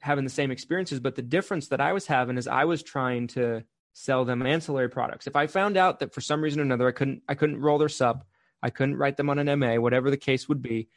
having 0.00 0.24
the 0.24 0.30
same 0.30 0.50
experiences. 0.50 1.00
But 1.00 1.16
the 1.16 1.22
difference 1.22 1.68
that 1.68 1.80
I 1.80 1.92
was 1.92 2.06
having 2.06 2.38
is 2.38 2.46
I 2.46 2.64
was 2.64 2.82
trying 2.82 3.26
to 3.28 3.64
sell 3.92 4.24
them 4.24 4.46
ancillary 4.46 4.88
products. 4.88 5.26
If 5.26 5.34
I 5.34 5.48
found 5.48 5.76
out 5.76 6.00
that 6.00 6.14
for 6.14 6.20
some 6.20 6.42
reason 6.42 6.60
or 6.60 6.64
another 6.64 6.86
I 6.86 6.92
couldn't 6.92 7.22
I 7.28 7.34
couldn't 7.34 7.60
roll 7.60 7.78
their 7.78 7.88
sub, 7.88 8.24
I 8.62 8.70
couldn't 8.70 8.96
write 8.96 9.16
them 9.16 9.30
on 9.30 9.38
an 9.38 9.58
MA, 9.58 9.74
whatever 9.76 10.10
the 10.10 10.16
case 10.16 10.48
would 10.48 10.62
be, 10.62 10.88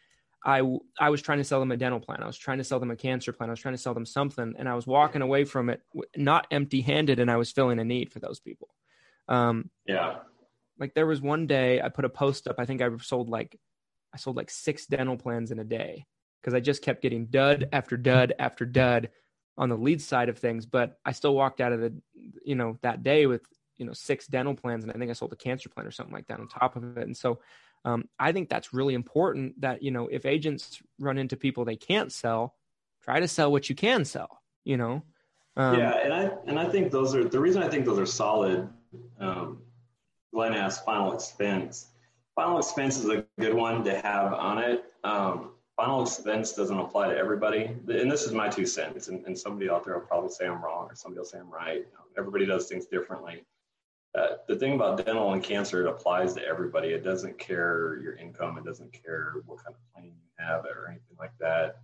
I 0.43 0.61
I 0.99 1.09
was 1.09 1.21
trying 1.21 1.37
to 1.37 1.43
sell 1.43 1.59
them 1.59 1.71
a 1.71 1.77
dental 1.77 1.99
plan. 1.99 2.23
I 2.23 2.27
was 2.27 2.37
trying 2.37 2.57
to 2.57 2.63
sell 2.63 2.79
them 2.79 2.91
a 2.91 2.95
cancer 2.95 3.31
plan. 3.31 3.49
I 3.49 3.53
was 3.53 3.59
trying 3.59 3.75
to 3.75 3.81
sell 3.81 3.93
them 3.93 4.05
something, 4.05 4.55
and 4.57 4.67
I 4.67 4.75
was 4.75 4.87
walking 4.87 5.21
away 5.21 5.45
from 5.45 5.69
it 5.69 5.81
not 6.15 6.47
empty-handed, 6.51 7.19
and 7.19 7.29
I 7.29 7.37
was 7.37 7.51
filling 7.51 7.79
a 7.79 7.83
need 7.83 8.11
for 8.11 8.19
those 8.19 8.39
people. 8.39 8.69
Um, 9.27 9.69
yeah. 9.85 10.17
Like 10.79 10.95
there 10.95 11.05
was 11.05 11.21
one 11.21 11.45
day 11.45 11.79
I 11.79 11.89
put 11.89 12.05
a 12.05 12.09
post 12.09 12.47
up. 12.47 12.55
I 12.57 12.65
think 12.65 12.81
I 12.81 12.89
sold 13.01 13.29
like 13.29 13.59
I 14.13 14.17
sold 14.17 14.37
like 14.37 14.49
six 14.49 14.85
dental 14.85 15.17
plans 15.17 15.51
in 15.51 15.59
a 15.59 15.63
day 15.63 16.05
because 16.41 16.53
I 16.53 16.59
just 16.59 16.81
kept 16.81 17.01
getting 17.01 17.27
dud 17.27 17.69
after 17.71 17.97
dud 17.97 18.33
after 18.39 18.65
dud 18.65 19.09
on 19.57 19.69
the 19.69 19.77
lead 19.77 20.01
side 20.01 20.29
of 20.29 20.37
things. 20.37 20.65
But 20.65 20.99
I 21.05 21.11
still 21.11 21.35
walked 21.35 21.61
out 21.61 21.73
of 21.73 21.79
the 21.79 21.93
you 22.43 22.55
know 22.55 22.77
that 22.81 23.03
day 23.03 23.25
with 23.25 23.41
you 23.77 23.85
know 23.85 23.93
six 23.93 24.27
dental 24.27 24.55
plans, 24.55 24.83
and 24.83 24.91
I 24.91 24.97
think 24.97 25.09
I 25.09 25.13
sold 25.13 25.33
a 25.33 25.37
cancer 25.37 25.69
plan 25.69 25.87
or 25.87 25.91
something 25.91 26.13
like 26.13 26.27
that 26.27 26.39
on 26.39 26.47
top 26.47 26.75
of 26.75 26.97
it. 26.97 27.05
And 27.05 27.15
so 27.15 27.39
um, 27.85 28.07
I 28.19 28.31
think 28.31 28.49
that's 28.49 28.73
really 28.73 28.93
important 28.93 29.59
that, 29.61 29.81
you 29.81 29.91
know, 29.91 30.07
if 30.07 30.25
agents 30.25 30.81
run 30.99 31.17
into 31.17 31.35
people 31.35 31.65
they 31.65 31.75
can't 31.75 32.11
sell, 32.11 32.55
try 33.03 33.19
to 33.19 33.27
sell 33.27 33.51
what 33.51 33.69
you 33.69 33.75
can 33.75 34.05
sell, 34.05 34.41
you 34.63 34.77
know? 34.77 35.03
Um, 35.57 35.79
yeah. 35.79 35.97
And 36.03 36.13
I, 36.13 36.31
and 36.45 36.59
I 36.59 36.69
think 36.69 36.91
those 36.91 37.15
are 37.15 37.23
the 37.23 37.39
reason 37.39 37.63
I 37.63 37.69
think 37.69 37.85
those 37.85 37.99
are 37.99 38.05
solid. 38.05 38.69
Um, 39.19 39.61
Glenn 40.33 40.53
asked 40.53 40.85
final 40.85 41.13
expense. 41.13 41.87
Final 42.35 42.57
expense 42.57 42.97
is 42.97 43.09
a 43.09 43.25
good 43.39 43.53
one 43.53 43.83
to 43.83 43.99
have 43.99 44.33
on 44.33 44.57
it. 44.57 44.85
Um, 45.03 45.51
final 45.75 46.01
expense 46.03 46.53
doesn't 46.53 46.77
apply 46.77 47.09
to 47.09 47.17
everybody. 47.17 47.63
And 47.63 48.09
this 48.09 48.23
is 48.23 48.31
my 48.31 48.47
two 48.47 48.65
cents. 48.65 49.07
And, 49.07 49.25
and 49.25 49.37
somebody 49.37 49.69
out 49.69 49.83
there 49.83 49.95
will 49.95 50.05
probably 50.05 50.29
say 50.29 50.47
I'm 50.47 50.63
wrong 50.63 50.87
or 50.89 50.95
somebody 50.95 51.19
will 51.19 51.25
say 51.25 51.39
I'm 51.39 51.49
right. 51.51 51.85
Everybody 52.17 52.45
does 52.45 52.67
things 52.67 52.85
differently. 52.85 53.43
Uh, 54.17 54.35
the 54.47 54.55
thing 54.55 54.73
about 54.73 55.03
dental 55.05 55.33
and 55.33 55.41
cancer, 55.41 55.85
it 55.85 55.89
applies 55.89 56.33
to 56.33 56.45
everybody. 56.45 56.89
It 56.89 57.03
doesn't 57.03 57.39
care 57.39 57.99
your 58.01 58.15
income. 58.15 58.57
It 58.57 58.65
doesn't 58.65 58.91
care 58.91 59.35
what 59.45 59.63
kind 59.63 59.75
of 59.75 59.93
plan 59.93 60.05
you 60.05 60.45
have 60.45 60.65
or 60.65 60.87
anything 60.89 61.17
like 61.17 61.31
that. 61.39 61.77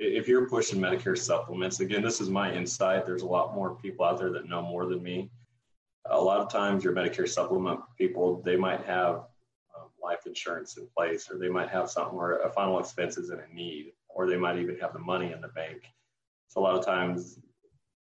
If 0.00 0.28
you're 0.28 0.48
pushing 0.48 0.80
Medicare 0.80 1.18
supplements, 1.18 1.80
again, 1.80 2.02
this 2.02 2.20
is 2.20 2.30
my 2.30 2.52
insight. 2.52 3.06
There's 3.06 3.22
a 3.22 3.26
lot 3.26 3.54
more 3.54 3.74
people 3.74 4.04
out 4.04 4.18
there 4.18 4.30
that 4.30 4.48
know 4.48 4.62
more 4.62 4.86
than 4.86 5.02
me. 5.02 5.30
A 6.10 6.20
lot 6.20 6.40
of 6.40 6.50
times, 6.50 6.84
your 6.84 6.92
Medicare 6.92 7.28
supplement 7.28 7.80
people, 7.96 8.40
they 8.44 8.56
might 8.56 8.84
have 8.84 9.16
um, 9.16 9.26
life 10.02 10.26
insurance 10.26 10.76
in 10.76 10.86
place, 10.96 11.30
or 11.30 11.38
they 11.38 11.48
might 11.48 11.68
have 11.68 11.90
something 11.90 12.16
where 12.16 12.38
a 12.38 12.50
final 12.50 12.78
expense 12.78 13.18
is 13.18 13.30
in 13.30 13.38
a 13.38 13.54
need, 13.54 13.92
or 14.08 14.26
they 14.26 14.36
might 14.36 14.58
even 14.58 14.78
have 14.78 14.92
the 14.92 14.98
money 14.98 15.32
in 15.32 15.40
the 15.40 15.48
bank. 15.48 15.82
So 16.48 16.60
a 16.60 16.62
lot 16.62 16.78
of 16.78 16.84
times 16.84 17.38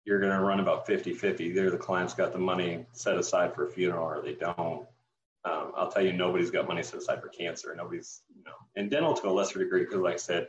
you're 0.06 0.20
going 0.20 0.32
to 0.32 0.40
run 0.40 0.60
about 0.60 0.86
50 0.86 1.14
50. 1.14 1.46
Either 1.46 1.72
the 1.72 1.78
client's 1.78 2.14
got 2.14 2.34
the 2.34 2.40
money 2.40 2.86
set 2.92 3.18
aside 3.18 3.56
for 3.56 3.68
a 3.68 3.70
funeral 3.70 4.06
or 4.06 4.22
they 4.22 4.34
don't. 4.34 4.86
Um, 5.46 5.72
I'll 5.76 5.92
tell 5.92 6.06
you, 6.06 6.14
nobody's 6.14 6.52
got 6.52 6.68
money 6.68 6.84
set 6.84 7.00
aside 7.00 7.22
for 7.22 7.28
cancer. 7.28 7.74
Nobody's, 7.76 8.22
you 8.36 8.44
know, 8.44 8.54
and 8.76 8.90
dental 8.90 9.14
to 9.14 9.28
a 9.28 9.32
lesser 9.32 9.60
degree, 9.60 9.84
because 9.84 10.00
like 10.00 10.14
I 10.14 10.18
said, 10.18 10.48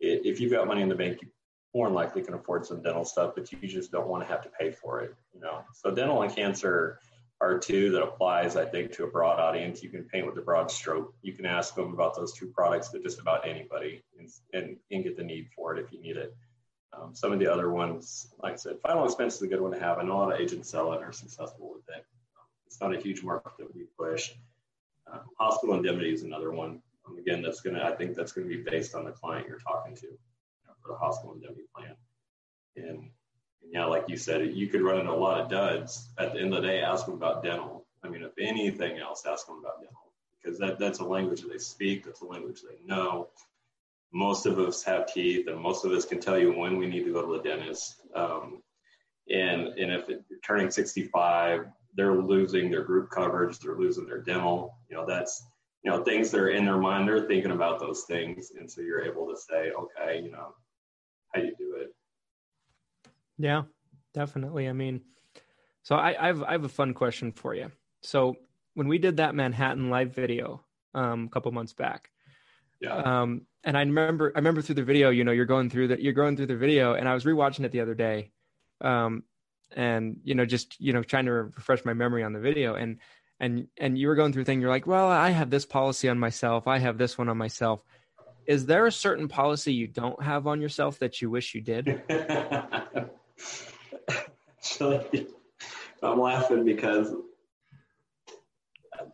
if 0.00 0.40
you've 0.40 0.52
got 0.52 0.66
money 0.66 0.80
in 0.80 0.88
the 0.88 0.94
bank, 0.94 1.20
you 1.20 1.28
more 1.74 1.86
than 1.86 1.94
likely 1.94 2.22
can 2.22 2.34
afford 2.34 2.66
some 2.66 2.82
dental 2.82 3.04
stuff, 3.04 3.32
but 3.34 3.50
you 3.52 3.68
just 3.68 3.92
don't 3.92 4.08
want 4.08 4.26
to 4.26 4.28
have 4.28 4.42
to 4.42 4.48
pay 4.48 4.70
for 4.70 5.00
it, 5.00 5.14
you 5.32 5.40
know. 5.40 5.62
So 5.74 5.90
dental 5.90 6.22
and 6.22 6.34
cancer 6.34 6.98
are 7.40 7.58
two 7.58 7.90
that 7.90 8.02
applies, 8.02 8.56
I 8.56 8.66
think, 8.66 8.92
to 8.92 9.04
a 9.04 9.06
broad 9.06 9.40
audience. 9.40 9.82
You 9.82 9.88
can 9.88 10.04
paint 10.04 10.26
with 10.26 10.36
a 10.36 10.42
broad 10.42 10.70
stroke. 10.70 11.14
You 11.22 11.32
can 11.32 11.46
ask 11.46 11.74
them 11.74 11.92
about 11.94 12.14
those 12.14 12.32
two 12.32 12.48
products 12.48 12.88
to 12.90 13.00
just 13.00 13.18
about 13.18 13.48
anybody 13.48 14.02
and, 14.18 14.28
and, 14.52 14.76
and 14.90 15.02
get 15.02 15.16
the 15.16 15.24
need 15.24 15.48
for 15.56 15.74
it 15.74 15.82
if 15.82 15.92
you 15.92 16.00
need 16.00 16.16
it. 16.16 16.36
Um, 16.92 17.14
some 17.14 17.32
of 17.32 17.38
the 17.38 17.50
other 17.50 17.70
ones, 17.70 18.34
like 18.42 18.54
I 18.54 18.56
said, 18.56 18.80
final 18.82 19.04
expense 19.04 19.36
is 19.36 19.42
a 19.42 19.46
good 19.46 19.60
one 19.60 19.72
to 19.72 19.80
have. 19.80 19.98
I 19.98 20.02
know 20.02 20.16
a 20.16 20.18
lot 20.18 20.32
of 20.34 20.40
agents 20.40 20.68
sell 20.68 20.92
it 20.92 20.96
and 20.96 21.04
are 21.04 21.12
successful 21.12 21.72
with 21.72 21.96
it. 21.96 22.04
It's 22.66 22.80
not 22.80 22.94
a 22.94 23.00
huge 23.00 23.22
market 23.22 23.52
that 23.58 23.74
we 23.74 23.84
push. 23.98 24.32
Um, 25.10 25.20
hospital 25.38 25.76
indemnity 25.76 26.12
is 26.12 26.22
another 26.22 26.52
one. 26.52 26.82
Um, 27.06 27.16
again, 27.18 27.42
that's 27.42 27.60
going 27.60 27.76
to, 27.76 27.84
I 27.84 27.92
think 27.92 28.16
that's 28.16 28.32
going 28.32 28.48
to 28.48 28.54
be 28.54 28.62
based 28.62 28.94
on 28.94 29.04
the 29.04 29.12
client 29.12 29.48
you're 29.48 29.58
talking 29.58 29.96
to 29.96 30.06
you 30.06 30.18
know, 30.66 30.74
for 30.82 30.92
the 30.92 30.98
hospital 30.98 31.34
indemnity 31.34 31.64
plan. 31.74 31.96
And, 32.76 33.10
and, 33.62 33.72
yeah, 33.72 33.84
like 33.84 34.08
you 34.08 34.16
said, 34.16 34.54
you 34.54 34.68
could 34.68 34.82
run 34.82 35.00
into 35.00 35.12
a 35.12 35.14
lot 35.14 35.40
of 35.40 35.50
duds. 35.50 36.10
At 36.18 36.32
the 36.32 36.40
end 36.40 36.54
of 36.54 36.62
the 36.62 36.68
day, 36.68 36.80
ask 36.80 37.06
them 37.06 37.14
about 37.14 37.42
dental. 37.42 37.86
I 38.02 38.08
mean, 38.08 38.22
if 38.22 38.32
anything 38.38 38.98
else, 38.98 39.24
ask 39.26 39.46
them 39.46 39.58
about 39.60 39.80
dental 39.80 40.12
because 40.42 40.58
that, 40.58 40.78
that's 40.78 41.00
a 41.00 41.04
language 41.04 41.42
they 41.42 41.58
speak, 41.58 42.04
that's 42.04 42.22
a 42.22 42.26
language 42.26 42.62
they 42.62 42.78
know 42.86 43.28
most 44.12 44.46
of 44.46 44.58
us 44.58 44.82
have 44.82 45.12
teeth 45.12 45.46
and 45.46 45.60
most 45.60 45.84
of 45.84 45.92
us 45.92 46.04
can 46.04 46.20
tell 46.20 46.38
you 46.38 46.52
when 46.52 46.76
we 46.76 46.86
need 46.86 47.04
to 47.04 47.12
go 47.12 47.24
to 47.24 47.32
the 47.32 47.48
dentist. 47.48 48.00
Um, 48.14 48.62
and, 49.28 49.68
and 49.68 49.92
if 49.92 50.08
it, 50.08 50.24
you're 50.28 50.40
turning 50.40 50.70
65, 50.70 51.66
they're 51.94 52.20
losing 52.20 52.70
their 52.70 52.82
group 52.82 53.10
coverage, 53.10 53.58
they're 53.58 53.76
losing 53.76 54.06
their 54.06 54.20
dental, 54.20 54.76
you 54.88 54.96
know, 54.96 55.06
that's, 55.06 55.44
you 55.82 55.90
know, 55.90 56.02
things 56.02 56.30
that 56.30 56.40
are 56.40 56.50
in 56.50 56.64
their 56.64 56.78
mind, 56.78 57.08
they're 57.08 57.26
thinking 57.26 57.52
about 57.52 57.78
those 57.78 58.02
things. 58.02 58.52
And 58.58 58.70
so 58.70 58.80
you're 58.80 59.02
able 59.02 59.26
to 59.28 59.36
say, 59.36 59.70
okay, 59.70 60.20
you 60.22 60.30
know, 60.30 60.54
how 61.32 61.40
you 61.40 61.54
do 61.56 61.76
it. 61.76 61.94
Yeah, 63.40 63.62
definitely. 64.12 64.68
I 64.68 64.72
mean, 64.72 65.00
So 65.82 65.96
I, 65.96 66.14
I 66.22 66.26
have 66.26 66.42
I 66.42 66.52
have 66.52 66.64
a 66.64 66.68
fun 66.68 66.92
question 66.92 67.32
for 67.32 67.54
you. 67.54 67.72
So 68.02 68.36
when 68.74 68.86
we 68.86 68.98
did 68.98 69.16
that 69.16 69.34
Manhattan 69.34 69.88
Life 69.88 70.14
video 70.14 70.62
um, 70.94 71.24
a 71.24 71.28
couple 71.30 71.50
months 71.52 71.72
back, 71.72 72.10
Yeah. 72.80 72.94
um, 72.96 73.46
and 73.64 73.76
I 73.78 73.80
remember 73.80 74.32
I 74.34 74.38
remember 74.38 74.60
through 74.62 74.74
the 74.76 74.84
video, 74.84 75.08
you 75.10 75.24
know, 75.24 75.32
you're 75.32 75.46
going 75.46 75.70
through 75.70 75.88
that 75.88 76.02
you're 76.02 76.12
going 76.12 76.36
through 76.36 76.46
the 76.48 76.56
video, 76.56 76.94
and 76.94 77.08
I 77.08 77.14
was 77.14 77.24
rewatching 77.24 77.64
it 77.64 77.72
the 77.72 77.80
other 77.80 77.94
day, 77.94 78.30
um, 78.82 79.24
and 79.74 80.20
you 80.22 80.34
know, 80.34 80.44
just 80.44 80.78
you 80.78 80.92
know, 80.92 81.02
trying 81.02 81.24
to 81.26 81.32
refresh 81.32 81.84
my 81.84 81.94
memory 81.94 82.22
on 82.22 82.34
the 82.34 82.40
video, 82.40 82.74
and 82.74 82.98
and 83.38 83.68
and 83.78 83.96
you 83.96 84.08
were 84.08 84.16
going 84.16 84.32
through 84.34 84.42
a 84.42 84.44
thing. 84.44 84.60
You're 84.60 84.70
like, 84.76 84.86
well, 84.86 85.08
I 85.08 85.30
have 85.30 85.48
this 85.48 85.64
policy 85.64 86.10
on 86.10 86.18
myself, 86.18 86.66
I 86.66 86.78
have 86.78 86.98
this 86.98 87.16
one 87.16 87.30
on 87.30 87.38
myself. 87.38 87.82
Is 88.46 88.66
there 88.66 88.86
a 88.86 88.92
certain 88.92 89.28
policy 89.28 89.72
you 89.72 89.86
don't 89.86 90.22
have 90.22 90.46
on 90.46 90.60
yourself 90.60 90.98
that 90.98 91.22
you 91.22 91.30
wish 91.30 91.54
you 91.54 91.62
did? 91.62 92.02
Actually, 94.58 95.28
I'm 96.02 96.20
laughing 96.20 96.64
because 96.64 97.12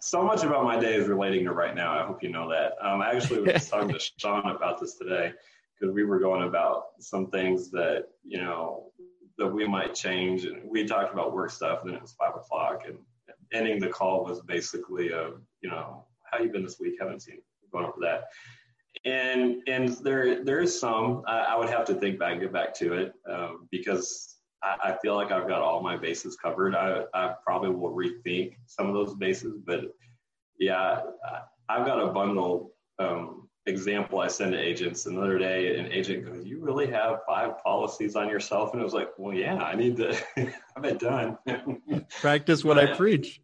so 0.01 0.23
much 0.23 0.45
about 0.45 0.65
my 0.65 0.79
day 0.79 0.95
is 0.95 1.09
relating 1.09 1.45
to 1.45 1.53
right 1.53 1.75
now. 1.75 1.99
I 1.99 2.07
hope 2.07 2.23
you 2.23 2.31
know 2.31 2.51
that. 2.51 2.73
Um, 2.81 3.01
I 3.01 3.13
actually 3.13 3.41
was 3.41 3.53
just 3.53 3.71
talking 3.71 3.93
to 3.93 3.99
Sean 4.19 4.51
about 4.51 4.81
this 4.81 4.97
today 4.97 5.33
because 5.79 5.95
we 5.95 6.05
were 6.05 6.19
going 6.19 6.47
about 6.47 6.85
some 7.01 7.31
things 7.31 7.71
that 7.71 8.07
you 8.25 8.41
know 8.41 8.93
that 9.39 9.49
we 9.49 9.67
might 9.67 9.95
change, 9.95 10.45
and 10.45 10.63
we 10.69 10.87
talked 10.87 11.13
about 11.13 11.35
work 11.35 11.51
stuff. 11.51 11.81
And 11.83 11.91
then 11.91 11.97
it 11.97 12.03
was 12.03 12.13
five 12.13 12.35
o'clock, 12.35 12.83
and 12.87 12.99
ending 13.53 13.81
the 13.81 13.89
call 13.89 14.25
was 14.25 14.41
basically 14.43 15.11
a 15.11 15.31
you 15.61 15.71
know 15.71 16.05
how 16.31 16.39
you 16.39 16.51
been 16.51 16.65
this 16.65 16.81
week? 16.81 16.95
Haven't 17.01 17.23
seen 17.23 17.39
going 17.73 17.85
over 17.85 17.99
that. 18.01 18.25
And 19.05 19.63
and 19.67 19.91
there 19.99 20.45
there 20.45 20.61
is 20.61 20.79
some 20.79 21.23
I, 21.27 21.39
I 21.39 21.57
would 21.57 21.69
have 21.69 21.85
to 21.87 21.95
think 21.95 22.19
back, 22.19 22.41
get 22.41 22.53
back 22.53 22.75
to 22.77 22.95
it 22.95 23.13
um, 23.31 23.69
because 23.71 24.37
I, 24.63 24.77
I 24.91 24.97
feel 25.03 25.15
like 25.15 25.31
I've 25.33 25.49
got 25.49 25.63
all 25.63 25.83
my 25.83 25.97
bases 25.97 26.37
covered. 26.37 26.75
I, 26.75 27.03
I 27.15 27.35
probably 27.45 27.71
will 27.71 27.93
rethink 27.93 28.55
some 28.67 28.89
of 28.89 28.95
those 28.95 29.15
bases, 29.15 29.59
but 29.65 29.83
yeah, 30.59 31.03
I, 31.25 31.41
I've 31.69 31.87
got 31.87 32.01
a 32.03 32.09
bundle 32.09 32.73
um, 32.99 33.49
example 33.67 34.21
I 34.21 34.29
send 34.29 34.53
to 34.53 34.59
agents. 34.59 35.07
Another 35.07 35.39
day, 35.39 35.79
an 35.79 35.93
agent 35.93 36.25
goes, 36.25 36.47
"You 36.47 36.61
really 36.61 36.87
have 36.89 37.21
five 37.27 37.59
policies 37.63 38.17
on 38.17 38.29
yourself?" 38.29 38.73
And 38.73 38.81
it 38.81 38.85
was 38.85 38.95
like, 38.95 39.11
"Well, 39.19 39.35
yeah, 39.35 39.57
I 39.57 39.75
need 39.75 39.97
to 39.99 40.15
have 40.37 40.85
it 40.85 40.99
done." 40.99 41.37
Practice 42.21 42.65
what 42.65 42.79
I 42.79 42.95
preach. 42.95 43.41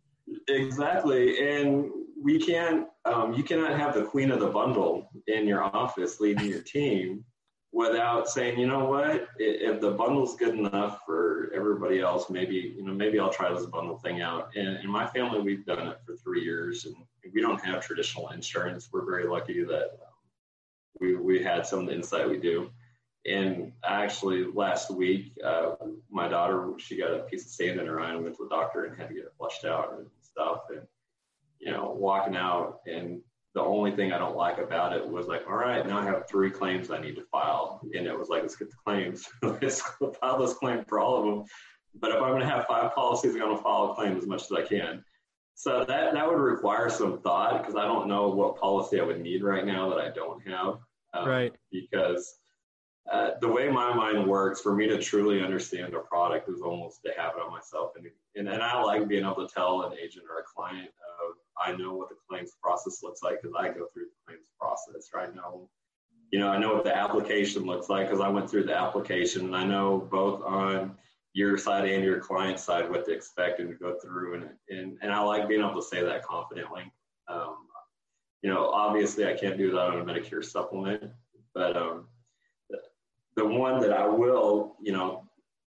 Exactly, 0.49 1.57
and 1.57 1.91
we 2.23 2.39
can't. 2.39 2.87
Um, 3.05 3.35
you 3.35 3.43
cannot 3.43 3.79
have 3.79 3.95
the 3.95 4.05
queen 4.05 4.31
of 4.31 4.41
the 4.41 4.47
bundle 4.47 5.09
in 5.27 5.47
your 5.47 5.63
office 5.63 6.21
leading 6.21 6.47
your 6.47 6.63
team 6.63 7.25
without 7.73 8.29
saying, 8.29 8.59
you 8.59 8.67
know 8.67 8.85
what, 8.85 9.29
if 9.39 9.81
the 9.81 9.91
bundle's 9.91 10.37
good 10.37 10.55
enough 10.55 11.01
for 11.07 11.51
everybody 11.55 12.01
else, 12.01 12.29
maybe 12.31 12.75
you 12.77 12.85
know 12.85 12.93
maybe 12.93 13.19
I'll 13.19 13.33
try 13.33 13.53
this 13.53 13.67
bundle 13.67 13.99
thing 13.99 14.21
out. 14.21 14.51
And 14.55 14.79
in 14.79 14.91
my 14.91 15.07
family, 15.07 15.41
we've 15.41 15.65
done 15.65 15.89
it 15.89 15.99
for 16.07 16.17
three 16.17 16.43
years, 16.43 16.85
and 16.85 16.95
we 17.33 17.41
don't 17.41 17.63
have 17.65 17.85
traditional 17.85 18.29
insurance. 18.29 18.89
We're 18.93 19.07
very 19.07 19.27
lucky 19.27 19.65
that 19.65 19.85
um, 19.85 20.13
we 21.01 21.17
we 21.17 21.43
had 21.43 21.67
some 21.67 21.81
of 21.81 21.87
the 21.87 21.95
insight 21.95 22.29
we 22.29 22.39
do. 22.39 22.71
And 23.25 23.73
actually, 23.85 24.45
last 24.53 24.91
week, 24.91 25.33
uh, 25.45 25.77
my 26.11 26.29
daughter 26.29 26.73
she 26.79 26.97
got 26.97 27.15
a 27.15 27.21
piece 27.21 27.45
of 27.45 27.53
sand 27.53 27.81
in 27.81 27.87
her 27.87 28.01
eye 28.01 28.13
and 28.13 28.23
went 28.23 28.37
to 28.37 28.45
the 28.45 28.55
doctor 28.55 28.85
and 28.85 28.97
had 28.97 29.09
to 29.09 29.15
get 29.15 29.25
it 29.25 29.33
flushed 29.39 29.65
out 29.65 29.95
and 29.97 30.07
stuff. 30.21 30.63
And 30.71 30.83
you 31.63 31.71
know, 31.71 31.95
walking 31.97 32.37
out, 32.37 32.81
and 32.87 33.21
the 33.55 33.63
only 33.63 33.93
thing 33.93 34.13
I 34.13 34.19
don't 34.19 34.37
like 34.37 34.59
about 34.59 34.93
it 34.95 35.07
was 35.07 35.27
like, 35.27 35.47
all 35.47 35.57
right, 35.57 35.87
now 35.87 35.99
I 35.99 36.05
have 36.05 36.29
three 36.29 36.51
claims 36.51 36.91
I 36.91 37.01
need 37.01 37.17
to 37.17 37.25
file, 37.31 37.81
and 37.95 38.07
it 38.07 38.19
was 38.19 38.29
like, 38.29 38.43
let's 38.43 38.57
get 38.57 38.71
the 38.71 38.77
claims, 38.85 39.29
let's 39.43 39.81
file 40.21 40.39
this 40.39 40.55
claim 40.55 40.85
for 40.85 40.99
all 40.99 41.19
of 41.19 41.25
them. 41.25 41.45
But 41.95 42.11
if 42.11 42.17
I'm 42.17 42.31
going 42.31 42.41
to 42.41 42.49
have 42.49 42.67
five 42.67 42.95
policies, 42.95 43.35
I'm 43.35 43.41
going 43.41 43.57
to 43.57 43.63
file 43.63 43.93
a 43.93 43.95
claim 43.95 44.17
as 44.17 44.27
much 44.27 44.45
as 44.45 44.53
I 44.53 44.63
can. 44.63 45.05
So 45.55 45.85
that 45.87 46.15
that 46.15 46.27
would 46.27 46.41
require 46.41 46.89
some 46.89 47.21
thought 47.21 47.59
because 47.59 47.77
I 47.77 47.85
don't 47.85 48.09
know 48.09 48.29
what 48.29 48.57
policy 48.57 48.99
I 48.99 49.05
would 49.05 49.21
need 49.21 49.43
right 49.43 49.67
now 49.67 49.91
that 49.91 49.99
I 49.99 50.11
don't 50.11 50.41
have. 50.49 50.79
Um, 51.15 51.29
Right. 51.29 51.53
Because 51.71 52.39
uh, 53.11 53.31
the 53.41 53.49
way 53.49 53.69
my 53.69 53.93
mind 53.95 54.27
works, 54.27 54.61
for 54.61 54.75
me 54.75 54.87
to 54.89 54.99
truly 54.99 55.43
understand 55.43 55.95
a 55.95 56.01
product 56.01 56.49
is 56.49 56.63
almost 56.63 57.03
to 57.05 57.13
have 57.17 57.35
it 57.37 57.43
on 57.43 57.51
myself. 57.51 57.93
And, 57.97 58.07
and, 58.37 58.49
and 58.49 58.63
I 58.63 58.81
like 58.83 59.09
being 59.09 59.25
able 59.25 59.47
to 59.47 59.53
tell 59.53 59.83
an 59.83 59.99
agent 59.99 60.25
or 60.31 60.41
a 60.41 60.45
client, 60.45 60.89
uh, 60.89 61.33
I 61.59 61.73
know 61.73 61.95
what 61.95 62.09
the 62.09 62.17
claims 62.29 62.53
process 62.63 63.03
looks 63.03 63.23
like 63.23 63.43
because 63.43 63.57
I 63.59 63.69
go 63.69 63.87
through 63.93 64.07
the 64.07 64.27
claims 64.27 64.47
process, 64.59 65.11
right? 65.15 65.29
I 65.29 65.35
know, 65.35 65.69
you 66.31 66.39
know, 66.39 66.49
I 66.49 66.59
know 66.59 66.75
what 66.75 66.85
the 66.85 66.97
application 66.97 67.65
looks 67.65 67.89
like 67.89 68.07
because 68.07 68.21
I 68.21 68.29
went 68.29 68.51
through 68.51 68.65
the 68.65 68.77
application 68.77 69.47
and 69.47 69.57
I 69.57 69.65
know 69.65 70.09
both 70.11 70.43
on 70.43 70.97
your 71.35 71.57
side 71.59 71.89
and 71.89 72.05
your 72.05 72.21
client 72.21 72.59
side 72.59 72.91
what 72.91 73.05
to 73.07 73.13
expect 73.13 73.61
and 73.61 73.69
to 73.71 73.75
go 73.75 73.97
through. 74.03 74.35
And, 74.35 74.49
and, 74.69 74.99
and 75.03 75.13
I 75.13 75.21
like 75.21 75.49
being 75.49 75.61
able 75.61 75.75
to 75.75 75.83
say 75.83 76.03
that 76.03 76.25
confidently. 76.25 76.93
Um, 77.29 77.57
you 78.43 78.51
know, 78.51 78.69
obviously 78.71 79.27
I 79.27 79.35
can't 79.35 79.57
do 79.57 79.71
that 79.71 79.79
on 79.79 80.01
a 80.01 80.05
Medicare 80.05 80.45
supplement, 80.45 81.13
but 81.55 81.77
um, 81.77 82.09
the, 82.69 82.79
the 83.37 83.47
one 83.47 83.81
that 83.81 83.93
I 83.93 84.07
will, 84.07 84.77
you 84.83 84.93
know, 84.93 85.25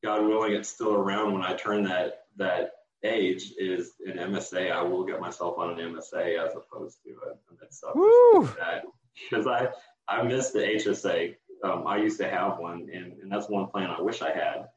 God 0.03 0.25
willing, 0.27 0.53
it's 0.53 0.69
still 0.69 0.93
around 0.93 1.33
when 1.33 1.43
I 1.43 1.53
turn 1.53 1.83
that 1.85 2.25
that 2.37 2.71
age 3.07 3.53
is 3.57 3.93
an 4.05 4.17
MSA. 4.17 4.71
I 4.71 4.81
will 4.81 5.03
get 5.03 5.19
myself 5.19 5.57
on 5.57 5.79
an 5.79 5.93
MSA 5.93 6.45
as 6.45 6.55
opposed 6.55 7.03
to 7.03 7.09
a, 7.25 7.31
a 7.31 7.59
med 7.59 7.73
sup 7.73 7.95
Woo! 7.95 8.41
like 8.41 8.57
that 8.57 8.83
because 9.29 9.47
I 9.47 9.69
I 10.07 10.23
miss 10.23 10.51
the 10.51 10.59
HSA. 10.59 11.35
Um, 11.63 11.87
I 11.87 11.97
used 11.97 12.19
to 12.19 12.29
have 12.29 12.59
one, 12.59 12.87
and, 12.93 13.13
and 13.13 13.31
that's 13.31 13.49
one 13.49 13.67
plan 13.67 13.89
I 13.89 13.99
wish 14.01 14.21
I 14.21 14.31
had. 14.31 14.69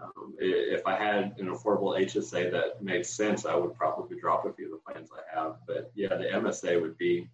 Um, 0.00 0.34
if 0.38 0.86
I 0.86 0.96
had 0.96 1.34
an 1.38 1.48
affordable 1.48 1.98
HSA 1.98 2.50
that 2.52 2.82
made 2.82 3.04
sense, 3.04 3.46
I 3.46 3.54
would 3.54 3.74
probably 3.74 4.18
drop 4.18 4.44
a 4.44 4.52
few 4.52 4.66
of 4.66 4.70
the 4.72 4.92
plans 4.92 5.10
I 5.12 5.38
have. 5.38 5.56
But 5.66 5.92
yeah, 5.94 6.08
the 6.08 6.24
MSA 6.24 6.80
would 6.80 6.96
be 6.98 7.28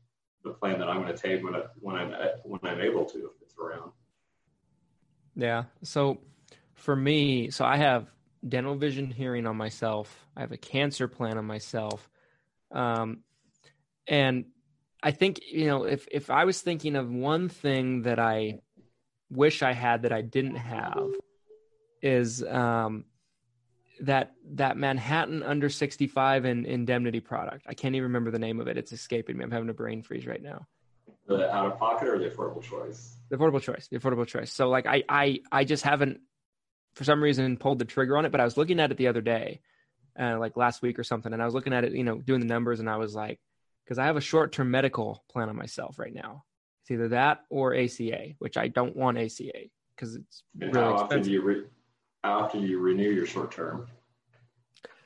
the 0.45 0.51
plan 0.51 0.79
that 0.79 0.89
I'm 0.89 1.03
going 1.03 1.15
to 1.15 1.21
take 1.21 1.45
when 1.45 1.55
I, 1.55 1.63
when 1.81 1.97
I'm 1.97 2.15
when 2.45 2.61
I'm 2.65 2.81
able 2.81 3.05
to 3.07 3.19
if 3.19 3.43
it's 3.43 3.55
around. 3.59 3.93
Yeah. 5.37 5.65
So 5.83 6.19
for 6.75 6.97
me, 6.97 7.51
so 7.51 7.65
I 7.65 7.77
have 7.77 8.11
dental 8.47 8.75
vision 8.75 9.11
hearing 9.11 9.47
on 9.47 9.57
myself. 9.57 10.27
I 10.37 10.41
have 10.41 10.53
a 10.53 10.57
cancer 10.57 11.09
plan 11.09 11.39
on 11.39 11.45
myself. 11.45 12.09
Um, 12.73 13.21
and 14.07 14.47
I 15.03 15.11
think, 15.13 15.41
you 15.51 15.67
know, 15.67 15.85
if, 15.85 16.07
if 16.11 16.31
I 16.31 16.45
was 16.45 16.61
thinking 16.61 16.97
of 16.97 17.11
one 17.11 17.49
thing 17.49 18.03
that 18.03 18.19
I 18.19 18.61
wish 19.31 19.63
I 19.63 19.73
had 19.73 20.03
that 20.03 20.13
I 20.13 20.23
didn't 20.23 20.57
have 20.57 21.11
is, 22.03 22.43
um, 22.45 23.05
that, 24.03 24.33
that 24.55 24.79
Manhattan 24.79 25.43
under 25.43 25.69
65 25.69 26.47
and 26.47 26.65
indemnity 26.65 27.21
product. 27.21 27.67
I 27.69 27.75
can't 27.75 27.95
even 27.95 28.05
remember 28.05 28.31
the 28.31 28.39
name 28.39 28.59
of 28.59 28.67
it. 28.67 28.79
It's 28.79 28.93
escaping 28.93 29.37
me. 29.37 29.45
I'm 29.45 29.51
having 29.51 29.69
a 29.69 29.75
brain 29.75 30.03
freeze 30.03 30.27
right 30.27 30.43
now. 30.43 30.67
The 31.27 31.55
out 31.55 31.67
of 31.67 31.79
pocket 31.79 32.09
or 32.09 32.19
the 32.19 32.31
affordable 32.31 32.63
choice? 32.63 33.21
the 33.31 33.37
affordable 33.37 33.63
choice 33.63 33.89
the 33.89 33.99
affordable 33.99 34.27
choice 34.27 34.53
so 34.53 34.69
like 34.69 34.87
i 34.87 35.03
i 35.09 35.41
i 35.51 35.65
just 35.65 35.85
haven't 35.85 36.21
for 36.95 37.05
some 37.05 37.23
reason 37.23 37.57
pulled 37.57 37.79
the 37.79 37.85
trigger 37.85 38.17
on 38.17 38.25
it 38.25 38.33
but 38.33 38.41
i 38.41 38.45
was 38.45 38.57
looking 38.57 38.81
at 38.81 38.91
it 38.91 38.97
the 38.97 39.09
other 39.09 39.21
day 39.21 39.61
uh, 40.19 40.39
like 40.39 40.57
last 40.57 40.83
week 40.83 40.99
or 40.99 41.05
something 41.05 41.33
and 41.33 41.43
i 41.43 41.45
was 41.45 41.55
looking 41.55 41.73
at 41.73 41.85
it 41.85 41.93
you 41.93 42.05
know 42.05 42.19
doing 42.21 42.41
the 42.41 42.47
numbers 42.47 42.81
and 42.81 42.91
i 42.91 42.97
was 42.97 43.15
like 43.15 43.41
because 43.85 43.99
i 43.99 44.05
have 44.07 44.17
a 44.17 44.21
short-term 44.21 44.71
medical 44.71 45.25
plan 45.31 45.49
on 45.49 45.57
myself 45.57 45.99
right 45.99 46.15
now 46.15 46.45
it's 46.83 46.91
either 46.91 47.09
that 47.09 47.43
or 47.49 47.75
aca 47.75 48.35
which 48.39 48.57
i 48.57 48.69
don't 48.69 48.97
want 48.97 49.19
aca 49.19 49.53
because 49.95 50.17
it's 50.17 50.43
And 50.61 50.75
really 50.75 50.87
how 50.87 50.97
often 50.97 51.23
do 51.23 51.31
you 51.31 51.43
re- 51.43 51.65
how 52.25 52.41
often 52.41 52.61
do 52.63 52.67
you 52.67 52.79
renew 52.81 53.11
your 53.11 53.27
short 53.27 53.53
term? 53.53 53.87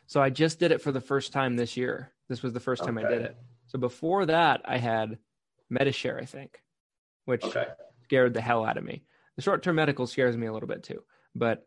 so 0.06 0.20
i 0.22 0.30
just 0.30 0.58
did 0.58 0.72
it 0.72 0.80
for 0.82 0.92
the 0.92 1.00
first 1.00 1.32
time 1.32 1.56
this 1.56 1.76
year 1.76 2.12
this 2.28 2.42
was 2.42 2.52
the 2.52 2.60
first 2.60 2.82
time 2.84 2.98
i 2.98 3.02
did 3.04 3.22
it 3.22 3.36
so 3.66 3.78
before 3.78 4.26
that 4.26 4.62
i 4.64 4.78
had 4.78 5.18
medishare 5.72 6.20
i 6.20 6.24
think 6.24 6.60
which 7.26 7.44
Okay. 7.44 7.66
scared 8.04 8.34
the 8.34 8.40
hell 8.40 8.66
out 8.66 8.76
of 8.76 8.84
me. 8.84 9.02
The 9.36 9.42
short 9.42 9.62
term 9.62 9.76
medical 9.76 10.06
scares 10.06 10.36
me 10.36 10.46
a 10.46 10.52
little 10.52 10.68
bit 10.68 10.82
too, 10.82 11.02
but 11.34 11.64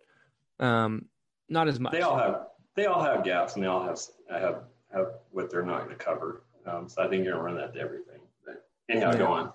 um, 0.60 1.06
not 1.50 1.68
as 1.68 1.80
much. 1.80 1.94
They 1.94 2.02
all 2.02 2.18
have 2.18 2.48
they 2.76 2.86
all 2.86 3.02
have 3.04 3.24
gaps 3.24 3.56
and 3.56 3.64
they 3.64 3.68
all 3.68 3.84
have 3.84 4.00
have 4.30 4.64
have 4.94 5.08
what 5.32 5.50
they're 5.50 5.66
not 5.66 5.86
going 5.86 5.98
to 5.98 6.04
cover. 6.04 6.44
Um, 6.66 6.88
so 6.88 7.02
I 7.02 7.08
think 7.08 7.24
you're 7.24 7.34
going 7.34 7.46
to 7.46 7.54
run 7.54 7.56
that 7.56 7.74
to 7.74 7.80
everything. 7.80 8.20
But 8.46 8.66
anyhow, 8.90 9.12
Yeah. 9.12 9.18
go 9.18 9.28
on. 9.28 9.54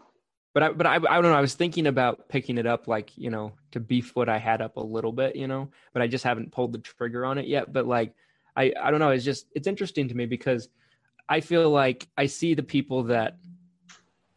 but 0.54 0.62
I, 0.62 0.72
but 0.72 0.86
I, 0.86 0.94
I 0.96 0.98
don't 0.98 1.22
know. 1.24 1.34
I 1.34 1.40
was 1.40 1.54
thinking 1.54 1.86
about 1.86 2.28
picking 2.28 2.58
it 2.58 2.66
up, 2.66 2.88
like 2.88 3.16
you 3.16 3.30
know, 3.30 3.52
to 3.72 3.80
beef 3.80 4.14
what 4.16 4.28
I 4.28 4.38
had 4.38 4.60
up 4.62 4.76
a 4.76 4.80
little 4.80 5.12
bit, 5.12 5.36
you 5.36 5.46
know, 5.46 5.70
but 5.92 6.02
I 6.02 6.06
just 6.06 6.24
haven't 6.24 6.52
pulled 6.52 6.72
the 6.72 6.78
trigger 6.78 7.24
on 7.24 7.38
it 7.38 7.46
yet. 7.46 7.72
But 7.72 7.86
like, 7.86 8.14
I, 8.56 8.72
I 8.80 8.90
don't 8.90 9.00
know. 9.00 9.10
It's 9.10 9.24
just 9.24 9.46
it's 9.54 9.66
interesting 9.66 10.08
to 10.08 10.14
me 10.14 10.26
because 10.26 10.68
I 11.28 11.40
feel 11.40 11.70
like 11.70 12.08
I 12.18 12.26
see 12.26 12.54
the 12.54 12.62
people 12.62 13.04
that, 13.04 13.38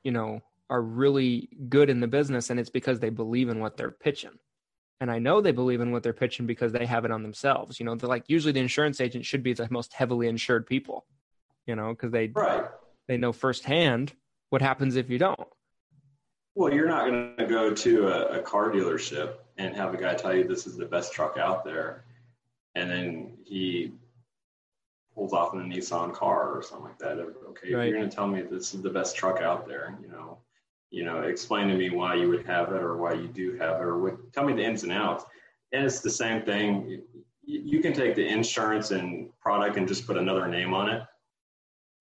you 0.03 0.11
know, 0.11 0.41
are 0.69 0.81
really 0.81 1.49
good 1.69 1.89
in 1.89 1.99
the 1.99 2.07
business, 2.07 2.49
and 2.49 2.59
it's 2.59 2.69
because 2.69 2.99
they 2.99 3.09
believe 3.09 3.49
in 3.49 3.59
what 3.59 3.77
they're 3.77 3.91
pitching. 3.91 4.37
And 5.01 5.11
I 5.11 5.19
know 5.19 5.41
they 5.41 5.51
believe 5.51 5.81
in 5.81 5.91
what 5.91 6.03
they're 6.03 6.13
pitching 6.13 6.45
because 6.45 6.71
they 6.71 6.85
have 6.85 7.03
it 7.05 7.11
on 7.11 7.21
themselves. 7.21 7.79
You 7.79 7.85
know, 7.85 7.95
they're 7.95 8.07
like 8.09 8.23
usually 8.27 8.53
the 8.53 8.61
insurance 8.61 9.01
agent 9.01 9.25
should 9.25 9.43
be 9.43 9.53
the 9.53 9.67
most 9.69 9.93
heavily 9.93 10.27
insured 10.27 10.65
people, 10.67 11.05
you 11.67 11.75
know, 11.75 11.89
because 11.89 12.11
they 12.11 12.27
Right. 12.27 12.65
they 13.07 13.17
know 13.17 13.33
firsthand 13.33 14.13
what 14.51 14.61
happens 14.61 14.95
if 14.95 15.09
you 15.09 15.17
don't. 15.17 15.47
Well, 16.55 16.73
you're 16.73 16.87
not 16.87 17.07
going 17.09 17.35
to 17.37 17.45
go 17.45 17.73
to 17.73 18.07
a, 18.07 18.39
a 18.39 18.41
car 18.41 18.71
dealership 18.71 19.35
and 19.57 19.75
have 19.75 19.93
a 19.93 19.97
guy 19.97 20.13
tell 20.15 20.33
you 20.33 20.45
this 20.47 20.65
is 20.65 20.77
the 20.77 20.85
best 20.85 21.11
truck 21.11 21.37
out 21.37 21.65
there. 21.65 22.05
and 22.75 22.89
then 22.89 23.33
he 23.43 23.91
pulls 25.13 25.31
off 25.33 25.53
in 25.53 25.61
a 25.61 25.63
Nissan 25.63 26.13
car 26.13 26.51
or 26.57 26.61
something 26.61 26.87
like 26.87 26.99
that. 26.99 27.17
Okay, 27.49 27.73
right. 27.73 27.87
if 27.87 27.89
you're 27.89 27.97
going 27.99 28.09
to 28.09 28.15
tell 28.15 28.27
me 28.27 28.41
this 28.41 28.73
is 28.73 28.81
the 28.81 28.89
best 28.89 29.15
truck 29.15 29.41
out 29.41 29.65
there, 29.67 29.97
you 30.01 30.09
know, 30.09 30.37
you 30.95 31.03
know, 31.03 31.23
explain 31.23 31.67
to 31.67 31.75
me 31.75 31.89
why 31.89 32.15
you 32.15 32.29
would 32.29 32.45
have 32.45 32.71
it 32.71 32.81
or 32.81 32.95
why 32.95 33.11
you 33.11 33.27
do 33.27 33.57
have 33.57 33.81
it, 33.81 33.83
or 33.83 33.99
what, 33.99 34.31
tell 34.31 34.45
me 34.45 34.53
the 34.53 34.63
ins 34.63 34.83
and 34.83 34.93
outs. 34.93 35.25
And 35.73 35.85
it's 35.85 35.99
the 35.99 36.09
same 36.09 36.43
thing. 36.43 37.01
You, 37.43 37.81
can 37.81 37.91
take 37.91 38.15
the 38.15 38.25
insurance 38.25 38.91
and 38.91 39.29
product 39.41 39.75
and 39.75 39.89
just 39.89 40.07
put 40.07 40.15
another 40.15 40.47
name 40.47 40.73
on 40.73 40.89
it. 40.89 41.03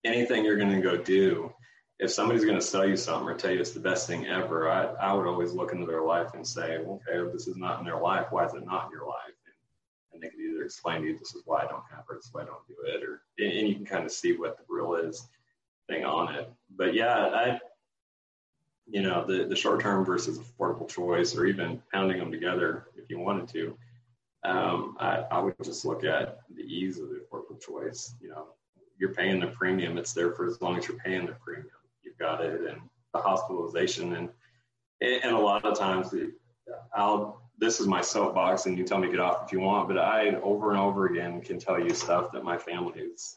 Anything 0.05 0.45
you're 0.45 0.55
going 0.55 0.71
to 0.71 0.79
go 0.79 0.95
do, 0.95 1.51
if 1.99 2.09
somebody's 2.09 2.45
going 2.45 2.57
to 2.57 2.65
sell 2.65 2.87
you 2.87 2.95
something 2.95 3.27
or 3.27 3.35
tell 3.35 3.51
you 3.51 3.59
it's 3.59 3.71
the 3.71 3.81
best 3.81 4.07
thing 4.07 4.27
ever, 4.27 4.71
I, 4.71 4.85
I 4.85 5.11
would 5.11 5.27
always 5.27 5.51
look 5.51 5.73
into 5.73 5.85
their 5.85 6.03
life 6.03 6.33
and 6.33 6.47
say, 6.47 6.77
okay, 6.77 7.29
this 7.33 7.47
is 7.47 7.57
not 7.57 7.79
in 7.79 7.85
their 7.85 7.99
life, 7.99 8.27
why 8.29 8.45
is 8.45 8.53
it 8.53 8.65
not 8.65 8.85
in 8.85 8.91
your 8.91 9.07
life? 9.07 9.35
And, 9.45 10.13
and 10.13 10.23
they 10.23 10.29
can 10.29 10.39
either 10.39 10.63
explain 10.63 11.01
to 11.01 11.07
you, 11.09 11.17
this 11.17 11.35
is 11.35 11.41
why 11.43 11.63
I 11.63 11.67
don't 11.67 11.83
have 11.91 12.05
it, 12.09 12.15
this 12.15 12.27
is 12.27 12.33
why 12.33 12.43
I 12.43 12.45
don't 12.45 12.65
do 12.65 12.75
it, 12.85 13.03
or 13.03 13.23
and 13.39 13.67
you 13.67 13.75
can 13.75 13.85
kind 13.85 14.05
of 14.05 14.11
see 14.11 14.37
what 14.37 14.57
the 14.57 14.63
real 14.69 14.95
is 14.95 15.27
thing 15.89 16.05
on 16.05 16.33
it. 16.33 16.49
But 16.77 16.93
yeah, 16.93 17.13
I 17.13 17.59
you 18.87 19.01
know, 19.01 19.25
the, 19.25 19.45
the 19.45 19.55
short 19.55 19.81
term 19.81 20.05
versus 20.05 20.39
affordable 20.39 20.87
choice, 20.87 21.35
or 21.35 21.45
even 21.45 21.81
pounding 21.91 22.19
them 22.19 22.31
together 22.31 22.87
if 22.95 23.09
you 23.09 23.19
wanted 23.19 23.47
to, 23.49 23.77
um, 24.43 24.95
I, 24.99 25.23
I 25.31 25.39
would 25.39 25.55
just 25.63 25.85
look 25.85 26.03
at 26.03 26.39
the 26.55 26.61
ease 26.61 26.99
of 26.99 27.09
the 27.09 27.21
affordable 27.21 27.59
choice. 27.59 28.13
You 28.21 28.29
know, 28.29 28.47
you're 28.97 29.13
paying 29.13 29.39
the 29.39 29.47
premium, 29.47 29.97
it's 29.97 30.13
there 30.13 30.31
for 30.31 30.45
as 30.45 30.61
long 30.61 30.77
as 30.77 30.87
you're 30.87 30.99
paying 30.99 31.25
the 31.25 31.33
premium. 31.33 31.69
You've 32.03 32.17
got 32.17 32.43
it, 32.43 32.61
and 32.61 32.81
the 33.13 33.19
hospitalization, 33.19 34.15
and 34.15 34.29
and 35.01 35.35
a 35.35 35.39
lot 35.39 35.65
of 35.65 35.77
times, 35.77 36.13
I'll 36.93 37.41
this 37.57 37.79
is 37.79 37.87
my 37.87 38.01
soapbox, 38.01 38.65
and 38.65 38.77
you 38.77 38.83
tell 38.83 38.99
me 38.99 39.09
get 39.09 39.19
off 39.19 39.45
if 39.45 39.51
you 39.51 39.61
want, 39.61 39.87
but 39.87 39.97
I 39.97 40.35
over 40.43 40.71
and 40.71 40.79
over 40.79 41.07
again 41.07 41.41
can 41.41 41.57
tell 41.57 41.79
you 41.79 41.93
stuff 41.93 42.31
that 42.33 42.43
my 42.43 42.57
family's 42.57 43.35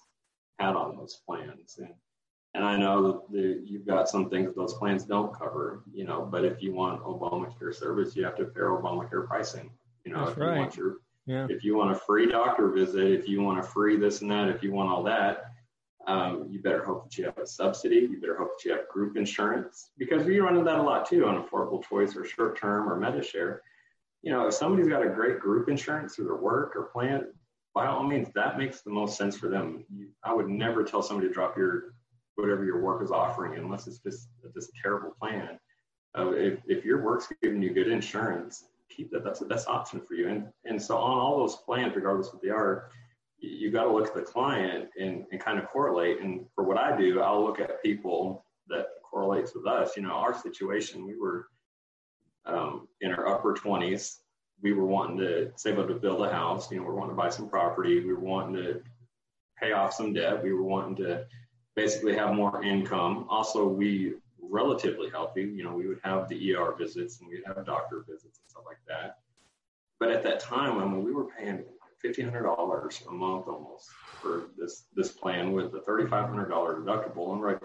had 0.58 0.74
on 0.74 0.96
those 0.96 1.20
plans, 1.26 1.78
and 1.78 1.94
and 2.58 2.66
I 2.66 2.76
know 2.76 3.22
that 3.30 3.62
you've 3.66 3.86
got 3.86 4.08
some 4.08 4.28
things 4.28 4.48
that 4.48 4.56
those 4.56 4.74
plans 4.74 5.04
don't 5.04 5.32
cover, 5.32 5.84
you 5.92 6.04
know, 6.04 6.26
but 6.28 6.44
if 6.44 6.60
you 6.60 6.74
want 6.74 7.00
Obamacare 7.04 7.72
service, 7.72 8.16
you 8.16 8.24
have 8.24 8.34
to 8.34 8.46
pay 8.46 8.60
Obamacare 8.62 9.28
pricing. 9.28 9.70
You 10.04 10.12
know, 10.12 10.24
That's 10.24 10.32
if 10.32 10.38
right. 10.38 10.54
you 10.54 10.58
want 10.58 10.76
your 10.76 10.96
yeah. 11.26 11.46
if 11.48 11.62
you 11.62 11.76
want 11.76 11.92
a 11.92 11.94
free 11.94 12.28
doctor 12.28 12.68
visit, 12.68 13.12
if 13.12 13.28
you 13.28 13.42
want 13.42 13.60
a 13.60 13.62
free 13.62 13.96
this 13.96 14.22
and 14.22 14.30
that, 14.32 14.48
if 14.48 14.64
you 14.64 14.72
want 14.72 14.90
all 14.90 15.04
that, 15.04 15.52
um, 16.08 16.48
you 16.50 16.60
better 16.60 16.84
hope 16.84 17.04
that 17.04 17.16
you 17.16 17.26
have 17.26 17.38
a 17.38 17.46
subsidy. 17.46 18.08
You 18.10 18.20
better 18.20 18.36
hope 18.36 18.58
that 18.58 18.64
you 18.64 18.76
have 18.76 18.88
group 18.88 19.16
insurance 19.16 19.90
because 19.96 20.24
we 20.24 20.40
run 20.40 20.54
into 20.54 20.64
that 20.64 20.80
a 20.80 20.82
lot 20.82 21.08
too 21.08 21.26
on 21.26 21.40
affordable 21.40 21.84
choice 21.88 22.16
or 22.16 22.24
short 22.24 22.58
term 22.58 22.88
or 22.88 22.98
Medi-Share. 22.98 23.62
You 24.22 24.32
know, 24.32 24.48
if 24.48 24.54
somebody's 24.54 24.88
got 24.88 25.06
a 25.06 25.10
great 25.10 25.38
group 25.38 25.68
insurance 25.68 26.16
through 26.16 26.24
their 26.24 26.34
work 26.34 26.74
or 26.74 26.86
plan, 26.86 27.28
by 27.72 27.86
all 27.86 28.02
means, 28.02 28.32
that 28.34 28.58
makes 28.58 28.80
the 28.80 28.90
most 28.90 29.16
sense 29.16 29.36
for 29.36 29.48
them. 29.48 29.84
You, 29.94 30.08
I 30.24 30.34
would 30.34 30.48
never 30.48 30.82
tell 30.82 31.02
somebody 31.02 31.28
to 31.28 31.32
drop 31.32 31.56
your 31.56 31.94
whatever 32.38 32.64
your 32.64 32.80
work 32.80 33.02
is 33.02 33.10
offering, 33.10 33.58
unless 33.58 33.86
it's 33.86 33.98
just 33.98 34.28
a 34.44 34.60
terrible 34.82 35.14
plan. 35.20 35.58
Uh, 36.16 36.30
if, 36.30 36.60
if 36.66 36.84
your 36.84 37.02
work's 37.02 37.30
giving 37.42 37.62
you 37.62 37.74
good 37.74 37.88
insurance, 37.88 38.64
keep 38.88 39.10
that. 39.10 39.24
That's 39.24 39.40
the 39.40 39.46
best 39.46 39.68
option 39.68 40.00
for 40.00 40.14
you. 40.14 40.28
And 40.28 40.48
and 40.64 40.80
so 40.80 40.96
on 40.96 41.18
all 41.18 41.38
those 41.38 41.56
plans, 41.56 41.94
regardless 41.94 42.28
of 42.28 42.34
what 42.34 42.42
they 42.42 42.48
are, 42.48 42.90
you, 43.38 43.50
you 43.50 43.70
got 43.70 43.84
to 43.84 43.92
look 43.92 44.06
at 44.06 44.14
the 44.14 44.22
client 44.22 44.88
and, 44.98 45.24
and 45.30 45.40
kind 45.40 45.58
of 45.58 45.66
correlate. 45.68 46.20
And 46.20 46.46
for 46.54 46.64
what 46.64 46.78
I 46.78 46.96
do, 46.96 47.20
I'll 47.20 47.44
look 47.44 47.60
at 47.60 47.82
people 47.82 48.44
that 48.68 48.86
correlates 49.02 49.54
with 49.54 49.66
us. 49.66 49.96
You 49.96 50.02
know, 50.04 50.10
our 50.10 50.34
situation, 50.34 51.06
we 51.06 51.16
were 51.16 51.48
um, 52.46 52.88
in 53.00 53.12
our 53.12 53.28
upper 53.28 53.54
20s. 53.54 54.16
We 54.62 54.72
were 54.72 54.86
wanting 54.86 55.18
to 55.18 55.52
save 55.56 55.78
up 55.78 55.88
to 55.88 55.94
build 55.94 56.24
a 56.24 56.30
house. 56.30 56.70
You 56.70 56.78
know, 56.78 56.84
we're 56.84 56.94
wanting 56.94 57.16
to 57.16 57.22
buy 57.22 57.28
some 57.28 57.48
property. 57.48 58.00
We 58.00 58.12
were 58.12 58.20
wanting 58.20 58.62
to 58.62 58.80
pay 59.60 59.72
off 59.72 59.92
some 59.92 60.12
debt. 60.12 60.42
We 60.42 60.52
were 60.52 60.64
wanting 60.64 60.96
to 61.04 61.26
basically 61.78 62.16
have 62.16 62.34
more 62.34 62.60
income. 62.64 63.24
Also, 63.28 63.64
we 63.68 64.14
relatively 64.42 65.08
healthy. 65.10 65.42
You 65.42 65.62
know, 65.62 65.72
we 65.72 65.86
would 65.86 66.00
have 66.02 66.28
the 66.28 66.54
ER 66.54 66.74
visits 66.76 67.20
and 67.20 67.28
we'd 67.28 67.44
have 67.46 67.64
doctor 67.64 68.04
visits 68.04 68.40
and 68.40 68.48
stuff 68.48 68.64
like 68.66 68.82
that. 68.88 69.18
But 70.00 70.10
at 70.10 70.24
that 70.24 70.40
time, 70.40 70.78
I 70.78 70.84
mean, 70.84 71.04
we 71.04 71.12
were 71.12 71.28
paying 71.38 71.64
fifteen 72.02 72.24
hundred 72.24 72.42
dollars 72.42 73.02
a 73.08 73.12
month 73.12 73.46
almost 73.46 73.90
for 74.20 74.48
this 74.58 74.86
this 74.96 75.12
plan 75.12 75.52
with 75.52 75.70
the 75.70 75.80
thirty 75.80 76.08
five 76.08 76.28
hundred 76.28 76.48
dollar 76.48 76.80
deductible, 76.80 77.30
and 77.30 77.40
we're 77.40 77.52
like, 77.52 77.62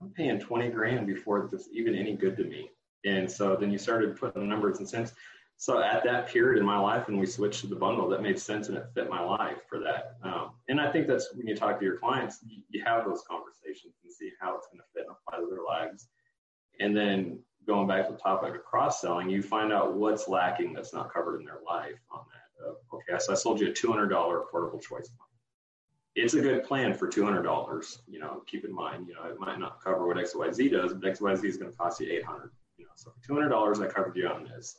I'm 0.00 0.10
paying 0.10 0.40
twenty 0.40 0.70
grand 0.70 1.06
before 1.06 1.46
this 1.52 1.68
even 1.72 1.94
any 1.94 2.14
good 2.14 2.38
to 2.38 2.44
me. 2.44 2.70
And 3.04 3.30
so 3.30 3.54
then 3.56 3.70
you 3.70 3.78
started 3.78 4.16
putting 4.16 4.48
numbers 4.48 4.78
and 4.78 4.88
cents. 4.88 5.12
So 5.62 5.80
at 5.80 6.02
that 6.02 6.26
period 6.26 6.58
in 6.58 6.66
my 6.66 6.76
life, 6.76 7.06
when 7.06 7.18
we 7.18 7.24
switched 7.24 7.60
to 7.60 7.68
the 7.68 7.76
bundle, 7.76 8.08
that 8.08 8.20
made 8.20 8.36
sense 8.36 8.66
and 8.66 8.76
it 8.76 8.84
fit 8.96 9.08
my 9.08 9.22
life 9.22 9.58
for 9.68 9.78
that. 9.78 10.16
Um, 10.24 10.54
and 10.68 10.80
I 10.80 10.90
think 10.90 11.06
that's 11.06 11.32
when 11.36 11.46
you 11.46 11.54
talk 11.54 11.78
to 11.78 11.84
your 11.84 11.98
clients, 11.98 12.40
you, 12.44 12.64
you 12.68 12.82
have 12.84 13.04
those 13.04 13.22
conversations 13.30 13.94
and 14.02 14.12
see 14.12 14.32
how 14.40 14.56
it's 14.56 14.66
going 14.66 14.80
to 14.80 14.84
fit 14.92 15.06
and 15.06 15.14
apply 15.14 15.38
to 15.38 15.46
their 15.48 15.62
lives. 15.62 16.08
And 16.80 16.96
then 16.96 17.38
going 17.64 17.86
back 17.86 18.08
to 18.08 18.12
the 18.12 18.18
topic 18.18 18.56
of 18.56 18.64
cross 18.64 19.00
selling, 19.00 19.30
you 19.30 19.40
find 19.40 19.72
out 19.72 19.94
what's 19.94 20.26
lacking 20.26 20.72
that's 20.72 20.92
not 20.92 21.14
covered 21.14 21.38
in 21.38 21.44
their 21.44 21.60
life 21.64 22.00
on 22.10 22.24
that. 22.32 22.66
Uh, 22.66 22.96
okay, 22.96 23.22
so 23.24 23.30
I 23.32 23.36
sold 23.36 23.60
you 23.60 23.68
a 23.68 23.72
$200 23.72 24.10
affordable 24.10 24.82
choice 24.82 25.10
plan. 25.10 25.28
It's 26.16 26.34
a 26.34 26.40
good 26.40 26.64
plan 26.64 26.92
for 26.92 27.06
$200. 27.06 27.98
You 28.08 28.18
know, 28.18 28.42
keep 28.48 28.64
in 28.64 28.74
mind, 28.74 29.06
you 29.06 29.14
know, 29.14 29.30
it 29.30 29.38
might 29.38 29.60
not 29.60 29.80
cover 29.80 30.08
what 30.08 30.16
XYZ 30.16 30.72
does, 30.72 30.92
but 30.92 31.02
XYZ 31.02 31.44
is 31.44 31.56
going 31.56 31.70
to 31.70 31.78
cost 31.78 32.00
you 32.00 32.10
800 32.10 32.50
You 32.78 32.86
know, 32.86 32.90
so 32.96 33.12
for 33.12 33.32
$200, 33.32 33.80
I 33.80 33.86
covered 33.86 34.16
you 34.16 34.26
on 34.26 34.42
this 34.42 34.78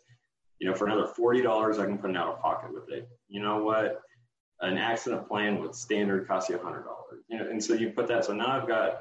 you 0.63 0.69
know, 0.69 0.75
for 0.75 0.85
another 0.87 1.07
$40, 1.19 1.77
I 1.77 1.85
can 1.85 1.97
put 1.97 2.09
an 2.11 2.15
out 2.15 2.35
of 2.35 2.41
pocket 2.41 2.73
with 2.73 2.89
it. 2.89 3.09
You 3.27 3.41
know 3.41 3.61
what? 3.61 4.01
An 4.61 4.77
accident 4.77 5.27
plan 5.27 5.61
with 5.61 5.75
standard 5.75 6.25
costs 6.25 6.49
you 6.49 6.57
$100. 6.57 6.85
You 7.27 7.37
know, 7.37 7.49
and 7.49 7.61
so 7.61 7.73
you 7.73 7.89
put 7.89 8.07
that. 8.07 8.23
So 8.23 8.31
now 8.31 8.47
I've 8.47 8.65
got 8.65 8.99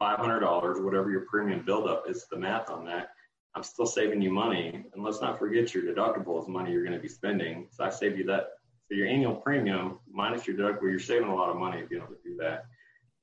$500, 0.00 0.84
whatever 0.84 1.10
your 1.10 1.22
premium 1.22 1.64
buildup 1.66 2.08
is, 2.08 2.26
the 2.30 2.38
math 2.38 2.70
on 2.70 2.84
that. 2.84 3.08
I'm 3.56 3.64
still 3.64 3.86
saving 3.86 4.22
you 4.22 4.30
money. 4.30 4.84
And 4.94 5.02
let's 5.02 5.20
not 5.20 5.36
forget 5.36 5.74
your 5.74 5.82
deductible 5.82 6.40
is 6.40 6.46
money 6.46 6.70
you're 6.70 6.84
going 6.84 6.96
to 6.96 7.02
be 7.02 7.08
spending. 7.08 7.66
So 7.72 7.82
I 7.82 7.90
save 7.90 8.16
you 8.16 8.22
that. 8.26 8.50
So 8.88 8.94
your 8.94 9.08
annual 9.08 9.34
premium 9.34 9.98
minus 10.08 10.46
your 10.46 10.56
deductible, 10.56 10.90
you're 10.90 11.00
saving 11.00 11.28
a 11.28 11.34
lot 11.34 11.50
of 11.50 11.56
money 11.56 11.80
if 11.80 11.90
you 11.90 11.98
don't 11.98 12.22
do 12.22 12.36
that. 12.38 12.66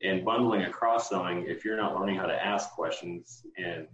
And 0.04 0.26
bundling 0.26 0.64
and 0.64 0.74
cross 0.74 1.08
selling, 1.08 1.46
if 1.48 1.64
you're 1.64 1.78
not 1.78 1.98
learning 1.98 2.18
how 2.18 2.26
to 2.26 2.46
ask 2.46 2.72
questions 2.72 3.46
and 3.58 3.88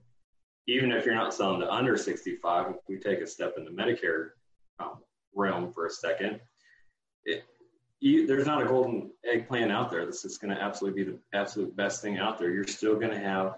even 0.67 0.91
if 0.91 1.05
you're 1.05 1.15
not 1.15 1.33
selling 1.33 1.59
to 1.61 1.71
under 1.71 1.97
65, 1.97 2.69
if 2.69 2.75
we 2.87 2.97
take 2.97 3.19
a 3.19 3.27
step 3.27 3.55
in 3.57 3.65
the 3.65 3.71
Medicare 3.71 4.29
um, 4.79 4.97
realm 5.33 5.71
for 5.71 5.85
a 5.85 5.89
second, 5.89 6.39
it, 7.23 7.43
you, 7.99 8.27
there's 8.27 8.47
not 8.47 8.61
a 8.61 8.65
golden 8.65 9.11
egg 9.25 9.47
plan 9.47 9.71
out 9.71 9.91
there. 9.91 10.05
This 10.05 10.25
is 10.25 10.37
going 10.37 10.55
to 10.55 10.61
absolutely 10.61 11.03
be 11.03 11.11
the 11.11 11.19
absolute 11.33 11.75
best 11.75 12.01
thing 12.01 12.17
out 12.17 12.39
there. 12.39 12.51
You're 12.51 12.67
still 12.67 12.95
going 12.95 13.11
to 13.11 13.19
have 13.19 13.55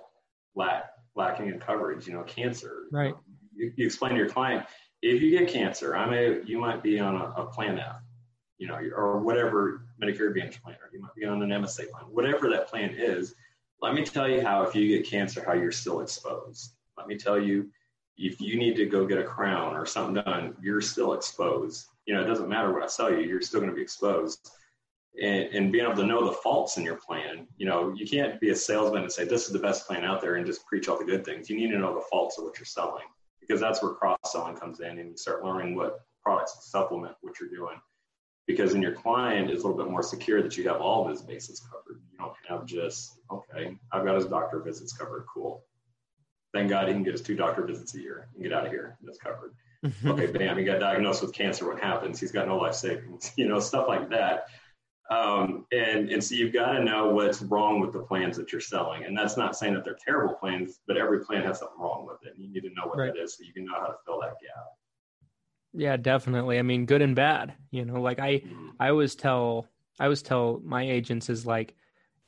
lack 0.55 0.91
lacking 1.15 1.47
in 1.47 1.59
coverage. 1.59 2.07
You 2.07 2.13
know, 2.13 2.23
cancer. 2.23 2.83
Right. 2.91 3.15
You, 3.55 3.73
you, 3.75 3.85
explain 3.85 4.11
to 4.11 4.17
your 4.17 4.29
client 4.29 4.65
if 5.01 5.21
you 5.21 5.37
get 5.37 5.49
cancer, 5.49 5.95
I 5.95 6.09
may 6.09 6.41
you 6.45 6.59
might 6.59 6.83
be 6.83 6.99
on 6.99 7.15
a, 7.15 7.25
a 7.41 7.45
plan 7.47 7.79
F, 7.79 7.97
you 8.57 8.67
know, 8.67 8.79
or 8.95 9.19
whatever 9.19 9.87
Medicare 10.01 10.27
Advantage 10.27 10.61
plan, 10.61 10.75
or 10.75 10.89
you 10.93 11.01
might 11.01 11.15
be 11.15 11.25
on 11.25 11.41
an 11.41 11.49
MSA 11.49 11.89
plan, 11.89 12.03
whatever 12.11 12.49
that 12.49 12.67
plan 12.67 12.93
is. 12.95 13.33
Let 13.81 13.93
me 13.93 14.03
tell 14.03 14.27
you 14.27 14.41
how 14.41 14.63
if 14.63 14.75
you 14.75 14.87
get 14.87 15.07
cancer, 15.07 15.43
how 15.45 15.53
you're 15.53 15.71
still 15.71 16.01
exposed 16.01 16.76
let 16.97 17.07
me 17.07 17.17
tell 17.17 17.39
you, 17.39 17.69
if 18.17 18.41
you 18.41 18.57
need 18.57 18.75
to 18.75 18.85
go 18.85 19.05
get 19.05 19.19
a 19.19 19.23
crown 19.23 19.75
or 19.75 19.85
something 19.85 20.23
done, 20.23 20.55
you're 20.61 20.81
still 20.81 21.13
exposed. 21.13 21.85
You 22.05 22.15
know, 22.15 22.21
it 22.21 22.25
doesn't 22.25 22.49
matter 22.49 22.73
what 22.73 22.83
I 22.83 22.87
sell 22.87 23.11
you, 23.11 23.19
you're 23.19 23.41
still 23.41 23.59
going 23.59 23.71
to 23.71 23.75
be 23.75 23.81
exposed. 23.81 24.49
And, 25.21 25.45
and, 25.53 25.71
being 25.71 25.83
able 25.83 25.95
to 25.95 26.05
know 26.05 26.25
the 26.25 26.31
faults 26.31 26.77
in 26.77 26.83
your 26.83 26.95
plan, 26.95 27.47
you 27.57 27.65
know, 27.65 27.91
you 27.95 28.05
can't 28.05 28.39
be 28.39 28.51
a 28.51 28.55
salesman 28.55 29.01
and 29.01 29.11
say, 29.11 29.25
this 29.25 29.47
is 29.47 29.51
the 29.51 29.57
best 29.57 29.87
plan 29.87 30.05
out 30.05 30.21
there 30.21 30.35
and 30.35 30.45
just 30.45 30.63
preach 30.67 30.87
all 30.87 30.97
the 30.97 31.05
good 31.05 31.25
things. 31.25 31.49
You 31.49 31.57
need 31.57 31.71
to 31.71 31.79
know 31.79 31.95
the 31.95 32.05
faults 32.11 32.37
of 32.37 32.43
what 32.43 32.59
you're 32.59 32.65
selling 32.65 33.05
because 33.39 33.59
that's 33.59 33.81
where 33.81 33.93
cross 33.93 34.17
selling 34.25 34.55
comes 34.55 34.79
in 34.79 34.99
and 34.99 35.09
you 35.09 35.17
start 35.17 35.43
learning 35.43 35.75
what 35.75 36.01
products 36.23 36.69
supplement 36.69 37.15
what 37.21 37.39
you're 37.39 37.49
doing. 37.49 37.81
Because 38.45 38.75
in 38.75 38.81
your 38.81 38.93
client 38.93 39.49
is 39.49 39.63
a 39.63 39.67
little 39.67 39.83
bit 39.83 39.91
more 39.91 40.03
secure 40.03 40.43
that 40.43 40.55
you 40.55 40.67
have 40.67 40.81
all 40.81 41.03
of 41.03 41.09
his 41.09 41.23
bases 41.23 41.61
covered. 41.61 41.99
You 42.11 42.19
don't 42.19 42.33
have 42.47 42.67
just, 42.67 43.19
okay, 43.31 43.75
I've 43.91 44.05
got 44.05 44.15
his 44.15 44.27
doctor 44.27 44.59
visits 44.59 44.93
covered. 44.93 45.25
Cool 45.33 45.63
Thank 46.53 46.69
God 46.69 46.87
he 46.87 46.93
can 46.93 47.03
get 47.03 47.13
his 47.13 47.21
two 47.21 47.35
doctor 47.35 47.65
visits 47.65 47.93
a 47.95 47.99
year 47.99 48.29
and 48.33 48.43
get 48.43 48.53
out 48.53 48.65
of 48.65 48.71
here. 48.71 48.97
That's 49.03 49.17
covered. 49.17 49.53
okay, 50.05 50.27
bam, 50.27 50.57
he 50.57 50.63
got 50.63 50.79
diagnosed 50.79 51.21
with 51.21 51.33
cancer. 51.33 51.67
What 51.67 51.79
happens? 51.79 52.19
He's 52.19 52.31
got 52.31 52.47
no 52.47 52.57
life 52.57 52.73
savings, 52.73 53.31
you 53.37 53.47
know, 53.47 53.59
stuff 53.59 53.87
like 53.87 54.09
that. 54.09 54.47
Um, 55.09 55.65
and, 55.71 56.09
and 56.09 56.21
so 56.21 56.35
you've 56.35 56.53
got 56.53 56.73
to 56.73 56.83
know 56.83 57.09
what's 57.09 57.41
wrong 57.41 57.79
with 57.79 57.93
the 57.93 57.99
plans 57.99 58.35
that 58.37 58.51
you're 58.51 58.59
selling. 58.59 59.05
And 59.05 59.17
that's 59.17 59.37
not 59.37 59.55
saying 59.55 59.73
that 59.75 59.85
they're 59.85 59.97
terrible 60.03 60.33
plans, 60.33 60.79
but 60.85 60.97
every 60.97 61.23
plan 61.23 61.43
has 61.43 61.59
something 61.59 61.79
wrong 61.79 62.05
with 62.05 62.17
it. 62.25 62.35
And 62.35 62.43
you 62.43 62.51
need 62.51 62.67
to 62.67 62.75
know 62.75 62.87
what 62.87 62.97
right. 62.97 63.13
that 63.13 63.21
is 63.21 63.37
so 63.37 63.43
you 63.45 63.53
can 63.53 63.65
know 63.65 63.79
how 63.79 63.87
to 63.87 63.95
fill 64.05 64.19
that 64.21 64.35
gap. 64.41 64.65
Yeah, 65.73 65.95
definitely. 65.95 66.59
I 66.59 66.61
mean, 66.61 66.85
good 66.85 67.01
and 67.01 67.15
bad. 67.15 67.53
You 67.71 67.85
know, 67.85 68.01
like 68.01 68.19
I, 68.19 68.39
mm-hmm. 68.39 68.69
I 68.79 68.89
always 68.89 69.15
tell, 69.15 69.67
I 69.99 70.05
always 70.05 70.21
tell 70.21 70.59
my 70.63 70.83
agents 70.83 71.29
is 71.29 71.45
like, 71.45 71.75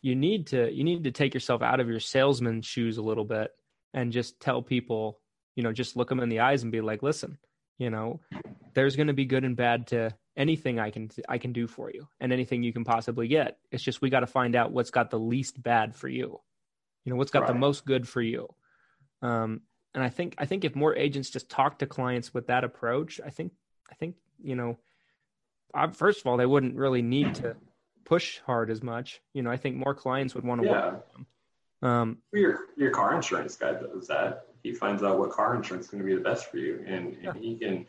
you 0.02 0.16
need 0.16 0.48
to, 0.48 0.72
you 0.72 0.86
need 0.86 1.04
to 1.04 1.12
take 1.12 1.34
yourself 1.34 1.62
out 1.62 1.82
of 1.82 1.90
your 1.90 2.00
salesman 2.00 2.62
shoes 2.62 2.98
a 2.98 3.02
little 3.02 3.26
bit 3.26 3.52
and 3.94 4.12
just 4.12 4.40
tell 4.40 4.62
people, 4.62 5.20
you 5.56 5.64
know, 5.64 5.72
just 5.72 5.96
look 5.96 6.10
them 6.10 6.20
in 6.20 6.30
the 6.30 6.40
eyes 6.40 6.64
and 6.64 6.72
be 6.72 6.82
like, 6.82 7.04
listen, 7.04 7.38
You 7.80 7.90
know, 7.90 8.20
there's 8.74 8.96
going 8.96 9.08
to 9.08 9.14
be 9.14 9.26
good 9.26 9.46
and 9.46 9.56
bad 9.56 9.88
to 9.88 10.14
anything 10.36 10.80
I 10.80 10.92
can 10.92 11.10
I 11.28 11.38
can 11.38 11.54
do 11.54 11.66
for 11.66 11.90
you 11.90 12.08
and 12.20 12.32
anything 12.32 12.62
you 12.62 12.74
can 12.74 12.84
possibly 12.84 13.28
get. 13.28 13.58
It's 13.72 13.84
just 13.84 14.02
we 14.02 14.10
got 14.10 14.20
to 14.20 14.28
find 14.28 14.56
out 14.56 14.72
what's 14.72 14.92
got 14.92 15.10
the 15.10 15.20
least 15.20 15.62
bad 15.64 15.96
for 15.96 16.10
you. 16.10 16.40
You 17.06 17.12
know, 17.12 17.16
what's 17.16 17.32
got 17.32 17.44
right. 17.44 17.48
the 17.48 17.60
most 17.60 17.86
good 17.86 18.08
for 18.08 18.22
you. 18.22 18.54
Um, 19.22 19.62
and 19.94 20.04
I 20.04 20.10
think 20.10 20.36
I 20.38 20.46
think 20.46 20.66
if 20.66 20.76
more 20.76 20.96
agents 20.96 21.30
just 21.30 21.50
talk 21.50 21.80
to 21.80 21.88
clients 21.88 22.34
with 22.34 22.48
that 22.48 22.64
approach, 22.66 23.22
I 23.26 23.30
think 23.30 23.54
I 23.90 23.96
think 23.96 24.16
you 24.44 24.56
know, 24.56 24.78
I, 25.74 25.88
first 25.88 26.20
of 26.20 26.28
all, 26.28 26.38
they 26.38 26.46
wouldn't 26.46 26.76
really 26.76 27.02
need 27.02 27.36
to 27.36 27.56
push 28.06 28.40
hard 28.40 28.70
as 28.70 28.84
much. 28.84 29.22
You 29.34 29.42
know, 29.42 29.52
I 29.52 29.58
think 29.58 29.78
more 29.78 29.96
clients 29.96 30.36
would 30.36 30.44
want 30.44 30.62
to 30.62 30.68
yeah. 30.68 30.74
work 30.74 30.94
with 30.96 31.14
them. 31.14 31.26
Um, 31.82 32.18
your 32.34 32.62
your 32.78 32.92
car 32.92 33.16
insurance 33.16 33.56
guy 33.56 33.74
does 33.74 34.08
that. 34.08 34.46
He 34.64 34.74
finds 34.74 35.04
out 35.04 35.20
what 35.20 35.32
car 35.32 35.56
insurance 35.56 35.86
is 35.86 35.92
going 35.92 36.04
to 36.04 36.08
be 36.08 36.16
the 36.16 36.22
best 36.22 36.52
for 36.52 36.58
you, 36.58 36.84
and, 36.86 37.18
yeah. 37.22 37.34
he 37.34 37.56
can. 37.56 37.86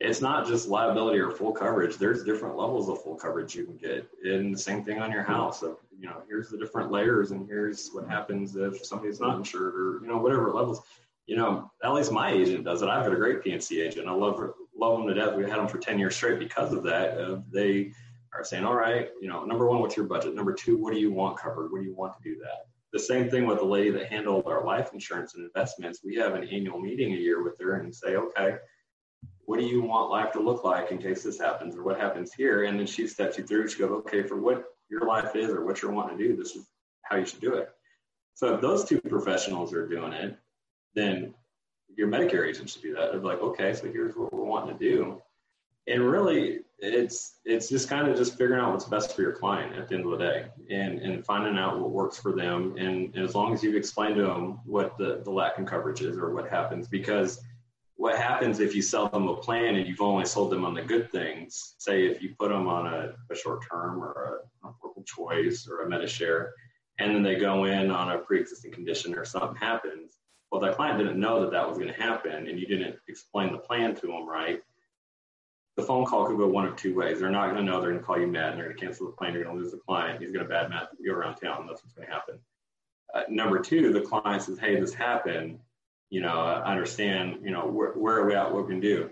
It's 0.00 0.20
not 0.20 0.46
just 0.46 0.68
liability 0.68 1.18
or 1.18 1.30
full 1.30 1.52
coverage. 1.52 1.96
There's 1.96 2.24
different 2.24 2.56
levels 2.56 2.88
of 2.88 3.02
full 3.02 3.14
coverage 3.14 3.54
you 3.54 3.64
can 3.64 3.76
get, 3.76 4.08
and 4.24 4.54
the 4.54 4.58
same 4.58 4.82
thing 4.82 5.00
on 5.00 5.12
your 5.12 5.22
house. 5.22 5.60
So, 5.60 5.78
you 5.96 6.08
know, 6.08 6.22
here's 6.28 6.48
the 6.48 6.58
different 6.58 6.90
layers, 6.90 7.30
and 7.30 7.46
here's 7.46 7.90
what 7.90 8.08
happens 8.08 8.56
if 8.56 8.84
somebody's 8.84 9.20
not 9.20 9.36
insured, 9.36 9.74
or 9.74 10.00
you 10.02 10.08
know, 10.08 10.18
whatever 10.18 10.50
levels. 10.50 10.80
You 11.26 11.36
know, 11.36 11.70
at 11.82 11.92
least 11.92 12.12
my 12.12 12.30
agent 12.30 12.64
does 12.64 12.82
it. 12.82 12.88
I've 12.88 13.04
got 13.04 13.14
a 13.14 13.16
great 13.16 13.42
P&C 13.42 13.80
agent. 13.80 14.08
I 14.08 14.12
love 14.12 14.52
love 14.76 14.98
them 14.98 15.08
to 15.08 15.14
death. 15.14 15.36
We 15.36 15.44
had 15.44 15.58
them 15.58 15.68
for 15.68 15.78
ten 15.78 15.98
years 15.98 16.16
straight 16.16 16.38
because 16.38 16.72
of 16.72 16.82
that. 16.84 17.18
Uh, 17.18 17.40
they 17.50 17.92
are 18.34 18.44
saying, 18.44 18.64
all 18.64 18.74
right, 18.74 19.10
you 19.20 19.28
know, 19.28 19.44
number 19.44 19.66
one, 19.68 19.80
what's 19.80 19.96
your 19.96 20.06
budget? 20.06 20.34
Number 20.34 20.52
two, 20.52 20.76
what 20.76 20.92
do 20.92 20.98
you 20.98 21.12
want 21.12 21.38
covered? 21.38 21.70
What 21.70 21.80
do 21.80 21.84
you 21.84 21.94
want 21.94 22.14
to 22.14 22.22
do 22.22 22.36
that? 22.40 22.66
The 22.94 23.00
same 23.00 23.28
thing 23.28 23.44
with 23.44 23.58
the 23.58 23.64
lady 23.64 23.90
that 23.90 24.06
handled 24.06 24.46
our 24.46 24.64
life 24.64 24.90
insurance 24.92 25.34
and 25.34 25.44
investments. 25.44 26.02
We 26.04 26.14
have 26.14 26.34
an 26.34 26.44
annual 26.44 26.78
meeting 26.78 27.12
a 27.12 27.16
year 27.16 27.42
with 27.42 27.58
her 27.60 27.80
and 27.80 27.92
say, 27.92 28.14
okay, 28.14 28.54
what 29.46 29.58
do 29.58 29.66
you 29.66 29.82
want 29.82 30.12
life 30.12 30.30
to 30.34 30.40
look 30.40 30.62
like 30.62 30.92
in 30.92 30.98
case 30.98 31.24
this 31.24 31.36
happens 31.36 31.74
or 31.74 31.82
what 31.82 31.98
happens 31.98 32.32
here? 32.32 32.62
And 32.62 32.78
then 32.78 32.86
she 32.86 33.08
steps 33.08 33.36
you 33.36 33.42
through. 33.42 33.66
She 33.66 33.80
goes, 33.80 33.90
okay, 33.90 34.22
for 34.22 34.40
what 34.40 34.66
your 34.88 35.08
life 35.08 35.34
is 35.34 35.50
or 35.50 35.64
what 35.64 35.82
you're 35.82 35.90
wanting 35.90 36.16
to 36.16 36.28
do, 36.28 36.36
this 36.36 36.54
is 36.54 36.68
how 37.02 37.16
you 37.16 37.26
should 37.26 37.40
do 37.40 37.54
it. 37.54 37.68
So 38.34 38.54
if 38.54 38.60
those 38.60 38.84
two 38.84 39.00
professionals 39.00 39.74
are 39.74 39.88
doing 39.88 40.12
it, 40.12 40.38
then 40.94 41.34
your 41.96 42.06
Medicare 42.06 42.48
agent 42.48 42.70
should 42.70 42.82
do 42.82 42.94
that. 42.94 43.10
They're 43.10 43.20
like, 43.20 43.40
okay, 43.40 43.74
so 43.74 43.90
here's 43.90 44.14
what 44.14 44.32
we're 44.32 44.44
wanting 44.44 44.78
to 44.78 44.84
do. 44.84 45.20
And 45.88 46.08
really, 46.08 46.60
it's 46.92 47.38
it's 47.44 47.68
just 47.68 47.88
kind 47.88 48.08
of 48.08 48.16
just 48.16 48.36
figuring 48.36 48.60
out 48.60 48.72
what's 48.72 48.84
best 48.84 49.14
for 49.14 49.22
your 49.22 49.32
client 49.32 49.74
at 49.76 49.88
the 49.88 49.94
end 49.94 50.04
of 50.04 50.10
the 50.10 50.18
day 50.18 50.46
and 50.70 50.98
and 51.00 51.24
finding 51.24 51.56
out 51.56 51.78
what 51.78 51.90
works 51.90 52.18
for 52.18 52.32
them. 52.32 52.76
And, 52.76 53.14
and 53.14 53.24
as 53.24 53.34
long 53.34 53.54
as 53.54 53.62
you've 53.62 53.76
explained 53.76 54.16
to 54.16 54.22
them 54.22 54.60
what 54.64 54.98
the, 54.98 55.22
the 55.24 55.30
lack 55.30 55.58
in 55.58 55.66
coverage 55.66 56.02
is 56.02 56.18
or 56.18 56.34
what 56.34 56.48
happens 56.48 56.88
because 56.88 57.40
what 57.96 58.16
happens 58.16 58.60
if 58.60 58.74
you 58.74 58.82
sell 58.82 59.08
them 59.08 59.28
a 59.28 59.36
plan 59.36 59.76
and 59.76 59.86
you've 59.86 60.00
only 60.00 60.26
sold 60.26 60.50
them 60.50 60.64
on 60.64 60.74
the 60.74 60.82
good 60.82 61.10
things 61.10 61.74
say 61.78 62.06
if 62.06 62.20
you 62.22 62.34
put 62.38 62.50
them 62.50 62.66
on 62.66 62.86
a, 62.92 63.14
a 63.30 63.36
short 63.36 63.64
term 63.70 64.02
or 64.02 64.42
a, 64.64 64.68
a 64.68 65.04
choice 65.04 65.68
or 65.70 65.82
a 65.82 65.88
Medi-Share 65.88 66.52
and 66.98 67.14
then 67.14 67.22
they 67.22 67.36
go 67.36 67.64
in 67.64 67.90
on 67.90 68.10
a 68.10 68.18
pre-existing 68.18 68.72
condition 68.72 69.14
or 69.14 69.24
something 69.24 69.56
happens 69.56 70.18
well 70.50 70.60
that 70.60 70.76
client 70.76 70.98
didn't 70.98 71.18
know 71.18 71.40
that 71.40 71.52
that 71.52 71.68
was 71.68 71.78
going 71.78 71.92
to 71.92 72.00
happen 72.00 72.48
and 72.48 72.58
you 72.58 72.66
didn't 72.66 72.96
explain 73.08 73.52
the 73.52 73.58
plan 73.58 73.94
to 73.94 74.08
them 74.08 74.28
right 74.28 74.60
the 75.76 75.82
phone 75.82 76.04
call 76.04 76.26
could 76.26 76.36
go 76.36 76.46
one 76.46 76.66
of 76.66 76.76
two 76.76 76.94
ways. 76.94 77.18
They're 77.18 77.30
not 77.30 77.50
going 77.50 77.64
to 77.64 77.70
know. 77.70 77.80
They're 77.80 77.90
going 77.90 78.00
to 78.00 78.06
call 78.06 78.18
you 78.18 78.26
mad 78.26 78.50
and 78.50 78.58
they're 78.58 78.66
going 78.66 78.76
to 78.76 78.84
cancel 78.84 79.06
the 79.06 79.12
plan. 79.12 79.34
You're 79.34 79.44
going 79.44 79.56
to 79.56 79.62
lose 79.62 79.72
the 79.72 79.78
client. 79.78 80.20
He's 80.20 80.30
going 80.30 80.46
to 80.46 80.52
badmouth 80.52 80.88
you 81.00 81.12
around 81.12 81.36
town. 81.36 81.66
That's 81.66 81.82
what's 81.82 81.94
going 81.94 82.06
to 82.06 82.14
happen. 82.14 82.38
Uh, 83.12 83.22
number 83.28 83.58
two, 83.58 83.92
the 83.92 84.00
client 84.00 84.42
says, 84.42 84.58
"Hey, 84.58 84.78
this 84.78 84.94
happened. 84.94 85.58
You 86.10 86.20
know, 86.20 86.40
I 86.40 86.70
understand. 86.70 87.40
You 87.42 87.50
know, 87.50 87.66
where, 87.66 87.92
where 87.92 88.18
are 88.18 88.26
we 88.26 88.34
at? 88.34 88.52
What 88.52 88.66
we 88.66 88.72
can 88.72 88.80
do?" 88.80 89.10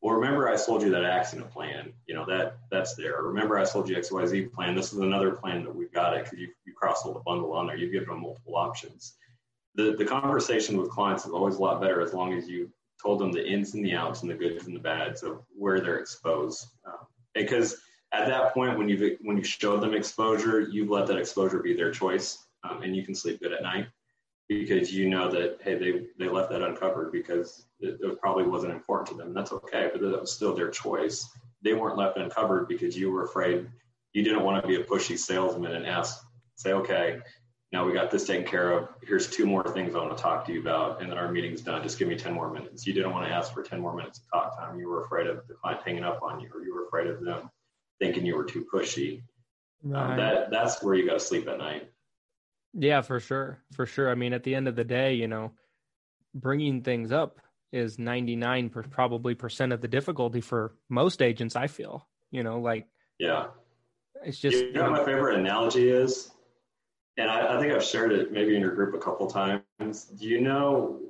Well, 0.00 0.14
remember 0.14 0.48
I 0.48 0.56
sold 0.56 0.82
you 0.82 0.90
that 0.90 1.04
accident 1.04 1.50
plan. 1.50 1.92
You 2.06 2.14
know 2.14 2.24
that 2.26 2.58
that's 2.70 2.94
there. 2.94 3.20
Remember 3.22 3.58
I 3.58 3.64
sold 3.64 3.88
you 3.88 3.96
XYZ 3.96 4.52
plan. 4.52 4.76
This 4.76 4.92
is 4.92 4.98
another 5.00 5.32
plan 5.32 5.64
that 5.64 5.74
we've 5.74 5.92
got 5.92 6.16
it 6.16 6.24
because 6.24 6.38
you 6.38 6.48
you 6.64 6.72
cross 6.72 7.02
sold 7.02 7.16
the 7.16 7.20
bundle 7.20 7.52
on 7.52 7.66
there. 7.66 7.76
You've 7.76 7.92
given 7.92 8.08
them 8.08 8.22
multiple 8.22 8.56
options. 8.56 9.14
The 9.74 9.96
the 9.96 10.04
conversation 10.04 10.76
with 10.76 10.90
clients 10.90 11.26
is 11.26 11.32
always 11.32 11.56
a 11.56 11.60
lot 11.60 11.80
better 11.80 12.00
as 12.00 12.14
long 12.14 12.32
as 12.32 12.48
you 12.48 12.70
told 13.02 13.20
them 13.20 13.32
the 13.32 13.46
ins 13.46 13.74
and 13.74 13.84
the 13.84 13.94
outs 13.94 14.22
and 14.22 14.30
the 14.30 14.34
goods 14.34 14.66
and 14.66 14.74
the 14.74 14.80
bads 14.80 15.22
of 15.22 15.42
where 15.56 15.80
they're 15.80 15.98
exposed. 15.98 16.66
Um, 16.86 17.06
because 17.34 17.76
at 18.12 18.26
that 18.28 18.54
point, 18.54 18.78
when 18.78 18.88
you've 18.88 19.18
when 19.22 19.36
you 19.36 19.44
showed 19.44 19.80
them 19.80 19.94
exposure, 19.94 20.60
you've 20.60 20.90
let 20.90 21.06
that 21.06 21.18
exposure 21.18 21.60
be 21.60 21.74
their 21.74 21.92
choice, 21.92 22.46
um, 22.64 22.82
and 22.82 22.96
you 22.96 23.04
can 23.04 23.14
sleep 23.14 23.40
good 23.40 23.52
at 23.52 23.62
night 23.62 23.86
because 24.48 24.92
you 24.92 25.08
know 25.08 25.30
that 25.30 25.58
hey, 25.62 25.78
they 25.78 26.06
they 26.18 26.30
left 26.30 26.50
that 26.50 26.62
uncovered 26.62 27.12
because 27.12 27.66
it, 27.80 27.98
it 28.00 28.20
probably 28.20 28.44
wasn't 28.44 28.72
important 28.72 29.08
to 29.08 29.14
them. 29.14 29.34
That's 29.34 29.52
okay, 29.52 29.90
but 29.92 30.00
that 30.00 30.20
was 30.20 30.32
still 30.32 30.54
their 30.54 30.70
choice. 30.70 31.28
They 31.62 31.74
weren't 31.74 31.98
left 31.98 32.16
uncovered 32.16 32.68
because 32.68 32.96
you 32.96 33.10
were 33.10 33.24
afraid. 33.24 33.68
You 34.14 34.22
didn't 34.24 34.42
want 34.42 34.62
to 34.62 34.68
be 34.68 34.76
a 34.76 34.84
pushy 34.84 35.18
salesman 35.18 35.72
and 35.72 35.86
ask, 35.86 36.24
say, 36.56 36.72
okay, 36.72 37.18
now 37.70 37.84
we 37.84 37.92
got 37.92 38.10
this 38.10 38.26
taken 38.26 38.46
care 38.46 38.72
of. 38.72 38.88
Here's 39.02 39.28
two 39.28 39.44
more 39.44 39.62
things 39.62 39.94
I 39.94 39.98
want 39.98 40.16
to 40.16 40.22
talk 40.22 40.46
to 40.46 40.52
you 40.52 40.60
about, 40.60 41.02
and 41.02 41.10
then 41.10 41.18
our 41.18 41.30
meeting's 41.30 41.60
done. 41.60 41.82
Just 41.82 41.98
give 41.98 42.08
me 42.08 42.16
10 42.16 42.32
more 42.32 42.50
minutes. 42.50 42.86
You 42.86 42.94
didn't 42.94 43.12
want 43.12 43.26
to 43.26 43.32
ask 43.32 43.52
for 43.52 43.62
10 43.62 43.80
more 43.80 43.94
minutes 43.94 44.20
of 44.20 44.24
talk 44.32 44.58
time. 44.58 44.80
You 44.80 44.88
were 44.88 45.04
afraid 45.04 45.26
of 45.26 45.46
the 45.48 45.54
client 45.54 45.82
hanging 45.84 46.04
up 46.04 46.20
on 46.22 46.40
you, 46.40 46.48
or 46.54 46.64
you 46.64 46.74
were 46.74 46.86
afraid 46.86 47.08
of 47.08 47.22
them 47.22 47.50
thinking 47.98 48.24
you 48.24 48.36
were 48.36 48.44
too 48.44 48.66
pushy. 48.72 49.22
Um, 49.84 49.92
right. 49.92 50.10
Um, 50.10 50.16
that 50.16 50.50
that's 50.50 50.82
where 50.82 50.94
you 50.94 51.06
got 51.06 51.14
to 51.14 51.20
sleep 51.20 51.46
at 51.46 51.58
night. 51.58 51.90
Yeah, 52.72 53.02
for 53.02 53.20
sure, 53.20 53.62
for 53.74 53.86
sure. 53.86 54.10
I 54.10 54.14
mean, 54.14 54.32
at 54.32 54.44
the 54.44 54.54
end 54.54 54.68
of 54.68 54.76
the 54.76 54.84
day, 54.84 55.14
you 55.14 55.28
know, 55.28 55.52
bringing 56.34 56.82
things 56.82 57.12
up 57.12 57.40
is 57.72 57.98
99 57.98 58.70
per, 58.70 58.82
probably 58.82 59.34
percent 59.34 59.72
of 59.72 59.80
the 59.80 59.88
difficulty 59.88 60.40
for 60.40 60.74
most 60.88 61.20
agents. 61.20 61.54
I 61.54 61.66
feel, 61.66 62.06
you 62.30 62.42
know, 62.42 62.60
like 62.60 62.86
yeah, 63.18 63.48
it's 64.24 64.38
just. 64.38 64.56
You 64.56 64.72
know, 64.72 64.86
you 64.86 64.86
know 64.86 64.98
my 64.98 65.04
favorite 65.04 65.38
analogy 65.38 65.90
is 65.90 66.30
and 67.18 67.28
I, 67.28 67.56
I, 67.56 67.60
think 67.60 67.72
I've 67.72 67.84
shared 67.84 68.12
it 68.12 68.32
maybe 68.32 68.54
in 68.54 68.62
your 68.62 68.74
group 68.74 68.94
a 68.94 68.98
couple 68.98 69.26
times. 69.26 70.04
Do 70.04 70.26
you 70.26 70.40
know 70.40 71.00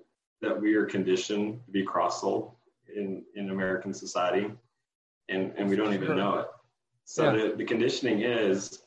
that 0.40 0.58
we 0.58 0.74
are 0.74 0.86
conditioned 0.86 1.60
to 1.66 1.70
be 1.70 1.82
cross-sold 1.82 2.52
in, 2.94 3.22
in 3.34 3.50
American 3.50 3.92
society, 3.92 4.50
and 5.28 5.52
and 5.56 5.68
we 5.68 5.76
don't 5.76 5.92
even 5.92 6.16
know 6.16 6.38
it. 6.38 6.46
So 7.04 7.24
yeah. 7.24 7.48
the, 7.48 7.56
the 7.56 7.64
conditioning 7.64 8.22
is, 8.22 8.82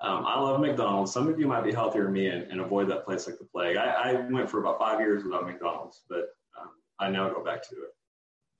um, 0.00 0.24
I 0.26 0.38
love 0.38 0.60
McDonald's. 0.60 1.12
Some 1.12 1.28
of 1.28 1.38
you 1.38 1.46
might 1.46 1.64
be 1.64 1.72
healthier 1.72 2.04
than 2.04 2.12
me 2.12 2.28
and, 2.28 2.44
and 2.44 2.60
avoid 2.60 2.88
that 2.90 3.04
place 3.04 3.26
like 3.26 3.38
the 3.38 3.44
plague. 3.44 3.76
I, 3.76 4.10
I, 4.10 4.12
went 4.30 4.48
for 4.48 4.60
about 4.60 4.78
five 4.78 5.00
years 5.00 5.24
without 5.24 5.46
McDonald's, 5.46 6.02
but 6.08 6.30
um, 6.60 6.70
I 6.98 7.10
now 7.10 7.28
go 7.28 7.42
back 7.44 7.68
to 7.68 7.74
it. 7.74 7.94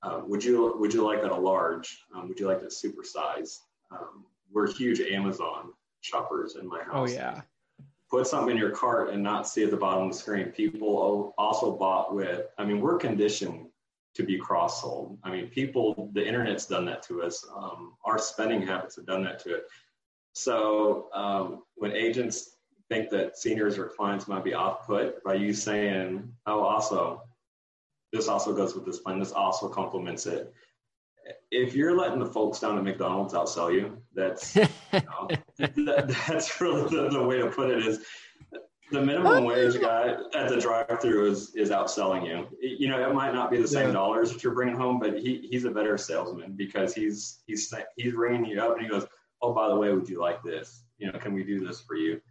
Um, 0.03 0.29
would 0.29 0.43
you 0.43 0.75
would 0.77 0.93
you 0.93 1.05
like 1.05 1.21
that 1.21 1.31
a 1.31 1.35
large? 1.35 2.03
Um, 2.13 2.27
would 2.27 2.39
you 2.39 2.47
like 2.47 2.59
that 2.61 2.71
supersize? 2.71 3.59
Um, 3.91 4.25
we're 4.51 4.71
huge 4.71 4.99
Amazon 4.99 5.71
shoppers 6.01 6.57
in 6.57 6.67
my 6.67 6.81
oh, 6.91 6.93
house. 6.93 7.11
Oh 7.11 7.13
yeah 7.13 7.41
put 8.13 8.27
something 8.27 8.51
in 8.51 8.57
your 8.57 8.69
cart 8.69 9.09
and 9.09 9.23
not 9.23 9.47
see 9.47 9.63
at 9.63 9.71
the 9.71 9.77
bottom 9.77 10.03
of 10.03 10.11
the 10.11 10.15
screen. 10.15 10.49
People 10.49 11.33
also 11.35 11.71
bought 11.71 12.13
with, 12.13 12.45
I 12.59 12.63
mean, 12.63 12.79
we're 12.79 12.99
conditioned 12.99 13.65
to 14.13 14.21
be 14.21 14.37
cross 14.37 14.83
sold. 14.83 15.17
I 15.23 15.31
mean, 15.31 15.47
people, 15.47 16.11
the 16.13 16.23
internet's 16.23 16.67
done 16.67 16.85
that 16.85 17.01
to 17.07 17.23
us. 17.23 17.43
Um, 17.57 17.93
our 18.05 18.19
spending 18.19 18.61
habits 18.61 18.97
have 18.97 19.07
done 19.07 19.23
that 19.23 19.39
to 19.45 19.55
it. 19.55 19.63
So 20.33 21.09
um, 21.11 21.63
when 21.73 21.91
agents 21.93 22.57
think 22.87 23.09
that 23.09 23.35
seniors 23.35 23.79
or 23.79 23.87
clients 23.87 24.27
might 24.27 24.43
be 24.43 24.53
off 24.53 24.85
put 24.85 25.23
by 25.23 25.33
you 25.33 25.51
saying, 25.51 26.31
oh, 26.45 26.61
also, 26.61 27.23
this 28.11 28.27
also 28.27 28.55
goes 28.55 28.75
with 28.75 28.85
this 28.85 28.99
plan, 28.99 29.17
this 29.17 29.31
also 29.31 29.67
complements 29.67 30.27
it 30.27 30.53
if 31.51 31.75
you're 31.75 31.95
letting 31.95 32.19
the 32.19 32.25
folks 32.25 32.59
down 32.59 32.77
at 32.77 32.83
McDonald's 32.83 33.33
outsell 33.33 33.73
you, 33.73 33.97
that's 34.13 34.57
know, 34.93 35.27
that, 35.57 36.15
that's 36.27 36.61
really 36.61 36.89
the, 36.89 37.09
the, 37.09 37.23
way 37.23 37.39
to 37.39 37.47
put 37.49 37.69
it 37.69 37.85
is 37.85 38.05
the 38.91 39.01
minimum 39.01 39.43
oh, 39.43 39.47
wage 39.47 39.79
guy 39.81 40.15
at 40.35 40.49
the 40.49 40.57
drive-through 40.57 41.31
is 41.31 41.53
is 41.55 41.69
outselling 41.69 42.25
you. 42.27 42.47
You 42.61 42.87
know, 42.89 43.07
it 43.07 43.13
might 43.13 43.33
not 43.33 43.49
be 43.49 43.57
the 43.57 43.67
same 43.67 43.87
yeah. 43.87 43.93
dollars 43.93 44.31
that 44.31 44.43
you're 44.43 44.53
bringing 44.53 44.75
home, 44.75 44.99
but 44.99 45.17
he 45.17 45.47
he's 45.49 45.65
a 45.65 45.71
better 45.71 45.97
salesman 45.97 46.53
because 46.53 46.93
he's 46.93 47.41
he's 47.47 47.73
he's 47.97 48.13
ringing 48.13 48.45
you 48.45 48.61
up 48.61 48.73
and 48.73 48.81
he 48.81 48.89
goes, 48.89 49.05
"Oh, 49.41 49.53
by 49.53 49.67
the 49.67 49.75
way, 49.75 49.91
would 49.91 50.07
you 50.07 50.19
like 50.19 50.43
this? 50.43 50.83
You 50.97 51.11
know, 51.11 51.17
can 51.17 51.33
we 51.33 51.43
do 51.43 51.65
this 51.65 51.81
for 51.81 51.95
you?" 51.95 52.21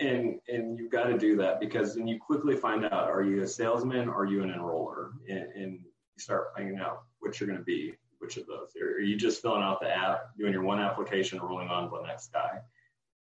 And 0.00 0.40
and 0.48 0.78
you've 0.78 0.90
got 0.90 1.04
to 1.04 1.18
do 1.18 1.36
that 1.36 1.60
because 1.60 1.94
then 1.94 2.06
you 2.06 2.18
quickly 2.18 2.56
find 2.56 2.84
out: 2.86 3.10
are 3.10 3.22
you 3.22 3.42
a 3.42 3.46
salesman? 3.46 4.08
Or 4.08 4.22
are 4.22 4.26
you 4.26 4.42
an 4.42 4.50
enroller? 4.50 5.10
And, 5.28 5.44
and 5.54 5.72
you 5.72 6.18
start 6.18 6.52
finding 6.56 6.78
out 6.78 7.02
what 7.20 7.38
you're 7.38 7.48
going 7.48 7.58
to 7.58 7.64
be 7.64 7.94
which 8.22 8.36
of 8.36 8.46
those? 8.46 8.70
Are 8.80 9.00
you 9.00 9.16
just 9.16 9.42
filling 9.42 9.62
out 9.62 9.80
the 9.80 9.88
app, 9.88 10.36
doing 10.38 10.52
your 10.52 10.62
one 10.62 10.78
application, 10.78 11.40
rolling 11.40 11.68
on 11.68 11.90
to 11.90 11.96
the 12.00 12.06
next 12.06 12.32
guy? 12.32 12.60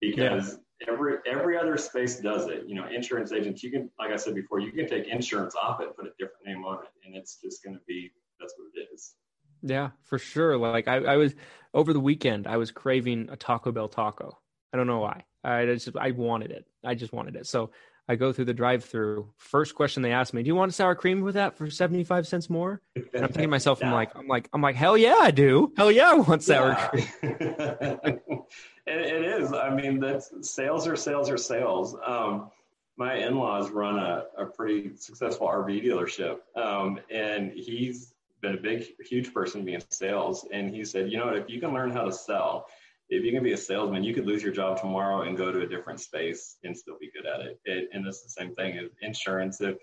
Because 0.01 0.59
yeah. 0.81 0.93
every 0.93 1.19
every 1.27 1.57
other 1.57 1.77
space 1.77 2.21
does 2.21 2.47
it. 2.47 2.65
You 2.67 2.75
know, 2.75 2.87
insurance 2.89 3.33
agents, 3.33 3.63
you 3.63 3.71
can, 3.71 3.91
like 3.99 4.11
I 4.11 4.17
said 4.17 4.35
before, 4.35 4.61
you 4.61 4.73
can 4.73 4.89
take 4.89 5.07
insurance 5.07 5.55
off 5.55 5.81
it, 5.81 5.97
put 5.97 6.07
a 6.07 6.11
different 6.19 6.47
name 6.47 6.65
on 6.65 6.83
it, 6.83 6.91
and 7.07 7.17
it's 7.17 7.39
just 7.43 7.65
going 7.65 7.77
to 7.77 7.83
be 7.87 8.11
that's 8.41 8.55
what 8.57 8.69
it 8.75 8.89
is. 8.93 9.15
Yeah, 9.63 9.91
for 10.05 10.19
sure. 10.19 10.57
Like 10.57 10.89
I, 10.89 10.97
I 10.97 11.17
was 11.17 11.35
over 11.75 11.93
the 11.93 12.01
weekend, 12.01 12.47
I 12.47 12.57
was 12.57 12.71
craving 12.71 13.29
a 13.31 13.37
Taco 13.37 13.73
Bell 13.73 13.89
taco. 13.89 14.39
I 14.73 14.77
don't 14.77 14.87
know 14.87 15.01
why. 15.01 15.25
I 15.45 15.65
just 15.67 15.97
I 15.97 16.11
wanted 16.11 16.51
it. 16.51 16.67
I 16.85 16.95
just 16.95 17.13
wanted 17.13 17.37
it. 17.37 17.47
So 17.47 17.71
I 18.09 18.17
go 18.17 18.33
through 18.33 18.47
the 18.47 18.55
drive-through. 18.55 19.29
First 19.37 19.75
question 19.75 20.03
they 20.03 20.13
ask 20.13 20.33
me, 20.33 20.43
"Do 20.43 20.49
you 20.49 20.55
want 20.55 20.73
sour 20.73 20.95
cream 20.95 21.21
with 21.21 21.35
that 21.35 21.57
for 21.57 21.71
seventy-five 21.71 22.27
cents 22.27 22.49
more?" 22.49 22.81
And 22.97 23.05
I'm 23.17 23.29
thinking 23.29 23.43
to 23.43 23.49
myself, 23.49 23.83
I'm 23.83 23.93
like, 23.93 24.11
I'm 24.17 24.27
like, 24.27 24.49
I'm 24.53 24.63
like, 24.63 24.77
hell 24.77 24.97
yeah, 24.97 25.17
I 25.21 25.31
do. 25.31 25.73
Hell 25.77 25.91
yeah, 25.93 26.11
I 26.11 26.15
want 26.15 26.43
sour 26.43 26.71
Yeah. 26.71 26.89
cream. 26.89 27.07
it, 27.23 28.41
it 28.87 29.25
is. 29.25 29.53
I 29.53 29.75
mean, 29.75 30.01
that's 30.01 30.33
sales 30.41 30.87
are 30.87 30.97
sales 30.97 31.31
are 31.31 31.37
sales. 31.37 31.97
Um, 32.05 32.51
my 32.97 33.15
in-laws 33.15 33.71
run 33.71 33.99
a, 33.99 34.25
a 34.37 34.47
pretty 34.47 34.97
successful 34.97 35.47
RV 35.47 35.85
dealership, 35.85 36.39
um, 36.57 36.99
and 37.11 37.53
he's 37.53 38.15
been 38.41 38.55
a 38.55 38.61
big, 38.61 38.87
huge 39.07 39.35
person 39.35 39.65
being 39.65 39.83
sales. 39.91 40.47
And 40.53 40.75
he 40.75 40.85
said, 40.85 41.11
you 41.11 41.19
know, 41.19 41.29
if 41.29 41.49
you 41.51 41.61
can 41.61 41.73
learn 41.75 41.91
how 41.91 42.05
to 42.05 42.13
sell, 42.13 42.67
if 43.09 43.25
you 43.25 43.33
can 43.33 43.43
be 43.43 43.53
a 43.53 43.57
salesman, 43.57 44.05
you 44.05 44.15
could 44.15 44.27
lose 44.27 44.43
your 44.43 44.53
job 44.53 44.81
tomorrow 44.81 45.23
and 45.23 45.37
go 45.37 45.51
to 45.51 45.63
a 45.63 45.67
different 45.67 46.01
space 46.01 46.57
and 46.65 46.77
still 46.77 46.97
be 47.01 47.11
good 47.11 47.27
at 47.27 47.41
it. 47.41 47.61
it 47.65 47.89
and 47.93 48.07
it's 48.07 48.23
the 48.23 48.29
same 48.29 48.55
thing 48.55 48.79
as 48.79 48.91
insurance. 49.01 49.61
If 49.61 49.77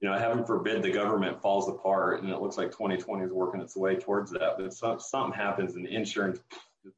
you 0.00 0.10
know, 0.10 0.18
heaven 0.18 0.44
forbid 0.44 0.82
the 0.82 0.90
government 0.90 1.40
falls 1.40 1.68
apart 1.68 2.22
and 2.22 2.30
it 2.30 2.40
looks 2.40 2.58
like 2.58 2.70
2020 2.72 3.24
is 3.24 3.32
working 3.32 3.60
its 3.60 3.76
way 3.76 3.96
towards 3.96 4.30
that, 4.32 4.56
but 4.58 4.72
some, 4.72 4.98
something 5.00 5.32
happens 5.32 5.76
and 5.76 5.86
insurance 5.86 6.40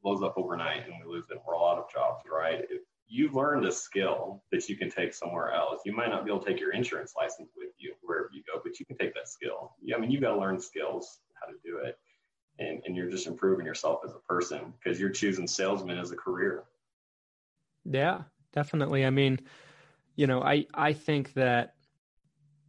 blows 0.02 0.22
up 0.22 0.34
overnight 0.36 0.84
and 0.84 0.94
we 1.04 1.12
lose 1.12 1.26
it. 1.30 1.38
We're 1.46 1.54
all 1.54 1.72
out 1.72 1.78
of 1.78 1.92
jobs, 1.92 2.24
right? 2.30 2.64
If 2.70 2.80
you've 3.06 3.34
learned 3.34 3.64
a 3.66 3.72
skill 3.72 4.42
that 4.50 4.68
you 4.68 4.76
can 4.76 4.90
take 4.90 5.14
somewhere 5.14 5.52
else, 5.52 5.82
you 5.84 5.94
might 5.94 6.08
not 6.08 6.24
be 6.24 6.30
able 6.30 6.40
to 6.40 6.50
take 6.50 6.58
your 6.58 6.72
insurance 6.72 7.12
license 7.16 7.50
with 7.56 7.70
you 7.78 7.94
wherever 8.02 8.30
you 8.32 8.42
go, 8.52 8.60
but 8.64 8.80
you 8.80 8.86
can 8.86 8.96
take 8.96 9.14
that 9.14 9.28
skill. 9.28 9.74
I 9.94 9.98
mean, 9.98 10.10
you've 10.10 10.22
got 10.22 10.34
to 10.34 10.40
learn 10.40 10.58
skills 10.58 11.20
how 11.34 11.46
to 11.46 11.58
do 11.64 11.78
it. 11.78 11.98
And, 12.86 12.96
you're 12.96 13.10
just 13.10 13.26
improving 13.26 13.66
yourself 13.66 14.00
as 14.04 14.12
a 14.12 14.18
person 14.18 14.72
because 14.78 15.00
you're 15.00 15.10
choosing 15.10 15.46
salesman 15.46 15.98
as 15.98 16.12
a 16.12 16.16
career. 16.16 16.64
Yeah, 17.84 18.22
definitely. 18.52 19.04
I 19.04 19.10
mean, 19.10 19.40
you 20.14 20.26
know, 20.26 20.42
I 20.42 20.66
I 20.72 20.92
think 20.92 21.34
that 21.34 21.74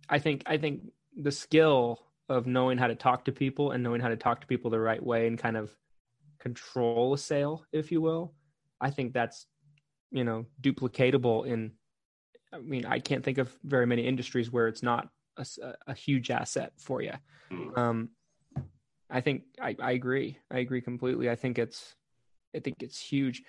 I 0.09 0.20
think 0.20 0.43
I 0.45 0.57
think 0.57 0.91
the 1.15 1.32
skill 1.32 1.99
of 2.30 2.45
knowing 2.45 2.78
how 2.78 2.88
to 2.88 2.95
talk 2.95 3.26
to 3.26 3.32
people 3.32 3.72
and 3.72 3.84
knowing 3.84 4.01
how 4.01 4.09
to 4.09 4.18
talk 4.18 4.41
to 4.41 4.47
people 4.47 4.70
the 4.70 4.80
right 4.80 5.01
way 5.01 5.28
and 5.28 5.38
kind 5.38 5.55
of 5.55 5.72
control 6.39 7.13
a 7.13 7.18
sale, 7.18 7.65
if 7.72 7.91
you 7.91 8.01
will, 8.01 8.34
I 8.82 8.89
think 8.89 9.13
that's 9.13 9.45
you 10.11 10.24
know 10.24 10.45
duplicatable 10.61 11.47
in. 11.47 11.74
I 12.53 12.59
mean, 12.59 12.86
I 12.86 12.99
can't 12.99 13.24
think 13.24 13.39
of 13.39 13.53
very 13.63 13.86
many 13.86 14.07
industries 14.07 14.51
where 14.51 14.68
it's 14.68 14.84
not 14.84 15.09
a 15.86 15.93
huge 15.93 16.32
asset 16.32 16.74
for 16.78 17.01
you. 17.01 17.13
Mm. 17.51 17.78
Um, 17.78 18.09
I 19.10 19.22
think 19.22 19.43
I, 19.62 19.76
I 19.80 19.91
agree. 19.91 20.39
I 20.51 20.60
agree 20.60 20.82
completely. 20.82 21.30
I 21.30 21.36
think 21.36 21.58
it's, 21.60 21.95
I 22.55 22.60
think 22.60 22.76
it's 22.82 22.99
huge. 22.99 23.43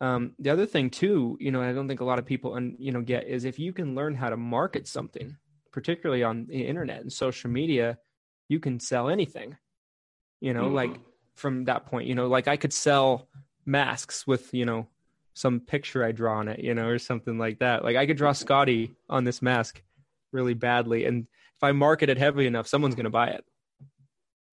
Um, 0.00 0.34
the 0.38 0.50
other 0.50 0.66
thing 0.66 0.90
too, 0.90 1.36
you 1.40 1.50
know, 1.50 1.62
I 1.62 1.72
don't 1.72 1.86
think 1.86 2.00
a 2.00 2.04
lot 2.04 2.18
of 2.18 2.26
people, 2.26 2.54
un, 2.54 2.76
you 2.78 2.92
know, 2.92 3.02
get 3.02 3.26
is 3.26 3.44
if 3.44 3.58
you 3.58 3.72
can 3.72 3.94
learn 3.94 4.14
how 4.14 4.30
to 4.30 4.36
market 4.36 4.88
something, 4.88 5.36
particularly 5.70 6.22
on 6.22 6.46
the 6.46 6.66
internet 6.66 7.02
and 7.02 7.12
social 7.12 7.50
media, 7.50 7.98
you 8.48 8.58
can 8.58 8.80
sell 8.80 9.08
anything. 9.08 9.56
You 10.40 10.54
know, 10.54 10.68
Mhm. 10.68 10.72
like 10.74 11.00
from 11.34 11.64
that 11.64 11.86
point, 11.86 12.08
you 12.08 12.14
know, 12.14 12.26
like 12.28 12.48
I 12.48 12.56
could 12.56 12.72
sell 12.72 13.28
masks 13.64 14.26
with, 14.26 14.52
you 14.52 14.64
know, 14.64 14.88
some 15.34 15.60
picture 15.60 16.04
I 16.04 16.12
draw 16.12 16.38
on 16.38 16.48
it, 16.48 16.60
you 16.60 16.74
know, 16.74 16.88
or 16.88 16.98
something 16.98 17.38
like 17.38 17.60
that. 17.60 17.84
Like 17.84 17.96
I 17.96 18.06
could 18.06 18.16
draw 18.16 18.32
Scotty 18.32 18.94
on 19.08 19.24
this 19.24 19.40
mask 19.40 19.82
really 20.32 20.54
badly, 20.54 21.04
and 21.04 21.26
if 21.56 21.62
I 21.62 21.72
market 21.72 22.08
it 22.10 22.18
heavily 22.18 22.46
enough, 22.46 22.66
someone's 22.66 22.94
going 22.94 23.04
to 23.04 23.10
buy 23.10 23.28
it. 23.28 23.44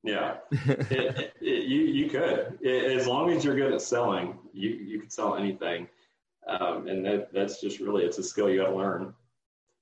Yeah. 0.03 0.37
it, 0.51 0.91
it, 0.91 1.33
it- 1.41 1.63
you 1.65 1.79
you 1.81 2.09
could. 2.09 2.63
As 2.65 3.05
long 3.07 3.31
as 3.31 3.43
you're 3.43 3.55
good 3.55 3.73
at 3.73 3.81
selling 3.81 4.37
you 4.53 4.69
you 4.69 4.99
could 4.99 5.11
sell 5.11 5.35
anything. 5.35 5.87
Um, 6.47 6.87
and 6.87 7.05
that 7.05 7.31
that's 7.33 7.61
just 7.61 7.79
really 7.79 8.03
it's 8.05 8.17
a 8.17 8.23
skill 8.23 8.49
you 8.49 8.61
got 8.61 8.69
to 8.69 8.75
learn. 8.75 9.13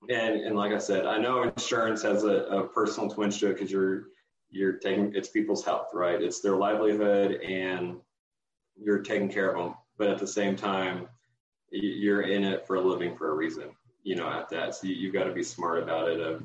And 0.09 0.41
and 0.41 0.55
like 0.55 0.71
i 0.73 0.77
said 0.77 1.05
i 1.07 1.17
know 1.17 1.41
insurance 1.43 2.03
has 2.03 2.23
a, 2.23 2.45
a 2.45 2.67
personal 2.67 3.09
twinge 3.09 3.39
to 3.39 3.47
it 3.49 3.53
because 3.53 3.71
you're 3.71 4.05
you're 4.51 4.73
taking 4.73 5.13
it's 5.15 5.29
people's 5.29 5.65
health 5.65 5.87
right? 5.93 6.21
It's 6.21 6.39
their 6.39 6.55
livelihood 6.55 7.41
and 7.41 7.97
you're 8.75 9.01
taking 9.01 9.27
care 9.29 9.51
of 9.55 9.57
them 9.65 9.75
but 9.97 10.07
at 10.09 10.19
the 10.19 10.27
same 10.27 10.55
time 10.55 11.07
you're 11.71 12.21
in 12.21 12.43
it 12.43 12.65
for 12.67 12.75
a 12.75 12.81
living 12.81 13.17
for 13.17 13.31
a 13.31 13.35
reason 13.35 13.71
you 14.03 14.15
know 14.15 14.29
at 14.29 14.49
that. 14.49 14.75
So 14.75 14.87
you, 14.87 14.95
you've 14.95 15.13
got 15.13 15.25
to 15.25 15.33
be 15.33 15.43
smart 15.43 15.81
about 15.83 16.07
it. 16.07 16.19
Of 16.21 16.43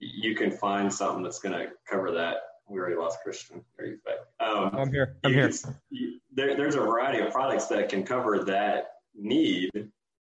you 0.00 0.34
can 0.34 0.50
find 0.50 0.92
something 0.92 1.22
that's 1.22 1.38
going 1.38 1.56
to 1.56 1.68
cover 1.88 2.10
that 2.12 2.36
we 2.68 2.78
already 2.78 2.96
lost 2.96 3.18
Christian. 3.22 3.62
There 3.76 3.86
you 3.86 3.98
go. 4.04 4.44
Um, 4.44 4.74
I'm 4.74 4.92
here. 4.92 5.16
I'm 5.24 5.32
here. 5.32 5.50
you- 5.90 6.20
there, 6.32 6.56
there's 6.56 6.74
a 6.74 6.80
variety 6.80 7.20
of 7.24 7.32
products 7.32 7.66
that 7.68 7.88
can 7.88 8.02
cover 8.02 8.42
that 8.44 8.94
need. 9.14 9.70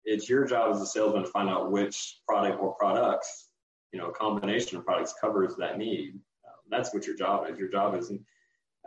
It's 0.03 0.27
your 0.27 0.45
job 0.45 0.73
as 0.73 0.81
a 0.81 0.85
salesman 0.85 1.23
to 1.23 1.29
find 1.29 1.47
out 1.47 1.71
which 1.71 2.21
product 2.27 2.59
or 2.59 2.73
products, 2.73 3.49
you 3.91 3.99
know, 3.99 4.07
a 4.07 4.13
combination 4.13 4.77
of 4.77 4.85
products 4.85 5.13
covers 5.21 5.55
that 5.57 5.77
need. 5.77 6.15
Um, 6.47 6.55
that's 6.69 6.91
what 6.93 7.05
your 7.05 7.15
job 7.15 7.47
is. 7.51 7.59
Your 7.59 7.67
job 7.67 7.95
is, 7.95 8.11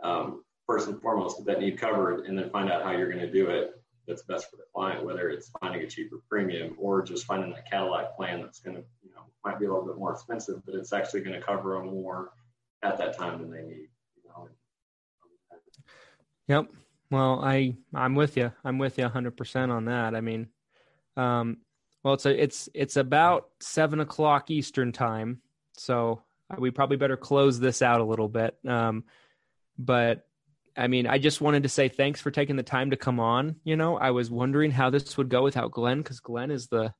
um, 0.03 0.43
first 0.67 0.89
and 0.89 1.01
foremost, 1.01 1.37
get 1.37 1.45
that 1.45 1.59
need 1.61 1.77
covered, 1.79 2.25
and 2.25 2.37
then 2.37 2.49
find 2.49 2.69
out 2.69 2.83
how 2.83 2.91
you're 2.91 3.09
going 3.09 3.25
to 3.25 3.31
do 3.31 3.49
it 3.49 3.81
that's 4.07 4.23
best 4.23 4.49
for 4.51 4.57
the 4.57 4.63
client, 4.73 5.05
whether 5.05 5.29
it's 5.29 5.49
finding 5.61 5.81
a 5.83 5.87
cheaper 5.87 6.17
premium 6.29 6.75
or 6.77 7.01
just 7.01 7.25
finding 7.25 7.49
that 7.51 7.69
Cadillac 7.69 8.15
plan 8.17 8.41
that's 8.41 8.59
going 8.59 8.75
to, 8.75 8.83
you 9.03 9.11
know, 9.15 9.21
might 9.45 9.57
be 9.57 9.65
a 9.65 9.69
little 9.69 9.85
bit 9.85 9.97
more 9.97 10.11
expensive, 10.11 10.61
but 10.65 10.75
it's 10.75 10.91
actually 10.91 11.21
going 11.21 11.39
to 11.39 11.45
cover 11.45 11.75
a 11.77 11.83
more 11.83 12.31
at 12.83 12.97
that 12.97 13.17
time 13.17 13.39
than 13.41 13.51
they 13.51 13.61
need. 13.63 13.87
You 14.23 14.29
know? 14.29 14.49
Yep. 16.47 16.67
Well, 17.11 17.41
I 17.43 17.75
I'm 17.93 18.15
with 18.15 18.37
you. 18.37 18.51
I'm 18.63 18.77
with 18.77 18.97
you 18.97 19.03
100 19.03 19.37
percent 19.37 19.71
on 19.71 19.85
that. 19.85 20.15
I 20.15 20.21
mean, 20.21 20.47
um, 21.17 21.57
well, 22.03 22.13
it's 22.13 22.25
a 22.25 22.43
it's 22.43 22.69
it's 22.73 22.97
about 22.97 23.49
seven 23.59 23.99
o'clock 23.99 24.49
Eastern 24.49 24.91
time, 24.91 25.41
so 25.77 26.23
we 26.57 26.71
probably 26.71 26.97
better 26.97 27.17
close 27.17 27.59
this 27.59 27.81
out 27.81 28.01
a 28.01 28.05
little 28.05 28.29
bit. 28.29 28.55
Um, 28.67 29.03
but 29.77 30.27
I 30.77 30.87
mean, 30.87 31.07
I 31.07 31.17
just 31.17 31.41
wanted 31.41 31.63
to 31.63 31.69
say 31.69 31.89
thanks 31.89 32.21
for 32.21 32.31
taking 32.31 32.55
the 32.55 32.63
time 32.63 32.91
to 32.91 32.97
come 32.97 33.19
on. 33.19 33.55
You 33.63 33.75
know, 33.75 33.97
I 33.97 34.11
was 34.11 34.29
wondering 34.29 34.71
how 34.71 34.89
this 34.89 35.17
would 35.17 35.29
go 35.29 35.43
without 35.43 35.71
Glenn 35.71 35.99
because 35.99 36.19
Glenn 36.19 36.51
is 36.51 36.67
the 36.67 36.93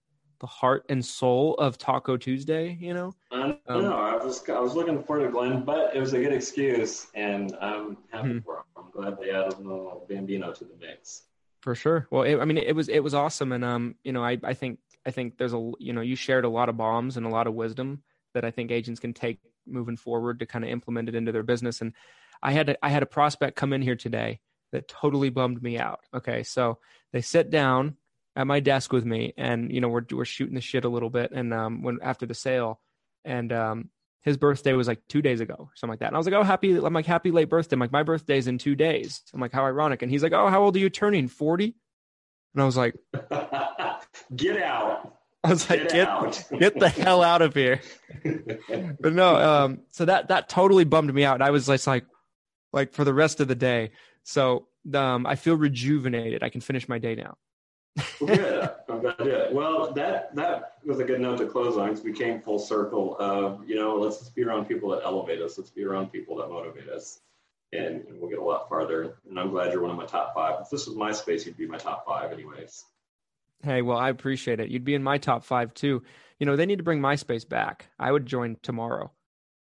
the 0.45 0.49
heart 0.49 0.85
and 0.89 1.03
soul 1.03 1.55
of 1.55 1.75
Taco 1.75 2.17
Tuesday. 2.17 2.77
You 2.79 2.93
know. 2.93 3.13
I 3.31 3.57
Um, 3.67 3.81
know. 3.81 3.93
I 3.93 4.23
was 4.23 4.47
I 4.47 4.59
was 4.59 4.75
looking 4.75 5.01
forward 5.03 5.25
to 5.25 5.31
Glenn, 5.31 5.63
but 5.65 5.95
it 5.95 5.99
was 5.99 6.13
a 6.13 6.19
good 6.19 6.33
excuse, 6.33 7.07
and 7.15 7.55
I'm 7.59 7.97
happy 8.11 8.33
Hmm. 8.33 8.39
for 8.45 8.57
him. 8.57 8.63
I'm 8.77 8.91
glad 8.91 9.17
they 9.19 9.31
added 9.31 9.53
a 9.53 9.61
little 9.61 10.05
Bambino 10.07 10.53
to 10.53 10.63
the 10.63 10.75
mix. 10.79 11.23
For 11.63 11.73
sure. 11.73 12.07
Well, 12.11 12.21
it, 12.21 12.37
I 12.39 12.45
mean, 12.45 12.57
it 12.59 12.75
was 12.75 12.89
it 12.89 12.99
was 13.03 13.15
awesome, 13.15 13.53
and 13.53 13.65
um, 13.65 13.95
you 14.03 14.11
know, 14.13 14.23
I 14.23 14.37
I 14.43 14.53
think 14.53 14.77
I 15.07 15.09
think 15.09 15.39
there's 15.39 15.53
a 15.55 15.71
you 15.79 15.93
know 15.93 16.01
you 16.01 16.15
shared 16.15 16.45
a 16.45 16.49
lot 16.49 16.69
of 16.69 16.77
bombs 16.77 17.17
and 17.17 17.25
a 17.25 17.29
lot 17.29 17.47
of 17.47 17.55
wisdom 17.55 18.03
that 18.35 18.45
I 18.45 18.51
think 18.51 18.69
agents 18.69 18.99
can 18.99 19.13
take 19.13 19.39
moving 19.65 19.97
forward 19.97 20.37
to 20.39 20.45
kind 20.45 20.63
of 20.63 20.69
implement 20.69 21.09
it 21.09 21.15
into 21.15 21.31
their 21.31 21.41
business. 21.41 21.81
And 21.81 21.93
I 22.43 22.51
had 22.51 22.69
a, 22.69 22.85
I 22.85 22.89
had 22.89 23.01
a 23.01 23.07
prospect 23.07 23.55
come 23.55 23.73
in 23.73 23.81
here 23.81 23.95
today 23.95 24.41
that 24.73 24.87
totally 24.87 25.31
bummed 25.31 25.63
me 25.63 25.79
out. 25.79 26.01
Okay, 26.13 26.43
so 26.43 26.77
they 27.13 27.21
sit 27.21 27.49
down 27.49 27.97
at 28.35 28.47
my 28.47 28.59
desk 28.59 28.91
with 28.91 29.05
me, 29.05 29.33
and 29.37 29.71
you 29.71 29.81
know 29.81 29.89
we're 29.89 30.05
we're 30.11 30.25
shooting 30.25 30.55
the 30.55 30.61
shit 30.61 30.85
a 30.85 30.89
little 30.89 31.09
bit, 31.09 31.31
and 31.31 31.53
um, 31.53 31.81
when 31.81 31.99
after 32.01 32.25
the 32.25 32.33
sale, 32.33 32.79
and 33.23 33.51
um, 33.53 33.89
his 34.25 34.37
birthday 34.37 34.73
was 34.73 34.87
like 34.87 34.99
two 35.07 35.21
days 35.21 35.39
ago, 35.39 35.69
something 35.75 35.91
like 35.91 35.99
that. 35.99 36.07
And 36.07 36.15
I 36.15 36.17
was 36.17 36.25
like, 36.25 36.33
oh, 36.33 36.41
happy, 36.41 36.75
I'm 36.75 36.93
like, 36.93 37.05
happy 37.05 37.29
late 37.29 37.47
birthday. 37.47 37.75
I'm 37.75 37.79
like, 37.79 37.91
my 37.91 38.01
birthday's 38.01 38.47
in 38.47 38.57
two 38.57 38.75
days. 38.75 39.21
I'm 39.31 39.39
like, 39.39 39.53
how 39.53 39.63
ironic. 39.63 40.01
And 40.01 40.11
he's 40.11 40.23
like, 40.23 40.33
oh, 40.33 40.49
how 40.49 40.63
old 40.63 40.75
are 40.75 40.79
you 40.79 40.89
turning? 40.89 41.27
40? 41.27 41.75
And 42.55 42.61
I 42.61 42.65
was 42.65 42.75
like, 42.75 42.95
Get 44.35 44.61
out! 44.63 45.15
I 45.43 45.49
was 45.49 45.69
like, 45.69 45.81
Get, 45.81 45.91
get, 45.91 46.07
out! 46.07 46.43
get 46.57 46.79
the 46.79 46.89
hell 46.89 47.21
out 47.21 47.43
of 47.43 47.53
here. 47.53 47.81
But 48.99 49.13
no, 49.13 49.35
um, 49.35 49.81
so 49.91 50.05
that, 50.05 50.29
that 50.29 50.49
totally 50.49 50.85
bummed 50.85 51.13
me 51.13 51.23
out. 51.23 51.43
I 51.43 51.51
was 51.51 51.67
just 51.67 51.85
like, 51.85 52.05
like 52.73 52.93
for 52.93 53.03
the 53.03 53.13
rest 53.13 53.39
of 53.41 53.47
the 53.47 53.55
day. 53.55 53.91
So, 54.23 54.67
um, 54.91 55.27
I 55.27 55.35
feel 55.35 55.55
rejuvenated. 55.55 56.41
I 56.41 56.49
can 56.49 56.61
finish 56.61 56.89
my 56.89 56.97
day 56.97 57.13
now. 57.13 57.37
Oh, 57.97 58.03
well, 58.21 58.35
good. 58.35 58.69
I'm 58.89 59.01
glad 59.01 59.17
to 59.17 59.23
do 59.23 59.29
it. 59.29 59.53
Well, 59.53 59.93
that 59.93 60.35
that 60.35 60.77
was 60.85 60.99
a 60.99 61.03
good 61.03 61.21
note 61.21 61.37
to 61.37 61.47
close 61.47 61.77
on 61.77 61.89
because 61.89 62.03
we 62.03 62.11
came 62.11 62.41
full 62.41 62.59
circle 62.59 63.15
of 63.19 63.67
you 63.67 63.75
know 63.75 63.95
let's 63.95 64.19
just 64.19 64.35
be 64.35 64.43
around 64.43 64.65
people 64.65 64.89
that 64.89 65.01
elevate 65.05 65.41
us. 65.41 65.57
Let's 65.57 65.69
be 65.69 65.83
around 65.83 66.11
people 66.11 66.35
that 66.37 66.49
motivate 66.49 66.89
us, 66.89 67.21
and, 67.71 68.05
and 68.07 68.19
we'll 68.19 68.29
get 68.29 68.39
a 68.39 68.43
lot 68.43 68.67
farther. 68.67 69.17
And 69.29 69.39
I'm 69.39 69.51
glad 69.51 69.71
you're 69.71 69.81
one 69.81 69.91
of 69.91 69.97
my 69.97 70.05
top 70.05 70.33
five. 70.33 70.59
If 70.61 70.69
this 70.69 70.87
was 70.87 70.95
MySpace, 70.95 71.45
you'd 71.45 71.57
be 71.57 71.67
my 71.67 71.77
top 71.77 72.05
five, 72.05 72.31
anyways. 72.33 72.83
Hey, 73.63 73.81
well, 73.81 73.97
I 73.97 74.09
appreciate 74.09 74.59
it. 74.59 74.69
You'd 74.69 74.83
be 74.83 74.95
in 74.95 75.03
my 75.03 75.17
top 75.17 75.43
five 75.43 75.73
too. 75.73 76.03
You 76.39 76.45
know, 76.45 76.55
they 76.55 76.65
need 76.65 76.77
to 76.77 76.83
bring 76.83 76.99
MySpace 76.99 77.47
back. 77.47 77.87
I 77.97 78.11
would 78.11 78.25
join 78.25 78.57
tomorrow. 78.61 79.11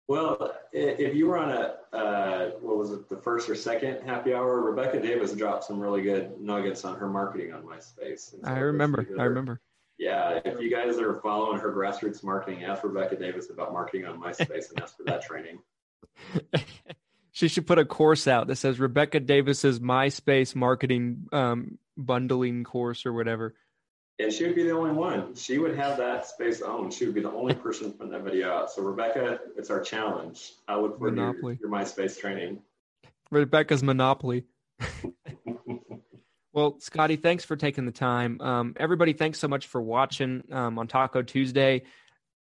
Well, 0.08 0.52
if 0.72 1.14
you 1.14 1.26
were 1.26 1.38
on 1.38 1.50
a, 1.50 1.96
uh, 1.96 2.50
what 2.60 2.76
was 2.76 2.92
it, 2.92 3.08
the 3.08 3.16
first 3.16 3.48
or 3.48 3.54
second 3.54 4.02
happy 4.02 4.32
hour, 4.32 4.60
Rebecca 4.60 5.00
Davis 5.00 5.32
dropped 5.32 5.64
some 5.64 5.80
really 5.80 6.02
good 6.02 6.40
nuggets 6.40 6.84
on 6.84 6.96
her 6.98 7.08
marketing 7.08 7.52
on 7.52 7.62
MySpace. 7.62 8.30
So 8.30 8.38
I 8.44 8.58
remember. 8.58 9.06
I 9.18 9.24
remember. 9.24 9.60
Yeah, 9.98 10.40
if 10.44 10.60
you 10.60 10.70
guys 10.70 10.98
are 10.98 11.20
following 11.20 11.60
her 11.60 11.74
grassroots 11.74 12.24
marketing, 12.24 12.64
ask 12.64 12.82
Rebecca 12.82 13.16
Davis 13.16 13.50
about 13.50 13.72
marketing 13.72 14.06
on 14.06 14.18
MySpace 14.18 14.70
and 14.70 14.80
ask 14.80 14.96
for 14.96 15.04
that 15.04 15.22
training. 15.22 15.58
she 17.32 17.48
should 17.48 17.66
put 17.66 17.78
a 17.78 17.84
course 17.84 18.26
out 18.26 18.46
that 18.46 18.56
says 18.56 18.80
Rebecca 18.80 19.20
Davis's 19.20 19.78
MySpace 19.78 20.54
marketing 20.54 21.28
um, 21.32 21.78
bundling 21.96 22.64
course 22.64 23.04
or 23.04 23.12
whatever. 23.12 23.54
And 24.22 24.32
she 24.32 24.44
would 24.44 24.54
be 24.54 24.64
the 24.64 24.72
only 24.72 24.92
one. 24.92 25.34
She 25.34 25.58
would 25.58 25.76
have 25.76 25.96
that 25.98 26.26
space 26.26 26.62
owned. 26.62 26.92
She 26.92 27.06
would 27.06 27.14
be 27.14 27.20
the 27.20 27.30
only 27.30 27.54
person 27.54 27.92
putting 27.92 28.12
that 28.12 28.22
video 28.22 28.50
out. 28.50 28.70
So 28.70 28.82
Rebecca, 28.82 29.40
it's 29.56 29.70
our 29.70 29.80
challenge. 29.80 30.52
I 30.68 30.76
look 30.76 30.98
for 30.98 31.14
your, 31.14 31.34
your 31.40 31.68
MySpace 31.68 32.18
training. 32.18 32.60
Rebecca's 33.30 33.82
Monopoly. 33.82 34.44
well, 36.52 36.78
Scotty, 36.80 37.16
thanks 37.16 37.44
for 37.44 37.56
taking 37.56 37.86
the 37.86 37.92
time. 37.92 38.40
Um, 38.40 38.74
everybody, 38.78 39.12
thanks 39.12 39.38
so 39.38 39.48
much 39.48 39.66
for 39.66 39.80
watching 39.80 40.44
um, 40.50 40.78
on 40.78 40.88
Taco 40.88 41.22
Tuesday. 41.22 41.82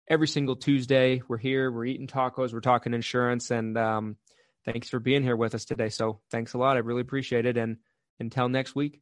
Every 0.07 0.28
single 0.28 0.55
Tuesday, 0.55 1.22
we're 1.28 1.38
here, 1.38 1.72
we're 1.72 1.86
eating 1.86 2.07
tacos, 2.07 2.53
we're 2.53 2.59
talking 2.59 2.93
insurance, 2.93 3.49
and 3.49 3.76
um, 3.76 4.18
thanks 4.63 4.88
for 4.89 4.99
being 4.99 5.24
here 5.24 5.36
with 5.36 5.55
us 5.55 5.66
today. 5.66 5.89
So, 5.89 6.20
thanks 6.30 6.53
a 6.53 6.59
lot. 6.59 6.78
I 6.78 6.82
really 6.82 7.01
appreciate 7.01 7.47
it. 7.47 7.57
And 7.57 7.78
until 8.20 8.49
next 8.49 8.76
week. 8.76 9.01